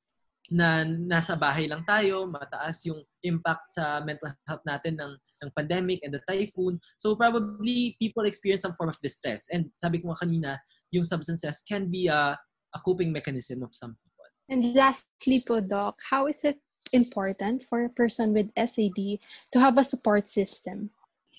na 0.53 0.85
nasa 0.85 1.33
bahay 1.33 1.65
lang 1.65 1.81
tayo, 1.89 2.29
mataas 2.29 2.85
yung 2.85 3.01
impact 3.25 3.73
sa 3.73 4.05
mental 4.05 4.37
health 4.45 4.61
natin 4.69 5.01
ng, 5.01 5.13
ng 5.17 5.51
pandemic 5.57 6.05
and 6.05 6.13
the 6.13 6.21
typhoon. 6.29 6.77
So 7.01 7.17
probably 7.17 7.97
people 7.97 8.29
experience 8.29 8.61
some 8.61 8.77
form 8.77 8.93
of 8.93 9.01
distress. 9.01 9.49
And 9.49 9.73
sabi 9.73 10.05
ko 10.05 10.13
kanina, 10.13 10.61
yung 10.93 11.09
substances 11.09 11.65
can 11.65 11.89
be 11.89 12.13
a, 12.13 12.37
a 12.37 12.79
coping 12.85 13.17
mechanism 13.17 13.65
of 13.65 13.73
some 13.73 13.97
people. 13.97 14.29
And 14.53 14.77
lastly 14.77 15.41
po, 15.41 15.65
Doc, 15.65 15.97
how 16.13 16.29
is 16.29 16.45
it 16.45 16.61
important 16.91 17.65
for 17.71 17.85
a 17.87 17.93
person 17.93 18.35
with 18.35 18.51
SAD 18.59 19.23
to 19.55 19.59
have 19.61 19.79
a 19.79 19.85
support 19.87 20.27
system? 20.27 20.91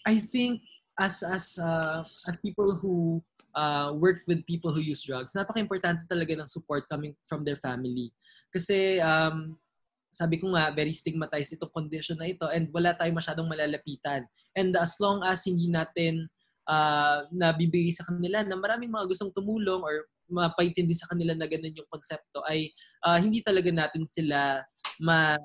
I 0.08 0.20
think 0.20 0.64
as 1.00 1.24
as 1.24 1.60
uh, 1.60 2.00
as 2.04 2.36
people 2.40 2.72
who 2.72 3.20
uh, 3.56 3.94
work 3.96 4.24
with 4.28 4.46
people 4.46 4.74
who 4.74 4.82
use 4.82 5.04
drugs, 5.04 5.34
napaka-importante 5.34 6.06
talaga 6.08 6.40
ng 6.40 6.50
support 6.50 6.88
coming 6.90 7.16
from 7.28 7.44
their 7.44 7.58
family. 7.58 8.12
Kasi 8.52 9.00
um, 9.00 9.58
sabi 10.14 10.38
ko 10.38 10.54
nga, 10.54 10.70
very 10.70 10.94
stigmatized 10.94 11.58
itong 11.58 11.74
condition 11.74 12.18
na 12.22 12.30
ito 12.30 12.46
and 12.54 12.70
wala 12.70 12.94
tayong 12.94 13.18
masyadong 13.18 13.50
malalapitan. 13.50 14.30
And 14.54 14.78
as 14.78 14.98
long 15.02 15.26
as 15.26 15.50
hindi 15.50 15.70
natin 15.74 16.30
uh, 16.70 17.26
nabibigay 17.34 17.92
sa 17.92 18.06
kanila 18.06 18.46
na 18.46 18.54
maraming 18.54 18.94
mga 18.94 19.10
gustong 19.10 19.34
tumulong 19.34 19.82
or 19.82 20.06
mapaintindi 20.30 20.96
sa 20.96 21.10
kanila 21.12 21.36
na 21.36 21.48
ganun 21.48 21.76
yung 21.76 21.90
konsepto 21.92 22.44
ay 22.48 22.72
uh, 23.04 23.20
hindi 23.20 23.44
talaga 23.44 23.70
natin 23.72 24.08
sila 24.08 24.64
ma, 25.04 25.36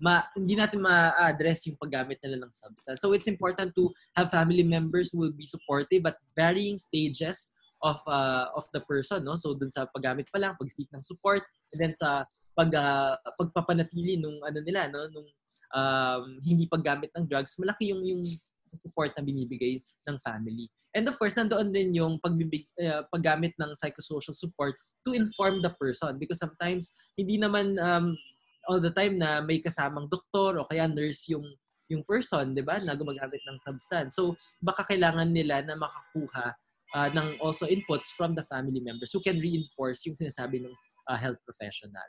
ma 0.00 0.24
hindi 0.36 0.54
natin 0.56 0.80
ma-address 0.80 1.68
yung 1.68 1.78
paggamit 1.80 2.20
nila 2.24 2.44
ng 2.44 2.52
substance. 2.52 3.00
So 3.00 3.12
it's 3.12 3.28
important 3.28 3.76
to 3.76 3.92
have 4.16 4.32
family 4.32 4.64
members 4.64 5.08
who 5.12 5.20
will 5.24 5.36
be 5.36 5.46
supportive 5.48 6.04
at 6.06 6.16
varying 6.36 6.78
stages 6.80 7.52
of 7.84 8.00
uh, 8.08 8.48
of 8.56 8.64
the 8.72 8.80
person, 8.88 9.24
no? 9.24 9.36
So 9.36 9.52
dun 9.52 9.68
sa 9.68 9.84
paggamit 9.92 10.32
pa 10.32 10.40
lang, 10.40 10.56
pag-seek 10.56 10.88
ng 10.92 11.04
support, 11.04 11.44
and 11.72 11.78
then 11.78 11.92
sa 11.96 12.24
pag 12.56 12.72
uh, 12.72 13.12
pagpapanatili 13.36 14.16
nung 14.16 14.40
ano 14.40 14.58
nila, 14.64 14.88
no, 14.88 15.04
nung 15.12 15.28
um, 15.76 16.24
hindi 16.40 16.64
paggamit 16.64 17.12
ng 17.12 17.28
drugs, 17.28 17.60
malaki 17.60 17.92
yung 17.92 18.00
yung 18.00 18.24
support 18.80 19.12
na 19.16 19.24
binibigay 19.24 19.80
ng 20.08 20.16
family. 20.20 20.68
And 20.96 21.08
of 21.08 21.18
course, 21.18 21.34
nandoon 21.34 21.72
din 21.72 21.96
yung 21.96 22.20
pagbibig, 22.20 22.68
uh, 22.80 23.04
paggamit 23.12 23.52
ng 23.60 23.72
psychosocial 23.76 24.36
support 24.36 24.76
to 25.04 25.12
inform 25.12 25.60
the 25.60 25.72
person 25.76 26.16
because 26.16 26.40
sometimes 26.40 26.92
hindi 27.16 27.36
naman 27.36 27.76
um, 27.80 28.16
all 28.66 28.80
the 28.82 28.92
time 28.92 29.18
na 29.18 29.40
may 29.40 29.62
kasamang 29.62 30.10
doktor 30.10 30.58
o 30.58 30.66
kaya 30.66 30.90
nurse 30.90 31.30
yung 31.30 31.46
yung 31.86 32.02
person, 32.02 32.50
'di 32.50 32.66
ba, 32.66 32.82
na 32.82 32.98
gumagamit 32.98 33.38
ng 33.46 33.58
substance. 33.62 34.18
So 34.18 34.34
baka 34.58 34.82
kailangan 34.90 35.30
nila 35.30 35.62
na 35.62 35.78
makakuha 35.78 36.50
uh, 36.94 37.08
ng 37.14 37.38
also 37.38 37.66
inputs 37.66 38.10
from 38.14 38.34
the 38.34 38.42
family 38.42 38.82
members 38.82 39.14
who 39.14 39.22
can 39.22 39.38
reinforce 39.38 40.02
yung 40.06 40.18
sinasabi 40.18 40.66
ng 40.66 40.74
uh, 41.06 41.18
health 41.18 41.38
professional. 41.46 42.06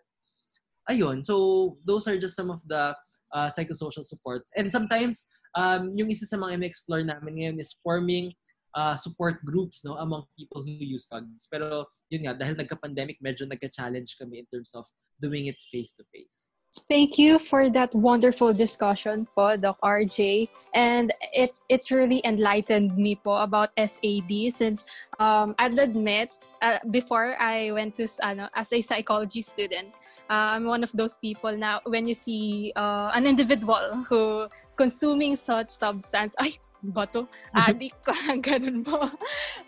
Ayun, 0.87 1.19
so 1.21 1.77
those 1.83 2.07
are 2.07 2.17
just 2.17 2.33
some 2.33 2.49
of 2.49 2.63
the 2.65 2.95
uh, 3.35 3.47
psychosocial 3.51 4.07
supports. 4.07 4.51
And 4.55 4.71
sometimes 4.71 5.27
um, 5.55 5.93
yung 5.95 6.09
isa 6.11 6.25
sa 6.25 6.35
mga 6.35 6.59
in-explore 6.59 7.05
namin 7.05 7.33
ngayon 7.39 7.57
is 7.61 7.77
forming 7.79 8.33
uh, 8.75 8.95
support 8.97 9.39
groups 9.45 9.81
no 9.85 9.95
among 10.01 10.27
people 10.37 10.61
who 10.61 10.73
use 10.73 11.07
drugs. 11.07 11.47
Pero 11.47 11.87
yun 12.11 12.27
nga, 12.27 12.33
dahil 12.35 12.57
nagka-pandemic, 12.57 13.17
medyo 13.23 13.47
nagka-challenge 13.47 14.17
kami 14.19 14.43
in 14.43 14.47
terms 14.49 14.75
of 14.75 14.85
doing 15.17 15.47
it 15.47 15.57
face-to-face. 15.61 16.51
Thank 16.75 17.17
you 17.17 17.39
for 17.39 17.69
that 17.71 17.93
wonderful 17.95 18.53
discussion 18.53 19.25
po, 19.35 19.57
Doc 19.57 19.79
RJ. 19.81 20.47
And 20.75 21.11
it 21.33 21.51
it 21.69 21.89
really 21.89 22.21
enlightened 22.23 22.95
me 22.95 23.15
po 23.15 23.41
about 23.41 23.71
SAD 23.79 24.51
since 24.53 24.85
um, 25.17 25.55
I'd 25.57 25.79
admit 25.79 26.37
uh, 26.61 26.77
before 26.91 27.35
I 27.39 27.71
went 27.71 27.97
to 27.97 28.05
ano, 28.21 28.49
as 28.53 28.71
a 28.73 28.81
psychology 28.81 29.41
student, 29.41 29.89
uh, 30.29 30.53
I'm 30.53 30.65
one 30.65 30.83
of 30.83 30.91
those 30.93 31.17
people 31.17 31.55
now 31.55 31.81
when 31.87 32.07
you 32.07 32.13
see 32.13 32.71
uh, 32.75 33.11
an 33.15 33.25
individual 33.25 34.05
who 34.05 34.47
consuming 34.75 35.35
such 35.35 35.69
substance, 35.71 36.35
ay, 36.37 36.59
bato, 36.85 37.27
addict 37.55 37.97
ka, 38.03 38.13
ganun 38.45 38.85
po. 38.85 39.09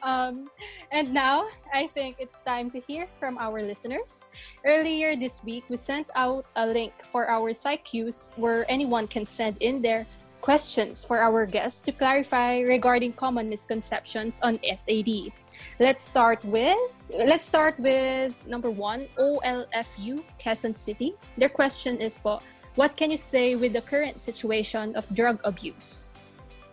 Um, 0.04 0.50
and 0.92 1.14
now, 1.14 1.48
I 1.74 1.88
think 1.88 2.18
it's 2.20 2.42
time 2.42 2.70
to 2.72 2.80
hear 2.80 3.08
from 3.20 3.38
our 3.38 3.62
listeners. 3.62 4.28
Earlier 4.66 5.16
this 5.16 5.44
week, 5.44 5.66
we 5.70 5.78
sent 5.78 6.08
out 6.16 6.46
a 6.56 6.66
link 6.66 6.94
for 7.12 7.30
our 7.30 7.52
PsyQs 7.52 8.38
where 8.38 8.70
anyone 8.70 9.08
can 9.08 9.26
send 9.26 9.58
in 9.60 9.82
their 9.82 10.06
questions 10.42 11.04
for 11.04 11.20
our 11.20 11.46
guests 11.46 11.82
to 11.82 11.92
clarify 11.92 12.62
regarding 12.62 13.14
common 13.14 13.50
misconceptions 13.50 14.40
on 14.42 14.60
SAD. 14.64 15.32
Let's 15.80 16.02
start 16.02 16.44
with 16.46 16.78
let's 17.10 17.46
start 17.46 17.80
with 17.80 18.34
number 18.46 18.70
one, 18.70 19.08
OLFU, 19.18 20.24
Quezon 20.40 20.76
City. 20.76 21.16
Their 21.38 21.50
question 21.50 21.98
is 21.98 22.18
po, 22.18 22.42
what 22.76 22.96
can 22.96 23.12
you 23.12 23.18
say 23.18 23.56
with 23.56 23.74
the 23.74 23.82
current 23.82 24.22
situation 24.22 24.96
of 24.96 25.10
drug 25.16 25.40
abuse? 25.44 26.16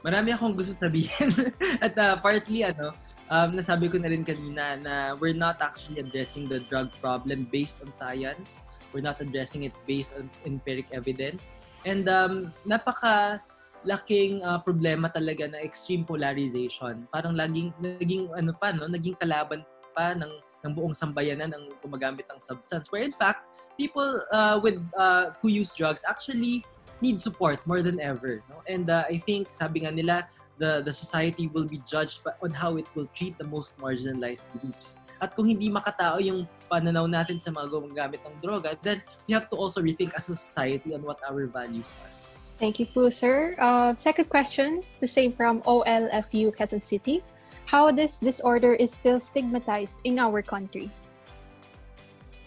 Marami 0.07 0.31
akong 0.31 0.55
gusto 0.55 0.71
sabihin. 0.79 1.35
At 1.85 1.99
uh, 1.99 2.15
partly, 2.23 2.63
ano, 2.63 2.95
um, 3.27 3.59
nasabi 3.59 3.91
ko 3.91 3.99
na 3.99 4.07
rin 4.07 4.23
kanina 4.23 4.79
na 4.79 4.95
we're 5.19 5.35
not 5.35 5.59
actually 5.59 5.99
addressing 5.99 6.47
the 6.47 6.63
drug 6.71 6.95
problem 7.03 7.51
based 7.51 7.83
on 7.83 7.91
science. 7.91 8.63
We're 8.95 9.03
not 9.03 9.19
addressing 9.19 9.67
it 9.67 9.75
based 9.83 10.15
on 10.15 10.31
empiric 10.47 10.87
evidence. 10.95 11.51
And 11.83 12.07
um, 12.07 12.55
napaka 12.63 13.43
laking 13.83 14.47
uh, 14.47 14.63
problema 14.63 15.11
talaga 15.11 15.51
na 15.51 15.59
extreme 15.59 16.07
polarization. 16.07 17.11
Parang 17.11 17.35
laging 17.35 17.75
naging 17.83 18.31
ano 18.31 18.55
pa 18.55 18.71
no, 18.71 18.87
naging 18.87 19.19
kalaban 19.19 19.67
pa 19.91 20.15
ng 20.15 20.33
ng 20.67 20.73
buong 20.75 20.95
sambayanan 20.95 21.51
ang 21.51 21.75
gumagamit 21.83 22.27
ng 22.31 22.39
substance. 22.39 22.91
Where 22.91 23.03
in 23.03 23.15
fact, 23.15 23.47
people 23.75 24.23
uh, 24.31 24.59
with 24.63 24.79
uh, 24.95 25.35
who 25.43 25.51
use 25.51 25.75
drugs 25.75 26.07
actually 26.07 26.63
need 27.01 27.21
support 27.21 27.61
more 27.67 27.83
than 27.83 28.01
ever. 28.01 28.43
No? 28.49 28.63
And 28.69 28.89
uh, 28.91 29.05
I 29.09 29.19
think, 29.19 29.49
sabi 29.51 29.85
nga 29.85 29.93
nila, 29.93 30.29
the, 30.59 30.83
the 30.83 30.93
society 30.93 31.49
will 31.49 31.65
be 31.65 31.79
judged 31.85 32.25
on 32.43 32.51
how 32.53 32.77
it 32.77 32.89
will 32.97 33.09
treat 33.15 33.37
the 33.39 33.45
most 33.45 33.79
marginalized 33.79 34.49
groups. 34.61 34.99
At 35.21 35.37
kung 35.37 35.47
hindi 35.47 35.69
makatao 35.69 36.21
yung 36.25 36.49
pananaw 36.73 37.09
natin 37.09 37.41
sa 37.41 37.53
mga 37.53 37.69
gumagamit 37.73 38.21
ng 38.25 38.37
droga, 38.41 38.77
then 38.83 39.03
we 39.29 39.35
have 39.35 39.49
to 39.53 39.57
also 39.57 39.81
rethink 39.81 40.13
as 40.17 40.29
a 40.29 40.37
society 40.37 40.95
on 40.95 41.03
what 41.03 41.21
our 41.29 41.47
values 41.47 41.93
are. 42.05 42.13
Thank 42.57 42.81
you 42.81 42.89
po, 42.89 43.13
sir. 43.13 43.53
Uh, 43.61 43.93
second 43.95 44.33
question, 44.33 44.81
the 45.01 45.07
same 45.07 45.33
from 45.33 45.61
OLFU 45.69 46.57
Quezon 46.57 46.81
City. 46.81 47.21
How 47.69 47.93
this 47.93 48.17
disorder 48.17 48.73
is 48.73 48.93
still 48.93 49.21
stigmatized 49.21 50.01
in 50.05 50.19
our 50.19 50.41
country? 50.41 50.89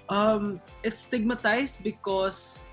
Um, 0.09 0.57
it's 0.81 1.05
stigmatized 1.05 1.83
because 1.83 2.65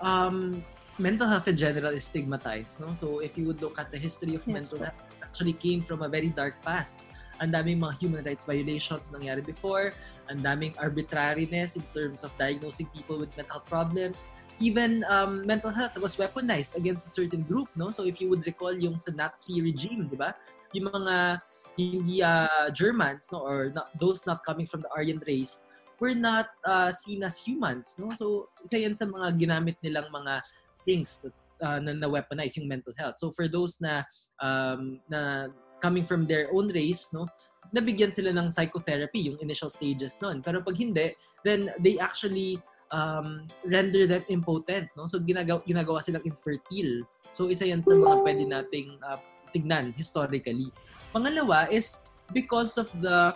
um, 0.00 0.64
mental 0.98 1.28
health 1.28 1.48
in 1.48 1.56
general 1.56 1.92
is 1.92 2.04
stigmatized. 2.04 2.80
No? 2.80 2.94
So 2.94 3.20
if 3.20 3.36
you 3.36 3.44
would 3.46 3.60
look 3.60 3.78
at 3.78 3.90
the 3.90 3.98
history 3.98 4.34
of 4.34 4.44
yes, 4.46 4.72
mental 4.72 4.78
health, 4.78 5.00
it 5.10 5.24
actually 5.24 5.54
came 5.54 5.82
from 5.82 6.02
a 6.02 6.08
very 6.08 6.28
dark 6.28 6.60
past. 6.62 7.00
Ang 7.36 7.52
daming 7.52 7.84
mga 7.84 8.00
human 8.00 8.24
rights 8.24 8.48
violations 8.48 9.12
nangyari 9.12 9.44
before, 9.44 9.92
ang 10.32 10.40
daming 10.40 10.72
arbitrariness 10.80 11.76
in 11.76 11.84
terms 11.92 12.24
of 12.24 12.32
diagnosing 12.40 12.88
people 12.96 13.20
with 13.20 13.28
mental 13.36 13.60
health 13.60 13.68
problems. 13.68 14.32
Even 14.56 15.04
um, 15.12 15.44
mental 15.44 15.68
health 15.68 15.92
was 16.00 16.16
weaponized 16.16 16.80
against 16.80 17.04
a 17.04 17.12
certain 17.12 17.44
group, 17.44 17.68
no? 17.76 17.92
So 17.92 18.08
if 18.08 18.24
you 18.24 18.32
would 18.32 18.40
recall 18.48 18.72
yung 18.72 18.96
sa 18.96 19.12
Nazi 19.12 19.60
regime, 19.60 20.08
di 20.08 20.16
ba? 20.16 20.32
Yung 20.72 20.88
mga 20.88 21.44
hindi 21.76 22.24
uh, 22.24 22.72
Germans, 22.72 23.28
no, 23.28 23.44
or 23.44 23.68
not, 23.68 23.92
those 24.00 24.24
not 24.24 24.40
coming 24.40 24.64
from 24.64 24.80
the 24.80 24.88
Aryan 24.96 25.20
race, 25.28 25.68
were 26.00 26.16
not 26.16 26.56
uh, 26.64 26.88
seen 26.88 27.20
as 27.20 27.40
humans, 27.44 28.00
no? 28.00 28.16
So 28.16 28.48
isa 28.64 28.80
yan 28.80 28.96
sa 28.96 29.04
mga 29.04 29.36
ginamit 29.36 29.76
nilang 29.84 30.08
mga 30.08 30.40
things 30.86 31.26
uh, 31.60 31.78
na, 31.82 31.92
na 31.92 32.06
weaponize 32.06 32.56
yung 32.56 32.70
mental 32.70 32.94
health. 32.96 33.18
So 33.18 33.34
for 33.34 33.50
those 33.50 33.82
na 33.82 34.06
um, 34.38 35.02
na 35.10 35.50
coming 35.82 36.06
from 36.06 36.24
their 36.24 36.48
own 36.54 36.72
race, 36.72 37.12
no, 37.12 37.26
nabigyan 37.74 38.14
sila 38.14 38.32
ng 38.32 38.48
psychotherapy, 38.48 39.28
yung 39.28 39.38
initial 39.42 39.68
stages 39.68 40.16
noon. 40.22 40.40
Pero 40.40 40.62
pag 40.62 40.78
hindi, 40.78 41.12
then 41.44 41.68
they 41.82 41.98
actually 41.98 42.62
um, 42.94 43.50
render 43.66 44.06
them 44.06 44.24
impotent, 44.30 44.88
no? 44.96 45.04
So 45.04 45.18
ginagawa, 45.18 45.60
ginagawa 45.66 46.00
silang 46.00 46.24
infertile. 46.24 47.04
So 47.34 47.50
isa 47.50 47.66
yan 47.66 47.82
sa 47.82 47.98
mga 47.98 48.22
pwede 48.22 48.44
nating 48.46 48.88
uh, 49.02 49.18
tignan 49.50 49.92
historically. 49.92 50.70
Pangalawa 51.12 51.68
is 51.68 52.06
because 52.32 52.78
of 52.78 52.88
the 53.02 53.34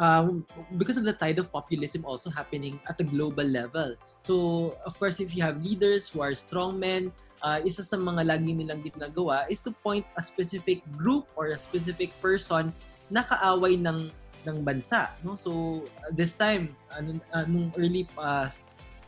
um, 0.00 0.42
because 0.80 0.96
of 0.96 1.04
the 1.04 1.12
tide 1.12 1.38
of 1.38 1.52
populism 1.52 2.02
also 2.08 2.32
happening 2.32 2.80
at 2.88 2.98
a 2.98 3.04
global 3.04 3.44
level. 3.44 3.94
So, 4.24 4.74
of 4.82 4.98
course, 4.98 5.20
if 5.20 5.36
you 5.36 5.44
have 5.44 5.62
leaders 5.62 6.08
who 6.08 6.24
are 6.24 6.34
strong 6.34 6.80
men, 6.80 7.12
uh, 7.44 7.60
isa 7.62 7.84
sa 7.84 8.00
mga 8.00 8.26
lagi 8.26 8.56
nilang 8.56 8.82
ginagawa 8.82 9.44
is 9.52 9.60
to 9.60 9.70
point 9.84 10.08
a 10.16 10.22
specific 10.24 10.80
group 10.96 11.28
or 11.36 11.52
a 11.52 11.60
specific 11.60 12.10
person 12.24 12.72
na 13.12 13.22
kaaway 13.22 13.76
ng 13.76 14.10
ng 14.40 14.56
bansa, 14.64 15.12
no? 15.20 15.36
So, 15.36 15.84
uh, 16.00 16.08
this 16.08 16.32
time, 16.32 16.72
anong, 16.96 17.20
anong 17.36 17.76
early 17.76 18.08
uh, 18.16 18.48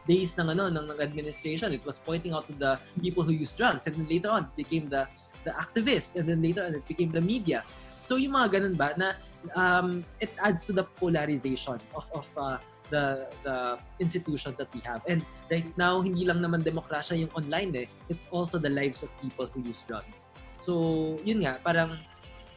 days 0.04 0.36
ng 0.36 0.52
ano 0.52 0.68
ng, 0.68 0.92
ng 0.92 0.98
administration, 1.00 1.72
it 1.72 1.80
was 1.88 1.96
pointing 1.96 2.36
out 2.36 2.44
to 2.44 2.54
the 2.60 2.76
people 3.00 3.24
who 3.24 3.32
use 3.32 3.56
drugs, 3.56 3.88
and 3.88 3.96
then 3.96 4.04
later 4.12 4.28
on, 4.28 4.44
it 4.44 4.54
became 4.60 4.92
the 4.92 5.08
the 5.48 5.56
activists, 5.56 6.20
and 6.20 6.28
then 6.28 6.44
later 6.44 6.68
on, 6.68 6.76
it 6.76 6.84
became 6.84 7.08
the 7.08 7.22
media. 7.24 7.64
So 8.04 8.20
yung 8.20 8.36
mga 8.36 8.60
ganun 8.60 8.76
ba 8.76 8.92
na 8.98 9.16
um, 9.54 10.04
it 10.20 10.30
adds 10.42 10.64
to 10.68 10.72
the 10.72 10.84
polarization 10.98 11.78
of 11.94 12.04
of 12.14 12.26
uh, 12.38 12.58
the 12.92 13.26
the 13.42 13.78
institutions 13.98 14.58
that 14.58 14.68
we 14.74 14.80
have. 14.84 15.00
And 15.08 15.24
right 15.50 15.66
now 15.80 16.04
hindi 16.04 16.28
lang 16.28 16.44
naman 16.44 16.62
demokrasya 16.62 17.18
yung 17.18 17.32
online 17.32 17.72
eh. 17.74 17.86
It's 18.12 18.28
also 18.30 18.60
the 18.60 18.70
lives 18.70 19.02
of 19.02 19.10
people 19.24 19.48
who 19.48 19.64
use 19.64 19.82
drugs. 19.88 20.28
So 20.60 21.16
yun 21.24 21.42
nga 21.42 21.58
parang 21.64 21.98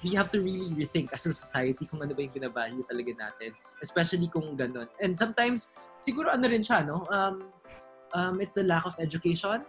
we 0.05 0.13
have 0.13 0.29
to 0.29 0.39
really 0.43 0.69
rethink 0.75 1.09
as 1.15 1.25
a 1.25 1.33
society 1.33 1.89
kung 1.89 2.05
ano 2.05 2.13
ba 2.13 2.21
yung 2.21 2.35
binavalue 2.35 2.85
talaga 2.85 3.11
natin. 3.17 3.57
Especially 3.81 4.29
kung 4.29 4.53
ganun. 4.53 4.85
And 5.01 5.17
sometimes, 5.17 5.73
siguro 5.97 6.29
ano 6.29 6.45
rin 6.45 6.61
siya, 6.61 6.85
no? 6.85 7.09
Um, 7.09 7.49
um, 8.13 8.37
it's 8.37 8.53
the 8.53 8.61
lack 8.61 8.85
of 8.85 8.93
education 9.01 9.65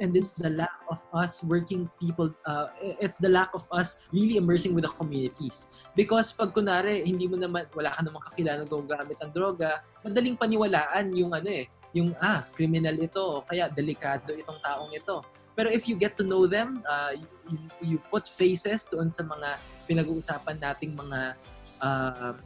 and, 0.00 0.12
it's 0.16 0.34
the 0.34 0.50
lack 0.50 0.74
of 0.90 1.04
us 1.14 1.44
working 1.44 1.86
people 2.00 2.32
uh, 2.46 2.68
it's 2.80 3.18
the 3.18 3.28
lack 3.28 3.50
of 3.54 3.62
us 3.70 4.06
really 4.10 4.36
immersing 4.36 4.74
with 4.74 4.84
the 4.84 4.94
communities. 4.94 5.86
Because 5.94 6.32
pag 6.32 6.54
kunare 6.54 7.06
hindi 7.06 7.30
mo 7.30 7.38
naman 7.38 7.70
wala 7.76 7.92
ka 7.94 8.02
namang 8.02 8.24
kakilala 8.32 8.66
gumagamit 8.66 9.16
ng 9.22 9.30
droga 9.30 9.82
madaling 10.02 10.34
paniwalaan 10.34 11.14
yung 11.14 11.32
ano 11.34 11.50
eh 11.50 11.66
yung 11.94 12.12
ah 12.20 12.44
criminal 12.52 12.96
ito 12.98 13.42
kaya 13.46 13.70
delikado 13.70 14.34
itong 14.34 14.60
taong 14.60 14.92
ito. 14.92 15.22
Pero 15.56 15.72
if 15.72 15.88
you 15.88 15.96
get 15.96 16.20
to 16.20 16.24
know 16.24 16.44
them 16.44 16.84
uh, 16.84 17.16
you, 17.48 17.58
you 17.80 17.96
put 18.12 18.28
faces 18.28 18.84
doon 18.90 19.08
sa 19.08 19.24
mga 19.24 19.56
pinag-uusapan 19.88 20.60
nating 20.60 20.92
mga 20.92 21.32
uh, 21.80 22.36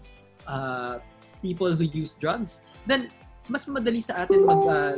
uh, 0.47 0.95
people 1.43 1.73
who 1.73 1.89
use 1.91 2.15
drugs 2.15 2.63
then 2.87 3.11
mas 3.51 3.67
madali 3.67 3.99
sa 3.99 4.23
atin 4.23 4.47
mag 4.47 4.63
uh, 4.63 4.95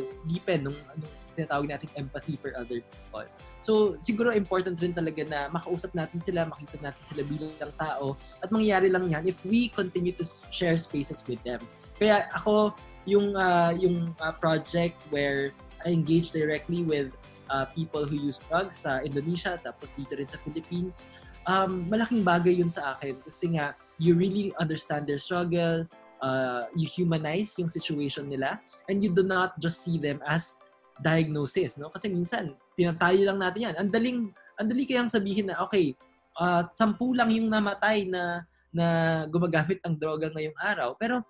nung, 0.60 0.76
nung 0.76 1.14
tinatawag 1.34 1.66
natin 1.68 1.88
empathy 1.96 2.36
for 2.36 2.52
other 2.54 2.80
people. 2.80 3.26
So, 3.62 3.94
siguro 3.98 4.34
important 4.34 4.78
rin 4.78 4.92
talaga 4.92 5.22
na 5.26 5.48
makausap 5.48 5.94
natin 5.96 6.18
sila, 6.18 6.46
makita 6.46 6.78
natin 6.82 7.02
sila 7.02 7.22
bilang 7.24 7.74
tao, 7.78 8.18
at 8.42 8.48
mangyayari 8.52 8.92
lang 8.92 9.08
yan 9.08 9.24
if 9.26 9.42
we 9.42 9.72
continue 9.72 10.12
to 10.12 10.24
share 10.52 10.76
spaces 10.76 11.24
with 11.26 11.40
them. 11.42 11.62
Kaya 11.98 12.26
ako, 12.34 12.74
yung, 13.06 13.34
uh, 13.34 13.74
yung 13.74 14.14
uh, 14.22 14.34
project 14.38 14.98
where 15.10 15.50
I 15.82 15.90
engage 15.90 16.30
directly 16.30 16.86
with 16.86 17.10
uh, 17.50 17.66
people 17.74 18.06
who 18.06 18.14
use 18.14 18.38
drugs 18.46 18.78
sa 18.78 19.02
Indonesia, 19.02 19.58
tapos 19.58 19.98
dito 19.98 20.14
rin 20.14 20.30
sa 20.30 20.38
Philippines, 20.46 21.02
um, 21.46 21.86
malaking 21.90 22.22
bagay 22.22 22.62
yun 22.62 22.70
sa 22.70 22.94
akin. 22.94 23.18
Kasi 23.22 23.58
nga, 23.58 23.74
you 23.98 24.14
really 24.14 24.54
understand 24.62 25.10
their 25.10 25.18
struggle, 25.18 25.82
uh, 26.22 26.70
you 26.78 26.86
humanize 26.86 27.58
yung 27.58 27.66
situation 27.66 28.30
nila, 28.30 28.62
and 28.86 29.02
you 29.02 29.10
do 29.10 29.26
not 29.26 29.58
just 29.58 29.82
see 29.82 29.98
them 29.98 30.22
as 30.26 30.61
diagnosis, 31.00 31.80
no? 31.80 31.88
Kasi 31.88 32.12
minsan, 32.12 32.52
tinatayo 32.76 33.24
lang 33.24 33.40
natin 33.40 33.72
yan. 33.72 33.76
Ang 33.80 33.88
daling, 33.88 34.18
ang 34.60 34.66
dali 34.68 34.82
kayang 34.84 35.08
sabihin 35.08 35.48
na, 35.48 35.62
okay, 35.64 35.96
uh, 36.36 36.66
sampu 36.74 37.16
lang 37.16 37.32
yung 37.32 37.48
namatay 37.48 38.04
na, 38.08 38.44
na 38.72 38.86
gumagamit 39.28 39.80
ng 39.84 39.94
droga 39.96 40.28
ngayong 40.32 40.56
araw. 40.60 40.96
Pero, 40.96 41.24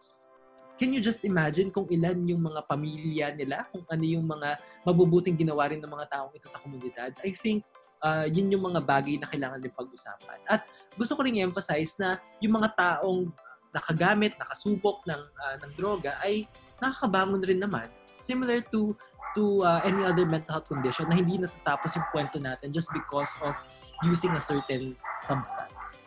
can 0.79 0.91
you 0.91 0.99
just 0.99 1.23
imagine 1.23 1.71
kung 1.71 1.87
ilan 1.91 2.19
yung 2.27 2.43
mga 2.43 2.67
pamilya 2.67 3.27
nila, 3.35 3.67
kung 3.71 3.87
ano 3.87 4.03
yung 4.03 4.27
mga 4.27 4.59
mabubuting 4.83 5.39
ginawa 5.39 5.71
rin 5.71 5.79
ng 5.79 5.91
mga 5.91 6.07
taong 6.11 6.33
ito 6.35 6.51
sa 6.51 6.59
komunidad? 6.59 7.15
I 7.23 7.31
think 7.31 7.63
uh, 8.03 8.27
yun 8.27 8.51
yung 8.51 8.67
mga 8.67 8.83
bagay 8.83 9.15
na 9.17 9.31
kailangan 9.31 9.63
din 9.63 9.71
pag-usapan. 9.71 10.43
At 10.51 10.67
gusto 10.99 11.15
ko 11.15 11.23
rin 11.23 11.39
i-emphasize 11.39 11.97
na 12.03 12.19
yung 12.43 12.59
mga 12.59 12.75
taong 12.75 13.31
nakagamit, 13.73 14.37
nakasubok 14.37 15.07
ng, 15.09 15.23
uh, 15.23 15.57
ng 15.65 15.73
droga 15.79 16.19
ay 16.21 16.45
nakakabangon 16.83 17.41
rin 17.47 17.63
naman. 17.63 17.89
Similar 18.23 18.67
to 18.71 18.95
to 19.35 19.63
uh, 19.63 19.81
any 19.85 20.05
other 20.05 20.27
mental 20.27 20.61
health 20.61 20.69
condition 20.69 21.09
na 21.09 21.17
hindi 21.17 21.39
natatapos 21.39 21.97
yung 21.97 22.07
kwento 22.13 22.37
natin 22.41 22.73
just 22.73 22.93
because 22.93 23.37
of 23.43 23.57
using 24.03 24.31
a 24.35 24.43
certain 24.43 24.97
substance. 25.21 26.03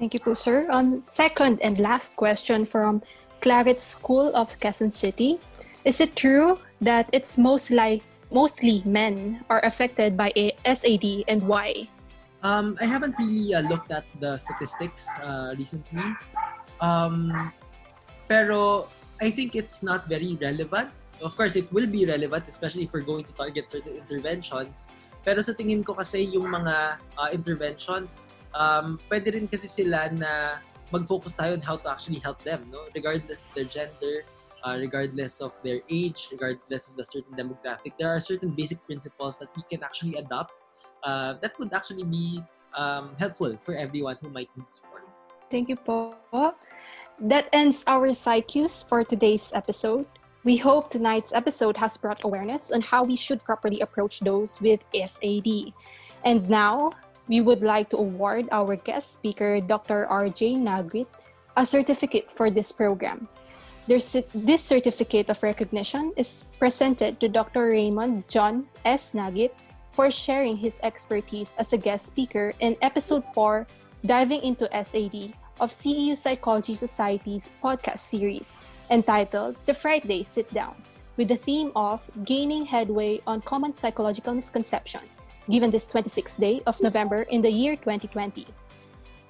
Thank 0.00 0.16
you 0.16 0.20
po, 0.20 0.32
sir. 0.32 0.64
Um, 0.72 1.04
second 1.04 1.60
and 1.60 1.76
last 1.76 2.16
question 2.16 2.64
from 2.64 3.04
Claret 3.44 3.84
School 3.84 4.32
of 4.32 4.56
Quezon 4.56 4.92
City. 4.92 5.36
Is 5.84 6.00
it 6.00 6.16
true 6.16 6.56
that 6.80 7.08
it's 7.12 7.36
most 7.36 7.68
like 7.68 8.00
mostly 8.32 8.80
men 8.86 9.44
are 9.50 9.60
affected 9.64 10.16
by 10.16 10.32
a 10.36 10.56
SAD 10.64 11.28
and 11.28 11.44
why? 11.44 11.88
Um, 12.42 12.76
I 12.80 12.86
haven't 12.86 13.16
really 13.18 13.52
uh, 13.52 13.60
looked 13.60 13.92
at 13.92 14.04
the 14.20 14.36
statistics 14.36 15.08
uh, 15.20 15.52
recently. 15.58 16.16
Um, 16.80 17.52
pero 18.28 18.88
I 19.20 19.28
think 19.30 19.52
it's 19.52 19.82
not 19.82 20.08
very 20.08 20.38
relevant. 20.40 20.88
Of 21.20 21.36
course, 21.36 21.56
it 21.56 21.68
will 21.72 21.86
be 21.86 22.06
relevant, 22.06 22.48
especially 22.48 22.84
if 22.84 22.92
we're 22.92 23.04
going 23.04 23.24
to 23.24 23.32
target 23.32 23.68
certain 23.68 23.96
interventions. 23.96 24.88
Pero 25.20 25.44
sa 25.44 25.52
tingin 25.52 25.84
ko 25.84 25.92
kasi 25.92 26.32
yung 26.32 26.48
mga 26.48 26.96
uh, 27.20 27.30
interventions, 27.32 28.24
um, 28.56 28.96
pwede 29.12 29.36
rin 29.36 29.44
kasi 29.44 29.68
sila 29.68 30.08
na 30.08 30.64
mag-focus 30.90 31.36
tayo 31.36 31.54
on 31.54 31.62
how 31.62 31.76
to 31.76 31.88
actually 31.92 32.18
help 32.18 32.40
them, 32.42 32.66
no? 32.72 32.88
regardless 32.96 33.44
of 33.44 33.50
their 33.54 33.68
gender, 33.68 34.24
uh, 34.64 34.76
regardless 34.80 35.40
of 35.40 35.54
their 35.62 35.80
age, 35.88 36.28
regardless 36.32 36.88
of 36.88 36.96
the 36.96 37.04
certain 37.04 37.32
demographic, 37.36 37.94
there 37.98 38.08
are 38.08 38.18
certain 38.18 38.50
basic 38.50 38.80
principles 38.86 39.38
that 39.38 39.48
we 39.54 39.62
can 39.70 39.84
actually 39.84 40.16
adopt 40.16 40.66
uh, 41.04 41.34
that 41.40 41.52
would 41.58 41.72
actually 41.72 42.04
be 42.04 42.42
um, 42.74 43.14
helpful 43.18 43.56
for 43.58 43.76
everyone 43.76 44.16
who 44.20 44.30
might 44.30 44.50
need 44.56 44.66
support. 44.70 45.02
Thank 45.50 45.68
you 45.68 45.76
po. 45.76 46.14
That 47.20 47.50
ends 47.52 47.84
our 47.86 48.08
PsyCUs 48.08 48.86
for 48.86 49.04
today's 49.04 49.52
episode. 49.52 50.06
We 50.42 50.56
hope 50.56 50.88
tonight's 50.88 51.34
episode 51.34 51.76
has 51.76 51.98
brought 52.00 52.24
awareness 52.24 52.72
on 52.72 52.80
how 52.80 53.04
we 53.04 53.14
should 53.14 53.44
properly 53.44 53.80
approach 53.80 54.20
those 54.20 54.58
with 54.60 54.80
SAD. 54.96 55.76
And 56.24 56.48
now, 56.48 56.92
we 57.28 57.42
would 57.42 57.60
like 57.60 57.90
to 57.90 57.98
award 57.98 58.48
our 58.50 58.76
guest 58.76 59.12
speaker, 59.12 59.60
Dr. 59.60 60.08
RJ 60.10 60.56
Nagrit, 60.56 61.06
a 61.56 61.66
certificate 61.66 62.32
for 62.32 62.50
this 62.50 62.72
program. 62.72 63.28
This 63.86 64.64
certificate 64.64 65.28
of 65.28 65.42
recognition 65.42 66.12
is 66.16 66.52
presented 66.58 67.20
to 67.20 67.28
Dr. 67.28 67.68
Raymond 67.68 68.24
John 68.28 68.64
S. 68.84 69.12
Nagit 69.12 69.52
for 69.92 70.10
sharing 70.10 70.56
his 70.56 70.80
expertise 70.82 71.54
as 71.58 71.74
a 71.74 71.78
guest 71.78 72.06
speaker 72.06 72.54
in 72.60 72.76
episode 72.80 73.24
4, 73.34 73.66
Diving 74.06 74.40
into 74.40 74.64
SAD 74.72 75.36
of 75.60 75.68
CEU 75.68 76.16
Psychology 76.16 76.74
Society's 76.74 77.50
podcast 77.62 77.98
series 78.00 78.62
entitled 78.90 79.56
The 79.66 79.74
Friday 79.74 80.22
Sit 80.22 80.52
Down, 80.52 80.74
with 81.16 81.28
the 81.28 81.36
theme 81.36 81.70
of 81.76 82.02
Gaining 82.24 82.66
Headway 82.66 83.20
on 83.26 83.40
Common 83.40 83.72
Psychological 83.72 84.34
Misconception, 84.34 85.02
given 85.48 85.70
this 85.70 85.86
26th 85.86 86.38
day 86.40 86.60
of 86.66 86.80
November 86.82 87.22
in 87.22 87.40
the 87.40 87.50
year 87.50 87.76
2020. 87.76 88.46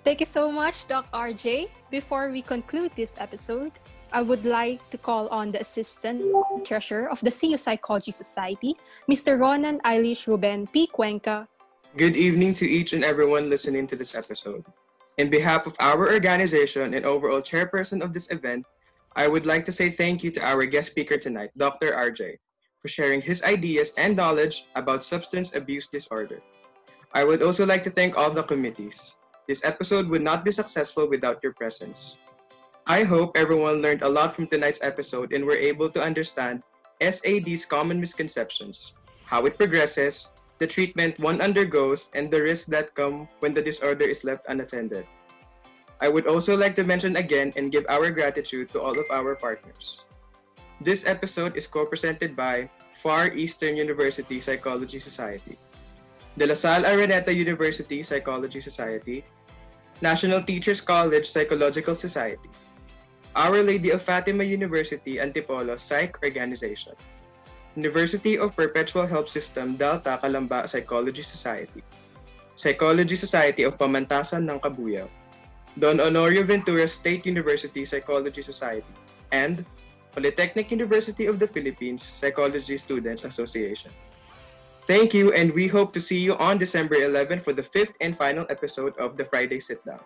Thank 0.02 0.20
you 0.20 0.26
so 0.26 0.50
much, 0.50 0.88
Doc 0.88 1.12
RJ. 1.12 1.68
Before 1.90 2.30
we 2.30 2.40
conclude 2.40 2.90
this 2.96 3.14
episode, 3.18 3.72
I 4.12 4.22
would 4.22 4.46
like 4.46 4.80
to 4.90 4.98
call 4.98 5.28
on 5.28 5.52
the 5.52 5.60
Assistant 5.60 6.24
Treasurer 6.64 7.10
of 7.10 7.20
the 7.20 7.30
CU 7.30 7.56
Psychology 7.56 8.10
Society, 8.10 8.74
Mr. 9.08 9.38
Ronan 9.38 9.78
Eilish 9.84 10.26
Ruben 10.26 10.66
P. 10.68 10.86
Cuenca. 10.86 11.46
Good 11.96 12.16
evening 12.16 12.54
to 12.54 12.66
each 12.66 12.92
and 12.92 13.04
everyone 13.04 13.50
listening 13.50 13.86
to 13.88 13.96
this 13.96 14.14
episode. 14.14 14.64
In 15.18 15.28
behalf 15.28 15.66
of 15.66 15.76
our 15.80 16.10
organization 16.10 16.94
and 16.94 17.04
overall 17.04 17.42
chairperson 17.42 18.00
of 18.02 18.14
this 18.14 18.30
event, 18.30 18.64
I 19.16 19.26
would 19.26 19.44
like 19.44 19.64
to 19.64 19.72
say 19.72 19.90
thank 19.90 20.22
you 20.22 20.30
to 20.32 20.44
our 20.46 20.64
guest 20.66 20.90
speaker 20.90 21.18
tonight, 21.18 21.50
Dr. 21.56 21.92
RJ, 21.92 22.38
for 22.80 22.88
sharing 22.88 23.20
his 23.20 23.42
ideas 23.42 23.92
and 23.98 24.14
knowledge 24.14 24.66
about 24.76 25.04
substance 25.04 25.54
abuse 25.54 25.88
disorder. 25.88 26.40
I 27.12 27.24
would 27.24 27.42
also 27.42 27.66
like 27.66 27.82
to 27.84 27.90
thank 27.90 28.16
all 28.16 28.30
the 28.30 28.44
committees. 28.44 29.14
This 29.48 29.64
episode 29.64 30.06
would 30.08 30.22
not 30.22 30.44
be 30.44 30.52
successful 30.52 31.08
without 31.08 31.42
your 31.42 31.52
presence. 31.54 32.18
I 32.86 33.02
hope 33.02 33.36
everyone 33.36 33.82
learned 33.82 34.02
a 34.02 34.08
lot 34.08 34.32
from 34.32 34.46
tonight's 34.46 34.82
episode 34.82 35.32
and 35.32 35.44
were 35.44 35.58
able 35.58 35.90
to 35.90 36.02
understand 36.02 36.62
SAD's 37.02 37.64
common 37.64 37.98
misconceptions, 37.98 38.94
how 39.24 39.44
it 39.46 39.58
progresses, 39.58 40.32
the 40.60 40.66
treatment 40.66 41.18
one 41.18 41.40
undergoes, 41.40 42.10
and 42.14 42.30
the 42.30 42.42
risks 42.42 42.68
that 42.68 42.94
come 42.94 43.28
when 43.40 43.54
the 43.54 43.62
disorder 43.62 44.04
is 44.04 44.22
left 44.22 44.46
unattended. 44.48 45.04
I 46.00 46.08
would 46.08 46.26
also 46.26 46.56
like 46.56 46.74
to 46.80 46.84
mention 46.84 47.16
again 47.20 47.52
and 47.56 47.68
give 47.68 47.84
our 47.92 48.08
gratitude 48.08 48.72
to 48.72 48.80
all 48.80 48.96
of 48.96 49.04
our 49.12 49.36
partners. 49.36 50.08
This 50.80 51.04
episode 51.04 51.60
is 51.60 51.68
co-presented 51.68 52.32
by 52.32 52.72
Far 52.96 53.28
Eastern 53.36 53.76
University 53.76 54.40
Psychology 54.40 54.96
Society, 54.96 55.60
De 56.40 56.48
La 56.48 56.56
Salle 56.56 56.88
Araneta 56.88 57.28
University 57.28 58.00
Psychology 58.00 58.64
Society, 58.64 59.20
National 60.00 60.40
Teachers 60.40 60.80
College 60.80 61.28
Psychological 61.28 61.92
Society, 61.92 62.48
our 63.36 63.60
Lady 63.60 63.92
of 63.92 64.00
Fatima 64.00 64.40
University 64.40 65.20
Antipolo 65.20 65.76
Psych 65.76 66.16
Organization, 66.24 66.96
University 67.76 68.40
of 68.40 68.56
Perpetual 68.56 69.04
Help 69.04 69.28
System 69.28 69.76
Delta 69.76 70.16
Calamba 70.16 70.64
Psychology 70.64 71.20
Society, 71.22 71.84
Psychology 72.56 73.20
Society 73.20 73.68
of 73.68 73.76
Pamantasan 73.76 74.48
ng 74.48 74.56
Kabuyaw, 74.64 75.12
Don 75.78 75.98
Honorio 75.98 76.44
Ventura 76.44 76.86
State 76.88 77.26
University 77.26 77.84
Psychology 77.84 78.42
Society, 78.42 78.94
and 79.32 79.64
Polytechnic 80.12 80.70
University 80.70 81.26
of 81.26 81.38
the 81.38 81.46
Philippines 81.46 82.02
Psychology 82.02 82.76
Students 82.76 83.24
Association. 83.24 83.90
Thank 84.82 85.14
you, 85.14 85.32
and 85.32 85.52
we 85.52 85.68
hope 85.68 85.92
to 85.92 86.00
see 86.00 86.18
you 86.18 86.34
on 86.36 86.58
December 86.58 86.96
11 86.96 87.40
for 87.40 87.52
the 87.52 87.62
fifth 87.62 87.94
and 88.00 88.16
final 88.16 88.44
episode 88.50 88.96
of 88.98 89.16
the 89.16 89.24
Friday 89.24 89.60
Sit 89.60 89.84
Down. 89.86 90.00